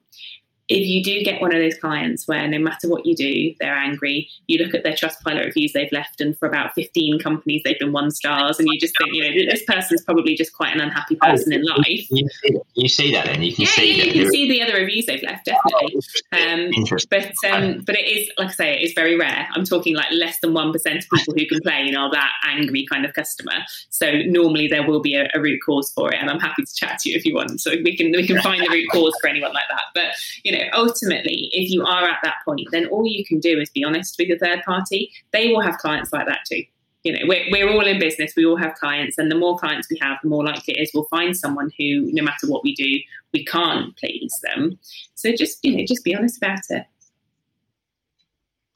if 0.72 0.88
you 0.88 1.04
do 1.04 1.22
get 1.24 1.42
one 1.42 1.54
of 1.54 1.62
those 1.62 1.78
clients 1.78 2.28
where 2.28 2.48
no 2.48 2.58
matter 2.58 2.88
what 2.88 3.06
you 3.06 3.14
do, 3.14 3.54
they're 3.60 3.76
angry, 3.76 4.30
you 4.48 4.64
look 4.64 4.74
at 4.74 4.84
their 4.84 4.94
Trustpilot 4.94 5.46
reviews 5.46 5.74
they've 5.74 5.92
left, 5.92 6.22
and 6.22 6.38
for 6.38 6.48
about 6.48 6.74
15 6.74 7.20
companies, 7.20 7.62
they've 7.66 7.78
been 7.78 7.92
one 7.92 8.10
stars, 8.10 8.58
and 8.58 8.68
you 8.72 8.80
just 8.80 8.98
think, 8.98 9.14
you 9.14 9.22
know, 9.22 9.52
this 9.52 9.64
person's 9.66 10.02
probably 10.04 10.36
just 10.36 10.54
quite 10.54 10.74
an 10.74 10.80
unhappy 10.80 11.18
oh, 11.22 11.30
person 11.30 11.52
oh, 11.52 11.58
in 11.58 11.66
life. 11.66 12.08
You, 12.10 12.62
you, 12.76 12.88
see 12.88 13.12
that 13.12 13.26
then? 13.26 13.42
You 13.42 13.54
can 13.54 13.64
yeah, 13.64 13.72
see 13.72 13.98
yeah, 13.98 14.04
you 14.06 14.24
can 14.24 14.32
see 14.32 14.50
the 14.50 14.62
other 14.62 14.76
reviews 14.76 15.06
they've 15.06 15.24
left, 15.24 15.46
definitely. 15.46 16.00
Oh, 16.32 16.54
um, 16.54 16.72
but, 17.10 17.32
um, 17.52 17.82
but 17.86 17.96
it 17.98 18.08
is, 18.08 18.30
like 18.38 18.50
I 18.50 18.54
say, 18.54 18.76
it 18.78 18.84
is 18.84 18.94
very 18.94 19.18
rare. 19.18 19.50
I'm 19.54 19.66
talking 19.66 19.96
like 19.96 20.12
less 20.12 20.40
than 20.40 20.52
1% 20.52 20.74
of 20.74 21.10
people 21.10 21.34
who 21.36 21.46
complain 21.48 21.96
are 21.96 22.10
that 22.12 22.32
angry 22.48 22.86
kind 22.90 23.06
of 23.06 23.14
customer. 23.14 23.54
So 23.90 24.12
normally 24.26 24.68
there 24.68 24.88
will 24.88 25.02
be 25.02 25.16
a, 25.16 25.30
a 25.34 25.42
root 25.42 25.60
cause 25.66 25.92
for 25.94 26.14
it, 26.14 26.20
and 26.20 26.30
I'm 26.30 26.40
happy 26.40 26.64
to 26.64 26.74
chat 26.74 27.00
to 27.00 27.10
you 27.10 27.18
if 27.18 27.26
you 27.26 27.36
want. 27.36 27.60
So 27.60 27.72
we 27.84 27.98
can 27.98 28.12
we 28.12 28.26
can 28.26 28.42
find 28.42 28.62
the 28.62 28.70
root 28.70 28.88
cause 28.92 29.14
for 29.22 29.28
anyone 29.28 29.54
like 29.54 29.68
that. 29.70 29.84
But 29.94 30.12
you 30.44 30.52
know, 30.58 30.61
ultimately, 30.74 31.50
if 31.52 31.70
you 31.70 31.86
are 31.86 32.08
at 32.08 32.20
that 32.24 32.36
point, 32.46 32.68
then 32.72 32.88
all 32.88 33.06
you 33.06 33.26
can 33.26 33.40
do 33.40 33.60
is 33.60 33.70
be 33.70 33.84
honest 33.84 34.16
with 34.18 34.28
your 34.28 34.38
third 34.38 34.64
party. 34.64 35.12
They 35.32 35.50
will 35.50 35.62
have 35.62 35.78
clients 35.78 36.12
like 36.14 36.28
that 36.28 36.40
too. 36.48 36.64
You 37.04 37.14
know, 37.14 37.20
we're, 37.28 37.46
we're 37.52 37.70
all 37.70 37.86
in 37.86 38.00
business, 38.00 38.34
we 38.38 38.46
all 38.46 38.58
have 38.58 38.76
clients, 38.76 39.18
and 39.18 39.32
the 39.32 39.36
more 39.36 39.58
clients 39.58 39.88
we 39.90 39.98
have, 40.02 40.20
the 40.22 40.30
more 40.30 40.46
likely 40.46 40.76
it 40.76 40.82
is 40.82 40.92
we'll 40.94 41.06
find 41.06 41.36
someone 41.36 41.72
who, 41.80 42.12
no 42.12 42.24
matter 42.24 42.48
what 42.48 42.64
we 42.64 42.76
do, 42.76 43.00
we 43.34 43.44
can't 43.44 43.98
please 43.98 44.32
them. 44.44 44.78
So 45.16 45.32
just, 45.36 45.58
you 45.64 45.76
know, 45.76 45.84
just 45.88 46.04
be 46.04 46.16
honest 46.16 46.38
about 46.38 46.60
it. 46.70 46.86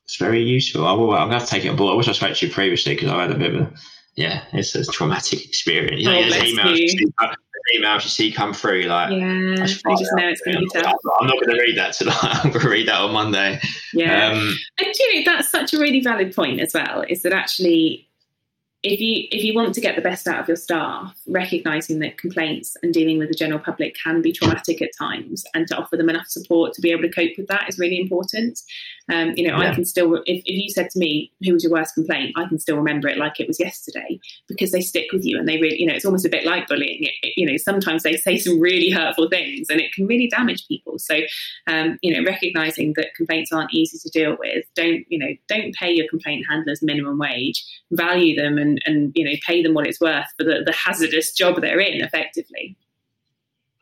It's 0.06 0.18
very 0.18 0.42
useful. 0.42 0.86
I 0.88 0.94
I'm 0.94 1.30
going 1.30 1.40
to 1.40 1.46
take 1.46 1.66
it 1.66 1.70
on 1.70 1.76
board. 1.76 1.94
I 1.94 1.98
wish 1.98 2.08
I 2.08 2.14
spoke 2.14 2.36
to 2.36 2.48
you 2.48 2.54
previously 2.54 2.96
because 2.96 3.10
I 3.10 3.22
had 3.24 3.32
a 3.32 3.38
bit 3.38 3.56
of 3.56 3.62
a, 3.62 3.74
yeah, 4.16 4.44
it's 4.54 4.76
a 4.76 4.86
traumatic 4.86 5.46
experience. 5.46 6.02
You 6.02 6.10
know, 6.10 6.20
oh, 6.20 6.24
emails, 6.24 6.80
emails 7.76 8.04
you 8.04 8.10
see 8.10 8.32
come 8.32 8.54
through, 8.54 8.84
like 8.84 9.12
yeah, 9.12 9.54
I 9.62 9.66
just 9.66 9.86
know 9.86 10.28
it's 10.28 10.42
going 10.42 10.56
to 10.56 10.62
be 10.62 10.70
tough. 10.74 10.96
I'm 11.20 11.28
not 11.28 11.36
going 11.36 11.58
to 11.58 11.62
read 11.62 11.78
that 11.78 11.94
tonight. 11.94 12.18
I'm 12.22 12.52
going 12.52 12.62
to 12.62 12.70
read 12.70 12.88
that 12.88 13.02
on 13.02 13.12
Monday. 13.12 13.60
Yeah, 13.94 14.32
um, 14.32 14.56
and 14.78 14.88
you 14.98 15.16
know 15.16 15.32
that's 15.34 15.50
such 15.50 15.74
a 15.74 15.80
really 15.80 16.02
valid 16.02 16.34
point 16.34 16.60
as 16.60 16.74
well. 16.74 17.04
Is 17.08 17.24
that 17.24 17.34
actually 17.34 18.08
if 18.84 19.02
you 19.02 19.28
if 19.32 19.44
you 19.44 19.54
want 19.54 19.74
to 19.74 19.82
get 19.82 19.96
the 19.96 20.02
best 20.02 20.28
out 20.28 20.40
of 20.40 20.48
your 20.48 20.58
staff, 20.58 21.14
recognizing 21.28 22.00
that 22.00 22.18
complaints 22.18 22.78
and 22.84 22.94
dealing 22.94 23.18
with 23.18 23.30
the 23.30 23.36
general 23.36 23.60
public 23.60 23.98
can 24.02 24.22
be 24.22 24.32
traumatic 24.32 24.82
at 24.82 24.92
times, 24.98 25.44
and 25.54 25.68
to 25.68 25.76
offer 25.76 25.98
them 25.98 26.10
enough 26.10 26.28
support 26.28 26.74
to 26.74 26.82
be 26.82 26.92
able 26.92 27.02
to 27.02 27.12
cope 27.12 27.32
with 27.38 27.48
that 27.48 27.68
is 27.68 27.80
really 27.80 28.00
important. 28.00 28.62
Um, 29.12 29.34
you 29.36 29.48
know, 29.48 29.60
yeah. 29.62 29.70
I 29.70 29.76
can 29.76 29.86
still, 29.86 30.16
if, 30.16 30.24
if 30.26 30.44
you 30.46 30.70
said 30.70 30.90
to 30.90 31.00
me, 31.00 31.32
who 31.44 31.54
was 31.54 31.64
your 31.64 31.72
worst 31.72 31.94
complaint? 31.94 32.34
I 32.36 32.48
can 32.48 32.58
still 32.58 32.78
remember 32.78 33.08
it 33.08 33.18
like 33.18 33.40
it 33.40 33.48
was 33.48 33.60
yesterday 33.60 34.20
because 34.48 34.72
they 34.72 34.82
stick 34.82 35.12
with 35.12 35.24
you 35.24 35.38
and 35.38 35.48
they 35.48 35.58
really, 35.58 35.80
you 35.80 35.86
know, 35.86 35.94
it's 35.94 36.06
almost 36.06 36.26
a 36.26 36.30
bit 36.30 36.44
like 36.44 36.68
bullying. 36.68 37.04
It, 37.04 37.14
it, 37.22 37.34
you 37.38 37.46
know, 37.46 37.58
sometimes 37.58 38.02
they 38.02 38.16
say 38.18 38.38
some 38.38 38.60
really 38.60 38.90
hurtful 38.90 39.30
things 39.30 39.70
and 39.70 39.80
it 39.80 39.94
can 39.94 40.08
really 40.08 40.28
damage 40.28 40.68
people. 40.68 40.98
So, 40.98 41.20
um, 41.68 42.00
you 42.02 42.16
know, 42.16 42.26
recognizing 42.26 42.94
that 42.96 43.14
complaints 43.16 43.52
aren't 43.52 43.74
easy 43.74 44.00
to 44.00 44.10
deal 44.10 44.38
with, 44.40 44.66
don't, 44.76 45.06
you 45.10 45.20
know, 45.20 45.36
don't 45.48 45.76
pay 45.76 45.92
your 45.92 46.08
complaint 46.10 46.46
handlers 46.50 46.82
minimum 46.82 47.20
wage, 47.20 47.64
value 47.92 48.36
them 48.36 48.58
and, 48.58 48.82
and 48.86 49.12
you 49.14 49.24
know, 49.24 49.36
pay 49.46 49.62
them 49.62 49.76
what 49.76 49.86
it's 49.86 50.02
worth 50.02 50.26
for 50.38 50.46
the, 50.46 50.64
the 50.66 50.74
hazardous 50.74 51.32
job 51.34 51.62
they're 51.62 51.80
in 51.80 52.02
effectively. 52.02 52.76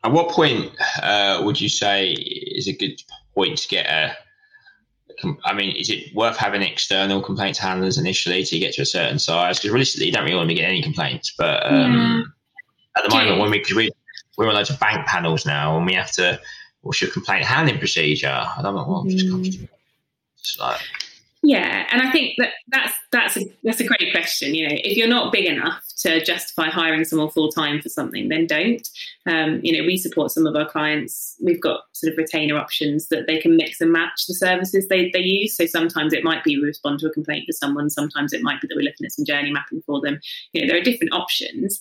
At 0.02 0.12
what 0.12 0.28
point 0.28 0.70
uh, 1.02 1.40
would 1.42 1.58
you 1.58 1.70
say 1.70 2.12
is 2.12 2.68
a 2.68 2.74
good 2.74 3.00
point 3.34 3.56
to 3.56 3.68
get 3.68 3.86
a? 3.86 4.16
I 5.44 5.54
mean, 5.54 5.76
is 5.76 5.90
it 5.90 6.14
worth 6.14 6.36
having 6.36 6.62
external 6.62 7.22
complaints 7.22 7.58
handlers 7.58 7.98
initially 7.98 8.44
to 8.44 8.58
get 8.58 8.74
to 8.74 8.82
a 8.82 8.86
certain 8.86 9.18
size? 9.18 9.58
Because 9.58 9.70
realistically, 9.70 10.06
you 10.06 10.12
don't 10.12 10.24
really 10.24 10.36
want 10.36 10.48
to 10.48 10.54
get 10.54 10.68
any 10.68 10.82
complaints. 10.82 11.34
But 11.36 11.64
um, 11.66 11.92
yeah. 11.94 13.02
at 13.02 13.08
the 13.08 13.14
moment, 13.14 13.40
when 13.40 13.50
we 13.50 13.60
cause 13.60 13.74
we 13.74 13.90
we're 14.36 14.48
on 14.48 14.54
loads 14.54 14.70
of 14.70 14.80
bank 14.80 15.06
panels 15.06 15.46
now, 15.46 15.76
and 15.76 15.86
we 15.86 15.94
have 15.94 16.10
to, 16.12 16.40
what's 16.80 17.00
your 17.00 17.10
complaint 17.10 17.44
handling 17.44 17.78
procedure? 17.78 18.28
I 18.28 18.60
don't 18.62 18.74
know. 18.74 18.84
Well, 18.86 19.04
just 19.04 19.26
mm. 19.26 19.68
It's 20.38 20.58
like 20.58 20.80
yeah, 21.44 21.86
and 21.90 22.00
I 22.00 22.10
think 22.10 22.36
that 22.38 22.50
that's 22.68 22.94
that's 23.12 23.36
a 23.36 23.42
that's 23.62 23.80
a 23.80 23.84
great 23.84 24.12
question. 24.12 24.54
You 24.54 24.68
know, 24.68 24.76
if 24.82 24.96
you're 24.96 25.08
not 25.08 25.30
big 25.30 25.44
enough 25.44 25.82
to 25.98 26.24
justify 26.24 26.70
hiring 26.70 27.04
someone 27.04 27.28
full 27.28 27.50
time 27.50 27.82
for 27.82 27.90
something, 27.90 28.28
then 28.28 28.46
don't. 28.46 28.88
Um, 29.26 29.60
you 29.62 29.76
know, 29.76 29.86
we 29.86 29.98
support 29.98 30.30
some 30.30 30.46
of 30.46 30.56
our 30.56 30.68
clients. 30.68 31.36
We've 31.42 31.60
got 31.60 31.82
sort 31.92 32.12
of 32.12 32.18
retainer 32.18 32.56
options 32.56 33.08
that 33.08 33.26
they 33.26 33.38
can 33.38 33.56
mix 33.56 33.80
and 33.80 33.92
match 33.92 34.26
the 34.26 34.34
services 34.34 34.88
they, 34.88 35.10
they 35.10 35.20
use. 35.20 35.54
So 35.54 35.66
sometimes 35.66 36.14
it 36.14 36.24
might 36.24 36.44
be 36.44 36.56
we 36.56 36.64
respond 36.64 37.00
to 37.00 37.08
a 37.08 37.12
complaint 37.12 37.44
for 37.46 37.52
someone. 37.52 37.90
Sometimes 37.90 38.32
it 38.32 38.42
might 38.42 38.60
be 38.62 38.68
that 38.68 38.76
we're 38.76 38.82
looking 38.82 39.04
at 39.04 39.12
some 39.12 39.26
journey 39.26 39.52
mapping 39.52 39.82
for 39.86 40.00
them. 40.00 40.20
You 40.52 40.62
know, 40.62 40.68
there 40.68 40.80
are 40.80 40.84
different 40.84 41.12
options. 41.12 41.80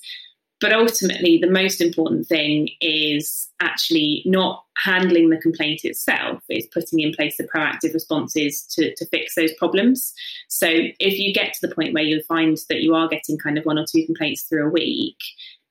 But 0.64 0.72
ultimately, 0.72 1.38
the 1.38 1.52
most 1.52 1.82
important 1.82 2.26
thing 2.26 2.70
is 2.80 3.50
actually 3.60 4.24
not 4.26 4.64
handling 4.78 5.30
the 5.30 5.36
complaint 5.36 5.82
itself, 5.84 6.42
it's 6.48 6.68
putting 6.68 7.02
in 7.02 7.12
place 7.12 7.36
the 7.36 7.50
proactive 7.54 7.94
responses 7.94 8.62
to, 8.72 8.96
to 8.96 9.06
fix 9.08 9.36
those 9.36 9.52
problems. 9.56 10.14
So 10.48 10.68
if 10.70 11.20
you 11.20 11.34
get 11.34 11.54
to 11.54 11.68
the 11.68 11.76
point 11.76 11.94
where 11.94 12.04
you 12.04 12.24
find 12.30 12.58
that 12.70 12.82
you 12.82 12.96
are 12.96 13.10
getting 13.10 13.38
kind 13.38 13.58
of 13.58 13.66
one 13.66 13.78
or 13.78 13.86
two 13.86 14.06
complaints 14.06 14.44
through 14.44 14.66
a 14.66 14.72
week, 14.72 15.18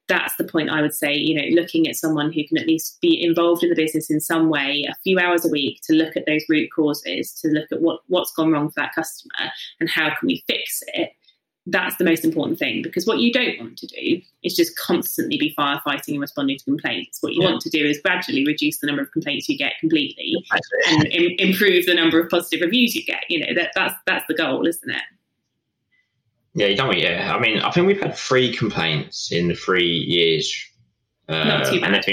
that's 0.08 0.36
the 0.36 0.44
point 0.44 0.68
I 0.68 0.82
would 0.82 0.94
say, 0.94 1.14
you 1.14 1.36
know, 1.36 1.58
looking 1.58 1.88
at 1.88 1.96
someone 1.96 2.30
who 2.30 2.46
can 2.46 2.58
at 2.58 2.66
least 2.66 3.00
be 3.00 3.24
involved 3.24 3.62
in 3.62 3.70
the 3.70 3.74
business 3.74 4.10
in 4.10 4.20
some 4.20 4.50
way, 4.50 4.86
a 4.90 4.94
few 5.02 5.18
hours 5.18 5.46
a 5.46 5.50
week 5.50 5.80
to 5.84 5.94
look 5.94 6.18
at 6.18 6.26
those 6.26 6.44
root 6.50 6.68
causes, 6.76 7.32
to 7.40 7.48
look 7.48 7.72
at 7.72 7.80
what, 7.80 8.00
what's 8.08 8.32
gone 8.32 8.52
wrong 8.52 8.68
for 8.68 8.80
that 8.80 8.94
customer 8.94 9.52
and 9.80 9.88
how 9.88 10.08
can 10.08 10.26
we 10.26 10.44
fix 10.46 10.82
it 10.88 11.12
that's 11.66 11.96
the 11.96 12.04
most 12.04 12.24
important 12.24 12.58
thing 12.58 12.82
because 12.82 13.06
what 13.06 13.18
you 13.18 13.32
don't 13.32 13.58
want 13.60 13.78
to 13.78 13.86
do 13.86 14.20
is 14.42 14.56
just 14.56 14.76
constantly 14.76 15.38
be 15.38 15.54
firefighting 15.56 16.08
and 16.08 16.20
responding 16.20 16.58
to 16.58 16.64
complaints. 16.64 17.18
What 17.20 17.34
you 17.34 17.42
yeah. 17.42 17.50
want 17.50 17.62
to 17.62 17.70
do 17.70 17.84
is 17.86 18.00
gradually 18.00 18.44
reduce 18.44 18.78
the 18.78 18.88
number 18.88 19.02
of 19.02 19.12
complaints 19.12 19.48
you 19.48 19.56
get 19.56 19.74
completely 19.78 20.34
and 20.88 21.06
Im- 21.06 21.36
improve 21.38 21.86
the 21.86 21.94
number 21.94 22.20
of 22.20 22.28
positive 22.30 22.62
reviews 22.62 22.96
you 22.96 23.04
get. 23.04 23.24
You 23.28 23.46
know 23.46 23.54
that 23.54 23.70
that's 23.74 23.94
that's 24.06 24.24
the 24.26 24.34
goal, 24.34 24.66
isn't 24.66 24.90
it? 24.90 25.02
Yeah, 26.54 26.66
you 26.66 26.76
don't. 26.76 26.98
Yeah, 26.98 27.32
I 27.34 27.40
mean, 27.40 27.60
I 27.60 27.70
think 27.70 27.86
we've 27.86 28.00
had 28.00 28.16
three 28.16 28.54
complaints 28.54 29.30
in 29.32 29.48
the 29.48 29.54
three 29.54 29.86
years. 29.86 30.52
Uh, 31.28 31.44
not 31.44 31.72
too 31.72 31.80
bad. 31.80 32.04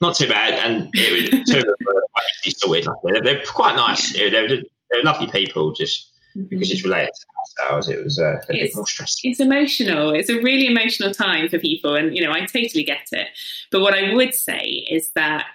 Not 0.00 0.16
too 0.16 0.26
bad, 0.26 0.54
and 0.54 0.90
it 0.94 1.32
was, 1.32 1.48
two 1.48 1.58
of 1.58 1.64
them 1.64 1.74
were 1.86 2.02
sorted. 2.50 2.88
They're, 3.04 3.22
they're 3.22 3.44
quite 3.44 3.76
nice. 3.76 4.18
Yeah. 4.18 4.30
They're, 4.30 4.48
they're 4.48 5.02
lovely 5.04 5.28
people. 5.28 5.72
Just 5.72 6.11
mm-hmm. 6.36 6.44
because 6.48 6.70
it's 6.70 6.84
related 6.84 7.10
to 7.14 7.64
ourselves, 7.64 7.88
it 7.88 8.02
was 8.02 8.18
uh, 8.18 8.34
a 8.34 8.36
it's, 8.48 8.48
bit 8.48 8.76
more 8.76 8.86
stressful. 8.86 9.30
It's 9.30 9.40
emotional. 9.40 10.12
It's 10.12 10.30
a 10.30 10.40
really 10.40 10.66
emotional 10.66 11.12
time 11.12 11.48
for 11.48 11.58
people, 11.58 11.94
and 11.94 12.16
you 12.16 12.24
know, 12.24 12.32
I 12.32 12.40
totally 12.40 12.84
get 12.84 13.08
it. 13.12 13.28
But 13.70 13.80
what 13.80 13.94
I 13.94 14.14
would 14.14 14.34
say 14.34 14.86
is 14.90 15.12
that 15.12 15.46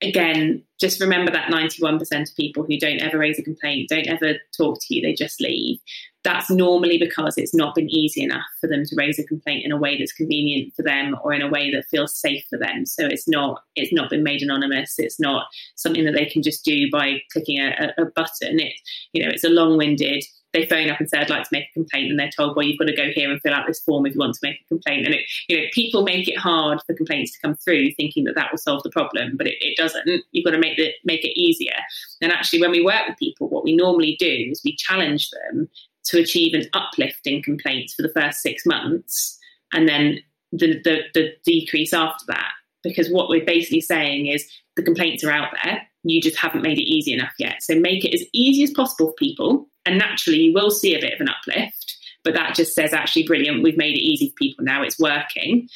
again, 0.00 0.62
just 0.78 1.00
remember 1.00 1.32
that 1.32 1.50
91% 1.50 2.30
of 2.30 2.36
people 2.36 2.64
who 2.64 2.78
don't 2.78 3.00
ever 3.00 3.18
raise 3.18 3.38
a 3.38 3.42
complaint, 3.42 3.88
don't 3.88 4.06
ever 4.06 4.34
talk 4.56 4.78
to 4.80 4.94
you, 4.94 5.02
they 5.02 5.12
just 5.12 5.40
leave. 5.40 5.80
That's 6.28 6.50
normally 6.50 6.98
because 6.98 7.38
it's 7.38 7.54
not 7.54 7.74
been 7.74 7.88
easy 7.88 8.22
enough 8.22 8.44
for 8.60 8.66
them 8.66 8.84
to 8.84 8.94
raise 8.98 9.18
a 9.18 9.24
complaint 9.24 9.64
in 9.64 9.72
a 9.72 9.78
way 9.78 9.96
that's 9.96 10.12
convenient 10.12 10.74
for 10.76 10.82
them 10.82 11.16
or 11.24 11.32
in 11.32 11.40
a 11.40 11.48
way 11.48 11.70
that 11.70 11.86
feels 11.90 12.14
safe 12.14 12.44
for 12.50 12.58
them. 12.58 12.84
So 12.84 13.06
it's 13.06 13.26
not 13.26 13.62
it's 13.76 13.94
not 13.94 14.10
been 14.10 14.22
made 14.22 14.42
anonymous. 14.42 14.98
It's 14.98 15.18
not 15.18 15.46
something 15.76 16.04
that 16.04 16.12
they 16.12 16.26
can 16.26 16.42
just 16.42 16.66
do 16.66 16.90
by 16.92 17.22
clicking 17.32 17.58
a, 17.58 17.94
a 17.96 18.04
button. 18.14 18.60
It 18.60 18.74
you 19.14 19.24
know 19.24 19.30
it's 19.30 19.42
a 19.42 19.48
long-winded 19.48 20.22
they 20.54 20.64
phone 20.64 20.88
up 20.88 20.98
and 20.98 21.08
say, 21.08 21.18
I'd 21.18 21.28
like 21.28 21.42
to 21.42 21.48
make 21.52 21.64
a 21.70 21.74
complaint, 21.74 22.10
and 22.10 22.18
they're 22.18 22.30
told, 22.34 22.56
well, 22.56 22.64
you've 22.64 22.78
got 22.78 22.86
to 22.86 22.96
go 22.96 23.10
here 23.14 23.30
and 23.30 23.40
fill 23.42 23.52
out 23.52 23.66
this 23.66 23.80
form 23.80 24.06
if 24.06 24.14
you 24.14 24.18
want 24.18 24.32
to 24.32 24.40
make 24.42 24.58
a 24.62 24.68
complaint. 24.68 25.04
And 25.04 25.14
it, 25.14 25.20
you 25.46 25.58
know, 25.58 25.64
people 25.72 26.04
make 26.04 26.26
it 26.26 26.38
hard 26.38 26.80
for 26.86 26.94
complaints 26.94 27.32
to 27.32 27.40
come 27.40 27.54
through, 27.54 27.92
thinking 27.92 28.24
that 28.24 28.34
that 28.34 28.50
will 28.50 28.58
solve 28.58 28.82
the 28.82 28.90
problem, 28.90 29.36
but 29.36 29.46
it, 29.46 29.56
it 29.60 29.76
doesn't. 29.76 30.08
You've 30.32 30.44
got 30.46 30.52
to 30.52 30.58
make 30.58 30.78
it 30.78 30.94
make 31.04 31.22
it 31.22 31.38
easier. 31.38 31.76
And 32.22 32.32
actually, 32.32 32.60
when 32.60 32.70
we 32.70 32.82
work 32.82 33.06
with 33.06 33.18
people, 33.18 33.50
what 33.50 33.62
we 33.64 33.76
normally 33.76 34.16
do 34.18 34.48
is 34.50 34.62
we 34.64 34.74
challenge 34.76 35.28
them 35.30 35.68
to 36.08 36.20
achieve 36.20 36.54
an 36.54 36.66
uplift 36.72 37.26
in 37.26 37.42
complaints 37.42 37.94
for 37.94 38.02
the 38.02 38.12
first 38.14 38.40
six 38.40 38.66
months, 38.66 39.38
and 39.72 39.88
then 39.88 40.18
the, 40.52 40.80
the, 40.82 41.00
the 41.14 41.32
decrease 41.44 41.92
after 41.92 42.24
that. 42.28 42.50
Because 42.82 43.10
what 43.10 43.28
we're 43.28 43.44
basically 43.44 43.80
saying 43.80 44.26
is 44.26 44.48
the 44.76 44.82
complaints 44.82 45.24
are 45.24 45.30
out 45.30 45.52
there, 45.64 45.82
you 46.04 46.20
just 46.22 46.38
haven't 46.38 46.62
made 46.62 46.78
it 46.78 46.88
easy 46.88 47.12
enough 47.12 47.32
yet. 47.38 47.62
So 47.62 47.78
make 47.78 48.04
it 48.04 48.14
as 48.14 48.24
easy 48.32 48.62
as 48.62 48.70
possible 48.70 49.08
for 49.08 49.14
people 49.14 49.68
and 49.88 49.96
naturally, 49.96 50.40
you 50.40 50.52
will 50.52 50.70
see 50.70 50.94
a 50.94 51.00
bit 51.00 51.14
of 51.14 51.20
an 51.20 51.30
uplift, 51.30 51.96
but 52.22 52.34
that 52.34 52.54
just 52.54 52.74
says, 52.74 52.92
actually, 52.92 53.26
brilliant, 53.26 53.62
we've 53.62 53.78
made 53.78 53.94
it 53.94 54.04
easy 54.04 54.28
for 54.28 54.34
people 54.34 54.64
now, 54.64 54.82
it's 54.82 54.98
working. 54.98 55.66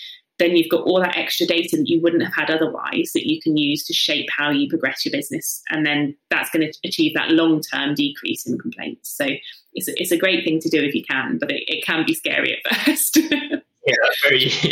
Then 0.43 0.57
you've 0.57 0.71
got 0.71 0.83
all 0.83 1.01
that 1.01 1.17
extra 1.17 1.47
data 1.47 1.77
that 1.77 1.89
you 1.89 2.01
wouldn't 2.01 2.25
have 2.25 2.35
had 2.35 2.51
otherwise 2.51 3.13
that 3.15 3.31
you 3.31 3.41
can 3.41 3.57
use 3.57 3.87
to 3.87 3.93
shape 3.93 4.27
how 4.37 4.51
you 4.51 4.69
progress 4.69 5.05
your 5.05 5.13
business. 5.13 5.63
And 5.71 5.87
then 5.87 6.17
that's 6.31 6.51
going 6.51 6.69
to 6.69 6.79
achieve 6.85 7.15
that 7.15 7.31
long 7.31 7.61
term 7.61 7.95
decrease 7.95 8.45
in 8.45 8.59
complaints. 8.59 9.17
So 9.17 9.29
it's 9.75 9.87
a, 9.87 9.93
it's 10.03 10.11
a 10.11 10.17
great 10.17 10.43
thing 10.45 10.59
to 10.59 10.69
do 10.69 10.83
if 10.83 10.97
you 10.97 11.05
can, 11.05 11.39
but 11.39 11.53
it, 11.53 11.63
it 11.69 11.85
can 11.85 12.05
be 12.05 12.15
scary 12.15 12.57
at 12.57 12.77
first. 12.85 13.21
Yeah, 13.85 13.95
very. 14.23 14.45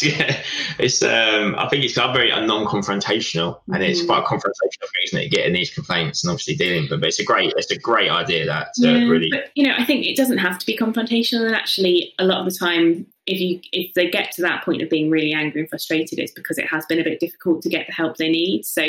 yeah, 0.00 0.42
it's. 0.78 1.02
Um, 1.02 1.56
I 1.58 1.68
think 1.68 1.84
it's 1.84 1.94
very 1.94 2.30
non-confrontational, 2.30 3.60
and 3.72 3.82
it's 3.82 4.02
mm. 4.02 4.06
quite 4.06 4.24
confrontational 4.24 4.88
isn't 5.06 5.18
it? 5.18 5.28
Getting 5.30 5.54
these 5.54 5.74
complaints 5.74 6.22
and 6.22 6.30
obviously 6.30 6.54
dealing 6.54 6.82
with 6.82 6.90
them. 6.90 7.00
But 7.00 7.08
it's 7.08 7.18
a 7.18 7.24
great. 7.24 7.52
It's 7.56 7.72
a 7.72 7.78
great 7.78 8.10
idea 8.10 8.46
that 8.46 8.68
uh, 8.68 8.70
yeah, 8.76 9.08
really. 9.08 9.28
But, 9.30 9.50
you 9.56 9.66
know, 9.66 9.74
I 9.76 9.84
think 9.84 10.06
it 10.06 10.16
doesn't 10.16 10.38
have 10.38 10.58
to 10.58 10.66
be 10.66 10.76
confrontational, 10.76 11.46
and 11.46 11.54
actually, 11.54 12.14
a 12.20 12.24
lot 12.24 12.46
of 12.46 12.52
the 12.52 12.56
time, 12.56 13.06
if 13.26 13.40
you 13.40 13.60
if 13.72 13.92
they 13.94 14.08
get 14.08 14.30
to 14.32 14.42
that 14.42 14.64
point 14.64 14.82
of 14.82 14.88
being 14.88 15.10
really 15.10 15.32
angry 15.32 15.60
and 15.60 15.68
frustrated, 15.68 16.20
it's 16.20 16.32
because 16.32 16.56
it 16.56 16.68
has 16.68 16.86
been 16.86 17.00
a 17.00 17.04
bit 17.04 17.18
difficult 17.18 17.62
to 17.62 17.68
get 17.68 17.88
the 17.88 17.92
help 17.92 18.18
they 18.18 18.30
need. 18.30 18.64
So, 18.64 18.82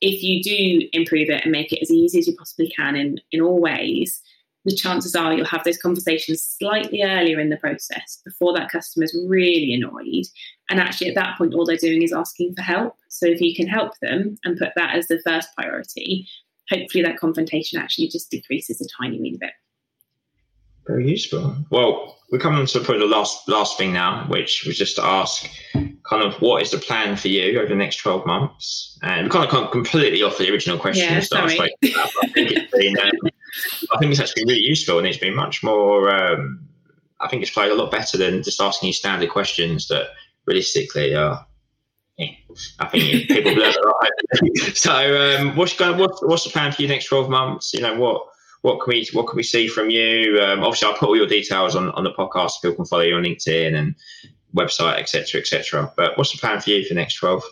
if 0.00 0.22
you 0.22 0.42
do 0.42 0.88
improve 0.94 1.28
it 1.28 1.42
and 1.42 1.52
make 1.52 1.72
it 1.72 1.82
as 1.82 1.90
easy 1.90 2.18
as 2.20 2.26
you 2.26 2.34
possibly 2.36 2.70
can 2.70 2.96
in 2.96 3.20
in 3.32 3.42
all 3.42 3.60
ways 3.60 4.22
the 4.64 4.76
chances 4.76 5.14
are 5.14 5.32
you'll 5.32 5.46
have 5.46 5.64
those 5.64 5.78
conversations 5.78 6.42
slightly 6.42 7.02
earlier 7.02 7.40
in 7.40 7.48
the 7.48 7.56
process 7.56 8.20
before 8.24 8.54
that 8.54 8.70
customer 8.70 9.04
is 9.04 9.18
really 9.26 9.72
annoyed. 9.74 10.26
And 10.68 10.78
actually, 10.78 11.08
at 11.08 11.14
that 11.14 11.38
point, 11.38 11.54
all 11.54 11.64
they're 11.64 11.76
doing 11.76 12.02
is 12.02 12.12
asking 12.12 12.54
for 12.54 12.62
help. 12.62 12.96
So 13.08 13.26
if 13.26 13.40
you 13.40 13.54
can 13.54 13.66
help 13.66 13.92
them 14.00 14.36
and 14.44 14.58
put 14.58 14.70
that 14.76 14.94
as 14.94 15.08
the 15.08 15.20
first 15.24 15.48
priority, 15.56 16.26
hopefully 16.70 17.02
that 17.04 17.18
confrontation 17.18 17.80
actually 17.80 18.08
just 18.08 18.30
decreases 18.30 18.80
a 18.80 19.02
tiny 19.02 19.20
wee 19.20 19.38
bit. 19.40 19.52
Very 20.86 21.08
useful. 21.08 21.56
Well, 21.70 22.18
we're 22.30 22.38
coming 22.38 22.66
to 22.66 22.80
the 22.80 23.06
last 23.06 23.48
last 23.48 23.78
thing 23.78 23.92
now, 23.92 24.26
which 24.28 24.64
was 24.66 24.76
just 24.76 24.96
to 24.96 25.04
ask, 25.04 25.48
kind 26.10 26.24
of, 26.24 26.34
what 26.42 26.60
is 26.60 26.72
the 26.72 26.78
plan 26.78 27.16
for 27.16 27.28
you 27.28 27.58
over 27.60 27.68
the 27.68 27.74
next 27.74 27.96
twelve 27.96 28.26
months? 28.26 28.98
And 29.02 29.24
we 29.24 29.30
kind 29.30 29.44
of 29.44 29.50
come 29.50 29.70
completely 29.70 30.22
off 30.22 30.38
the 30.38 30.50
original 30.50 30.78
question. 30.78 31.04
Yeah, 31.04 31.20
sorry. 31.20 31.58
I, 31.58 31.70
think 32.34 32.50
it's 32.50 32.72
been, 32.72 32.98
um, 32.98 33.30
I 33.94 33.98
think 33.98 34.10
it's 34.10 34.20
actually 34.20 34.44
really 34.46 34.60
useful, 34.60 34.98
and 34.98 35.06
it's 35.06 35.18
been 35.18 35.34
much 35.34 35.62
more. 35.62 36.14
Um, 36.14 36.68
I 37.20 37.28
think 37.28 37.42
it's 37.42 37.50
played 37.50 37.70
a 37.70 37.74
lot 37.74 37.90
better 37.90 38.18
than 38.18 38.42
just 38.42 38.60
asking 38.60 38.88
you 38.88 38.92
standard 38.92 39.30
questions 39.30 39.88
that 39.88 40.08
realistically 40.46 41.14
are. 41.14 41.46
Yeah, 42.18 42.32
I 42.80 42.86
think 42.88 43.28
people 43.28 43.52
learn 43.52 43.72
a 43.72 43.86
lot. 43.86 44.74
so, 44.74 45.38
um, 45.38 45.56
what's 45.56 45.74
going? 45.74 45.98
What, 45.98 46.12
what's 46.28 46.44
the 46.44 46.50
plan 46.50 46.72
for 46.72 46.82
you 46.82 46.88
next 46.88 47.06
twelve 47.06 47.30
months? 47.30 47.72
You 47.72 47.82
know 47.82 47.94
what 47.94 48.26
what 48.62 48.80
can 48.82 48.92
we 48.92 49.08
what 49.12 49.28
can 49.28 49.36
we 49.36 49.42
see 49.42 49.68
from 49.68 49.90
you? 49.90 50.40
Um, 50.42 50.60
obviously, 50.60 50.88
I'll 50.88 50.98
put 50.98 51.08
all 51.08 51.16
your 51.16 51.26
details 51.26 51.76
on, 51.76 51.90
on 51.90 52.04
the 52.04 52.12
podcast. 52.12 52.62
People 52.62 52.76
can 52.76 52.86
follow 52.86 53.02
you 53.02 53.14
on 53.14 53.22
LinkedIn 53.22 53.74
and 53.74 53.94
website, 54.54 54.98
etc., 54.98 55.40
etc. 55.40 55.92
But 55.96 56.16
what's 56.16 56.32
the 56.32 56.38
plan 56.38 56.60
for 56.60 56.70
you 56.70 56.84
for 56.84 56.94
the 56.94 57.00
next 57.00 57.16
twelve 57.16 57.42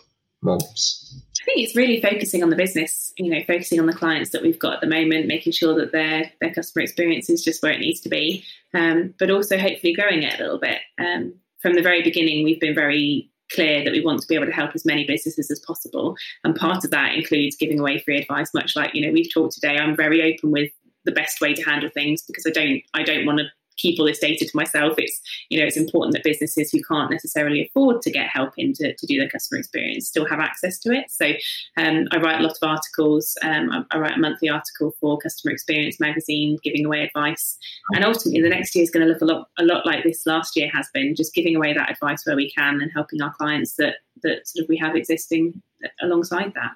months? 0.41 1.21
I 1.41 1.45
think 1.45 1.59
it's 1.59 1.75
really 1.75 2.01
focusing 2.01 2.43
on 2.43 2.49
the 2.49 2.55
business. 2.55 3.13
You 3.17 3.31
know, 3.31 3.41
focusing 3.47 3.79
on 3.79 3.85
the 3.85 3.93
clients 3.93 4.31
that 4.31 4.41
we've 4.41 4.59
got 4.59 4.75
at 4.75 4.81
the 4.81 4.87
moment, 4.87 5.27
making 5.27 5.53
sure 5.53 5.75
that 5.75 5.91
their 5.91 6.31
their 6.41 6.53
customer 6.53 6.83
experience 6.83 7.29
is 7.29 7.43
just 7.43 7.63
where 7.63 7.71
it 7.71 7.79
needs 7.79 8.01
to 8.01 8.09
be, 8.09 8.43
um, 8.73 9.13
but 9.19 9.31
also 9.31 9.57
hopefully 9.57 9.93
growing 9.93 10.23
it 10.23 10.39
a 10.39 10.43
little 10.43 10.59
bit. 10.59 10.79
Um, 10.99 11.33
from 11.61 11.75
the 11.75 11.81
very 11.81 12.01
beginning, 12.01 12.43
we've 12.43 12.59
been 12.59 12.75
very 12.75 13.29
clear 13.51 13.83
that 13.83 13.91
we 13.91 14.01
want 14.01 14.21
to 14.21 14.27
be 14.27 14.35
able 14.35 14.45
to 14.45 14.51
help 14.51 14.71
as 14.75 14.85
many 14.85 15.05
businesses 15.05 15.49
as 15.49 15.59
possible. 15.59 16.15
And 16.43 16.55
part 16.55 16.85
of 16.85 16.91
that 16.91 17.15
includes 17.15 17.55
giving 17.55 17.79
away 17.79 17.99
free 17.99 18.19
advice, 18.19 18.53
much 18.53 18.75
like, 18.75 18.93
you 18.93 19.05
know, 19.05 19.11
we've 19.11 19.31
talked 19.33 19.55
today. 19.55 19.77
I'm 19.77 19.95
very 19.95 20.21
open 20.21 20.51
with 20.51 20.71
the 21.05 21.11
best 21.11 21.41
way 21.41 21.53
to 21.53 21.63
handle 21.63 21.89
things 21.89 22.21
because 22.21 22.45
I 22.45 22.51
don't 22.51 22.81
I 22.93 23.03
don't 23.03 23.25
want 23.25 23.39
to 23.39 23.45
keep 23.79 23.99
all 23.99 24.05
this 24.05 24.19
data 24.19 24.45
to 24.45 24.57
myself. 24.57 24.93
It's 24.97 25.19
you 25.49 25.59
know 25.59 25.65
it's 25.65 25.77
important 25.77 26.13
that 26.13 26.23
businesses 26.23 26.71
who 26.71 26.81
can't 26.83 27.11
necessarily 27.11 27.65
afford 27.65 28.01
to 28.03 28.11
get 28.11 28.29
help 28.29 28.53
in 28.57 28.73
to, 28.73 28.95
to 28.95 29.07
do 29.07 29.17
their 29.17 29.29
customer 29.29 29.59
experience 29.59 30.07
still 30.07 30.25
have 30.25 30.39
access 30.39 30.77
to 30.79 30.91
it. 30.91 31.09
So 31.09 31.31
um, 31.77 32.07
I 32.11 32.17
write 32.17 32.39
a 32.39 32.43
lot 32.43 32.57
of 32.61 32.69
articles. 32.69 33.35
Um, 33.41 33.71
I, 33.71 33.95
I, 33.95 33.99
write 33.99 34.17
a 34.17 34.19
monthly 34.19 34.49
article 34.49 34.93
for 34.99 35.17
Customer 35.17 35.51
Experience 35.51 35.99
magazine, 35.99 36.57
giving 36.63 36.85
away 36.85 37.03
advice. 37.03 37.57
And 37.93 38.05
ultimately, 38.05 38.41
the 38.41 38.49
next 38.49 38.75
year 38.75 38.83
is 38.83 38.91
going 38.91 39.05
to 39.05 39.11
look 39.11 39.21
a 39.21 39.25
lot 39.25 39.49
a 39.57 39.63
lot 39.63 39.85
like 39.85 40.03
this 40.03 40.25
last 40.25 40.55
year 40.55 40.69
has 40.73 40.89
been, 40.93 41.15
just 41.15 41.33
giving 41.33 41.55
away 41.55 41.73
that 41.73 41.89
advice 41.89 42.25
where 42.25 42.35
we 42.35 42.51
can 42.51 42.81
and 42.81 42.91
helping 42.93 43.21
our 43.21 43.33
clients 43.33 43.75
that 43.75 43.95
that 44.21 44.47
sort 44.47 44.63
of 44.63 44.69
we 44.69 44.77
have 44.77 44.95
existing 44.95 45.61
alongside 46.01 46.53
that 46.55 46.71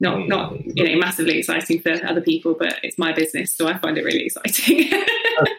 not 0.00 0.28
not 0.28 0.52
you 0.76 0.84
know 0.84 0.98
massively 0.98 1.38
exciting 1.38 1.80
for 1.80 1.92
other 2.06 2.20
people, 2.20 2.54
but 2.58 2.78
it's 2.82 2.98
my 2.98 3.12
business, 3.12 3.52
so 3.52 3.66
I 3.66 3.78
find 3.78 3.96
it 3.96 4.04
really 4.04 4.26
exciting. 4.26 4.90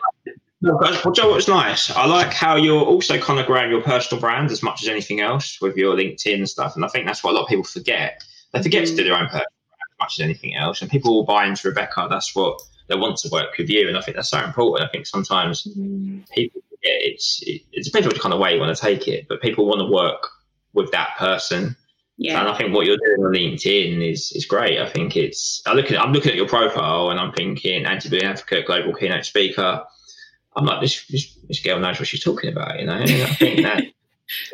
well, 0.74 1.14
Joe, 1.14 1.30
what's 1.32 1.48
nice? 1.48 1.90
I 1.92 2.06
like 2.06 2.34
how 2.34 2.56
you're 2.56 2.84
also 2.84 3.20
kind 3.20 3.40
of 3.40 3.46
growing 3.46 3.72
your 3.72 3.82
personal 3.82 4.20
brand 4.20 4.52
as 4.52 4.64
much 4.64 4.82
as 4.82 4.90
anything 4.90 5.20
else 5.20 5.60
with 5.62 5.76
your 5.76 5.96
LinkedIn 5.96 6.36
and 6.36 6.50
stuff, 6.50 6.76
and 6.76 6.86
I 6.86 6.88
think 6.88 7.06
that's 7.06 7.24
what 7.24 7.32
a 7.32 7.36
lot 7.36 7.44
of 7.44 7.50
people 7.50 7.64
forget. 7.64 8.24
They 8.54 8.64
forget 8.64 8.84
mm. 8.84 8.88
to 8.88 8.96
do 8.96 9.04
their 9.04 9.16
own 9.16 9.26
personal 9.26 9.46
brand 9.46 9.92
as 9.94 10.00
much 10.00 10.20
as 10.20 10.24
anything 10.24 10.56
else, 10.56 10.82
and 10.82 10.92
people 10.92 11.16
will 11.16 11.26
buy 11.26 11.46
into 11.46 11.68
Rebecca. 11.68 12.08
That's 12.10 12.36
what 12.36 12.62
they 12.88 12.96
want 12.96 13.18
to 13.18 13.30
work 13.30 13.58
with 13.58 13.70
you, 13.70 13.88
and 13.88 13.98
I 13.98 14.02
think 14.02 14.16
that's 14.16 14.30
so 14.30 14.44
important. 14.44 14.88
I 14.88 14.92
think 14.92 15.06
sometimes 15.06 15.68
mm. 15.78 16.30
people 16.32 16.62
forget 16.70 16.98
it's 17.02 17.42
it, 17.44 17.62
it 17.72 17.84
depends 17.84 18.08
what 18.08 18.20
kind 18.20 18.34
of 18.34 18.40
way 18.40 18.54
you 18.54 18.60
want 18.60 18.76
to 18.76 18.82
take 18.82 19.08
it, 19.08 19.28
but 19.28 19.42
people 19.42 19.66
want 19.66 19.80
to 19.80 19.92
work 19.92 20.28
with 20.74 20.92
that 20.92 21.16
person 21.18 21.76
yeah. 22.18 22.40
And 22.40 22.50
I 22.50 22.58
think 22.58 22.74
what 22.74 22.88
you're 22.88 22.98
doing 22.98 23.26
on 23.26 23.34
LinkedIn 23.34 24.12
is 24.12 24.32
is 24.32 24.46
great. 24.46 24.80
I 24.80 24.90
think 24.90 25.16
it's 25.16 25.62
I 25.68 25.74
look 25.74 25.92
at 25.92 26.02
I'm 26.02 26.12
looking 26.12 26.32
at 26.32 26.36
your 26.36 26.48
profile 26.48 27.12
and 27.12 27.20
I'm 27.20 27.32
thinking 27.32 27.86
anti-bullying 27.86 28.26
advocate, 28.26 28.66
global 28.66 28.94
keynote 28.94 29.26
speaker. 29.26 29.84
I'm 30.58 30.66
like 30.66 30.82
this, 30.82 31.06
this, 31.08 31.36
this 31.48 31.62
girl 31.62 31.80
knows 31.80 32.00
what 32.00 32.08
she's 32.08 32.24
talking 32.24 32.52
about, 32.52 32.80
you 32.80 32.86
know. 32.86 32.94
And 32.94 33.24
I 33.24 33.34
think 33.34 33.62
that 33.64 33.84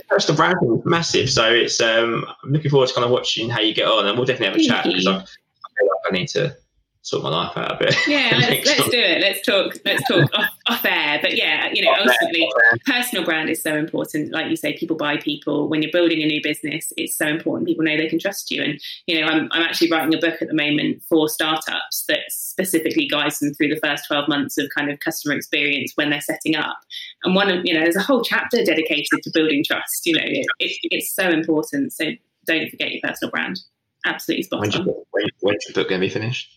personal 0.09 0.37
branding 0.37 0.77
is 0.77 0.85
massive. 0.85 1.29
So 1.29 1.49
it's 1.51 1.79
um 1.81 2.25
I'm 2.43 2.51
looking 2.51 2.69
forward 2.69 2.89
to 2.89 2.93
kind 2.93 3.05
of 3.05 3.11
watching 3.11 3.49
how 3.49 3.61
you 3.61 3.73
get 3.73 3.87
on, 3.87 4.05
and 4.05 4.17
we'll 4.17 4.25
definitely 4.25 4.47
have 4.47 4.55
a 4.55 4.83
chat 4.83 4.85
because 4.85 5.07
I, 5.07 5.11
I 5.11 5.15
feel 5.15 5.87
like 5.87 6.11
I 6.11 6.13
need 6.13 6.27
to 6.29 6.55
sort 7.01 7.23
my 7.23 7.29
life 7.29 7.55
out 7.57 7.71
a 7.71 7.85
bit. 7.85 7.95
Yeah, 8.07 8.31
let's, 8.39 8.65
let's 8.65 8.89
do 8.89 8.99
it. 8.99 9.21
Let's 9.21 9.45
talk. 9.45 9.77
Let's 9.85 10.07
talk 10.07 10.29
off, 10.33 10.49
off, 10.67 10.85
air. 10.85 11.19
But 11.21 11.35
yeah, 11.35 11.69
you 11.73 11.83
know, 11.83 11.91
off 11.91 12.07
ultimately, 12.07 12.49
personal 12.85 13.25
brand 13.25 13.49
is 13.49 13.61
so 13.61 13.75
important. 13.75 14.31
Like 14.31 14.49
you 14.49 14.55
say, 14.55 14.77
people 14.77 14.95
buy 14.95 15.17
people. 15.17 15.67
When 15.69 15.81
you're 15.81 15.91
building 15.91 16.21
a 16.21 16.25
new 16.25 16.41
business, 16.41 16.93
it's 16.97 17.17
so 17.17 17.27
important. 17.27 17.67
People 17.67 17.83
know 17.83 17.97
they 17.97 18.07
can 18.07 18.19
trust 18.19 18.51
you. 18.51 18.63
And 18.63 18.79
you 19.07 19.19
know, 19.19 19.27
I'm, 19.27 19.49
I'm 19.51 19.63
actually 19.63 19.91
writing 19.91 20.13
a 20.13 20.19
book 20.19 20.41
at 20.41 20.47
the 20.47 20.53
moment 20.53 21.03
for 21.09 21.27
startups 21.27 22.05
that 22.07 22.19
specifically 22.29 23.07
guides 23.07 23.39
them 23.39 23.53
through 23.53 23.69
the 23.69 23.79
first 23.83 24.07
12 24.07 24.27
months 24.29 24.57
of 24.57 24.69
kind 24.75 24.89
of 24.89 24.99
customer 24.99 25.35
experience 25.35 25.91
when 25.95 26.09
they're 26.09 26.21
setting 26.21 26.55
up. 26.55 26.77
And 27.23 27.35
one 27.35 27.49
of 27.49 27.65
you 27.65 27.73
know, 27.73 27.81
there's 27.81 27.95
a 27.95 28.01
whole 28.01 28.23
chapter 28.23 28.63
dedicated 28.63 29.21
to 29.23 29.31
building 29.33 29.63
trust. 29.63 30.05
You 30.05 30.15
know, 30.15 30.25
it, 30.25 30.45
it, 30.59 30.77
it's 30.83 31.13
so 31.13 31.29
important. 31.29 31.93
So 31.93 32.11
don't 32.45 32.69
forget 32.69 32.91
your 32.91 33.01
personal 33.03 33.31
brand. 33.31 33.59
Absolutely 34.05 34.43
spot 34.43 34.61
when's 34.61 34.75
on. 34.75 34.85
Your, 34.85 35.03
when, 35.11 35.25
when's 35.41 35.65
your 35.67 35.73
book 35.73 35.89
going 35.89 36.01
to 36.01 36.07
be 36.07 36.13
finished? 36.13 36.49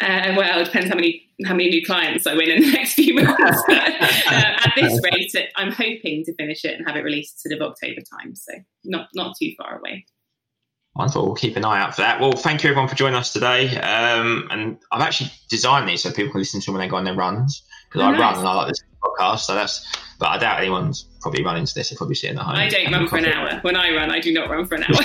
Uh, 0.00 0.34
well, 0.36 0.60
it 0.60 0.64
depends 0.64 0.88
how 0.88 0.94
many 0.94 1.22
how 1.44 1.54
many 1.54 1.68
new 1.68 1.84
clients 1.84 2.26
I 2.26 2.34
win 2.34 2.48
in 2.48 2.62
the 2.62 2.72
next 2.72 2.94
few 2.94 3.14
months. 3.14 3.62
uh, 3.68 3.72
at 4.28 4.72
this 4.76 5.00
rate, 5.12 5.48
I'm 5.56 5.72
hoping 5.72 6.24
to 6.24 6.34
finish 6.34 6.64
it 6.64 6.78
and 6.78 6.86
have 6.86 6.96
it 6.96 7.00
released 7.00 7.42
sort 7.42 7.54
of 7.54 7.60
October 7.60 8.00
time, 8.00 8.34
so 8.34 8.52
not 8.84 9.08
not 9.14 9.36
too 9.40 9.52
far 9.58 9.78
away. 9.78 10.04
Wonderful. 10.96 11.26
We'll 11.26 11.34
keep 11.34 11.56
an 11.56 11.64
eye 11.64 11.80
out 11.80 11.96
for 11.96 12.02
that. 12.02 12.20
Well, 12.20 12.32
thank 12.32 12.62
you 12.62 12.70
everyone 12.70 12.88
for 12.88 12.94
joining 12.94 13.16
us 13.16 13.32
today. 13.32 13.76
Um, 13.78 14.46
and 14.50 14.78
I've 14.92 15.02
actually 15.02 15.32
designed 15.50 15.88
these 15.88 16.04
so 16.04 16.12
people 16.12 16.30
can 16.30 16.40
listen 16.40 16.60
to 16.60 16.66
them 16.66 16.74
when 16.74 16.86
they 16.86 16.88
go 16.88 16.96
on 16.96 17.04
their 17.04 17.16
runs 17.16 17.64
because 17.88 18.02
oh, 18.02 18.04
I 18.04 18.10
nice. 18.12 18.20
run 18.20 18.38
and 18.38 18.46
I 18.46 18.54
like 18.54 18.68
this 18.68 18.84
podcast. 19.02 19.40
So 19.40 19.56
that's, 19.56 19.84
but 20.20 20.28
I 20.28 20.38
doubt 20.38 20.60
anyone's 20.60 21.08
probably 21.20 21.42
running 21.44 21.66
to 21.66 21.74
this. 21.74 21.90
They're 21.90 21.96
probably 21.96 22.14
sitting 22.14 22.38
at 22.38 22.44
home. 22.44 22.54
I 22.54 22.68
don't 22.68 22.92
run 22.92 23.08
for 23.08 23.16
an 23.16 23.24
hour. 23.24 23.58
When 23.62 23.74
I 23.74 23.92
run, 23.92 24.12
I 24.12 24.20
do 24.20 24.32
not 24.32 24.48
run 24.48 24.66
for 24.66 24.76
an 24.76 24.84
hour. 24.84 25.02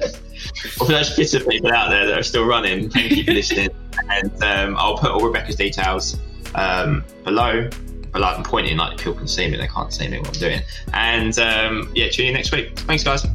Well, 0.00 0.86
for 0.86 0.86
those 0.86 1.14
bits 1.16 1.34
of 1.34 1.46
people 1.48 1.72
out 1.72 1.90
there 1.90 2.06
that 2.06 2.18
are 2.18 2.22
still 2.22 2.46
running, 2.46 2.90
thank 2.90 3.12
you 3.12 3.24
for 3.24 3.32
listening. 3.32 3.70
and 4.10 4.42
um, 4.42 4.76
I'll 4.76 4.96
put 4.96 5.10
all 5.10 5.20
Rebecca's 5.20 5.56
details 5.56 6.16
um, 6.54 7.04
below. 7.24 7.68
But 8.10 8.22
like 8.22 8.38
I'm 8.38 8.44
pointing, 8.44 8.76
like 8.78 8.96
people 8.96 9.14
can 9.14 9.28
see 9.28 9.48
me, 9.50 9.56
they 9.56 9.68
can't 9.68 9.92
see 9.92 10.08
me 10.08 10.18
what 10.18 10.28
I'm 10.28 10.40
doing. 10.40 10.60
And 10.94 11.38
um, 11.38 11.92
yeah, 11.94 12.08
tune 12.08 12.26
in 12.26 12.34
next 12.34 12.52
week. 12.52 12.78
Thanks, 12.78 13.04
guys. 13.04 13.26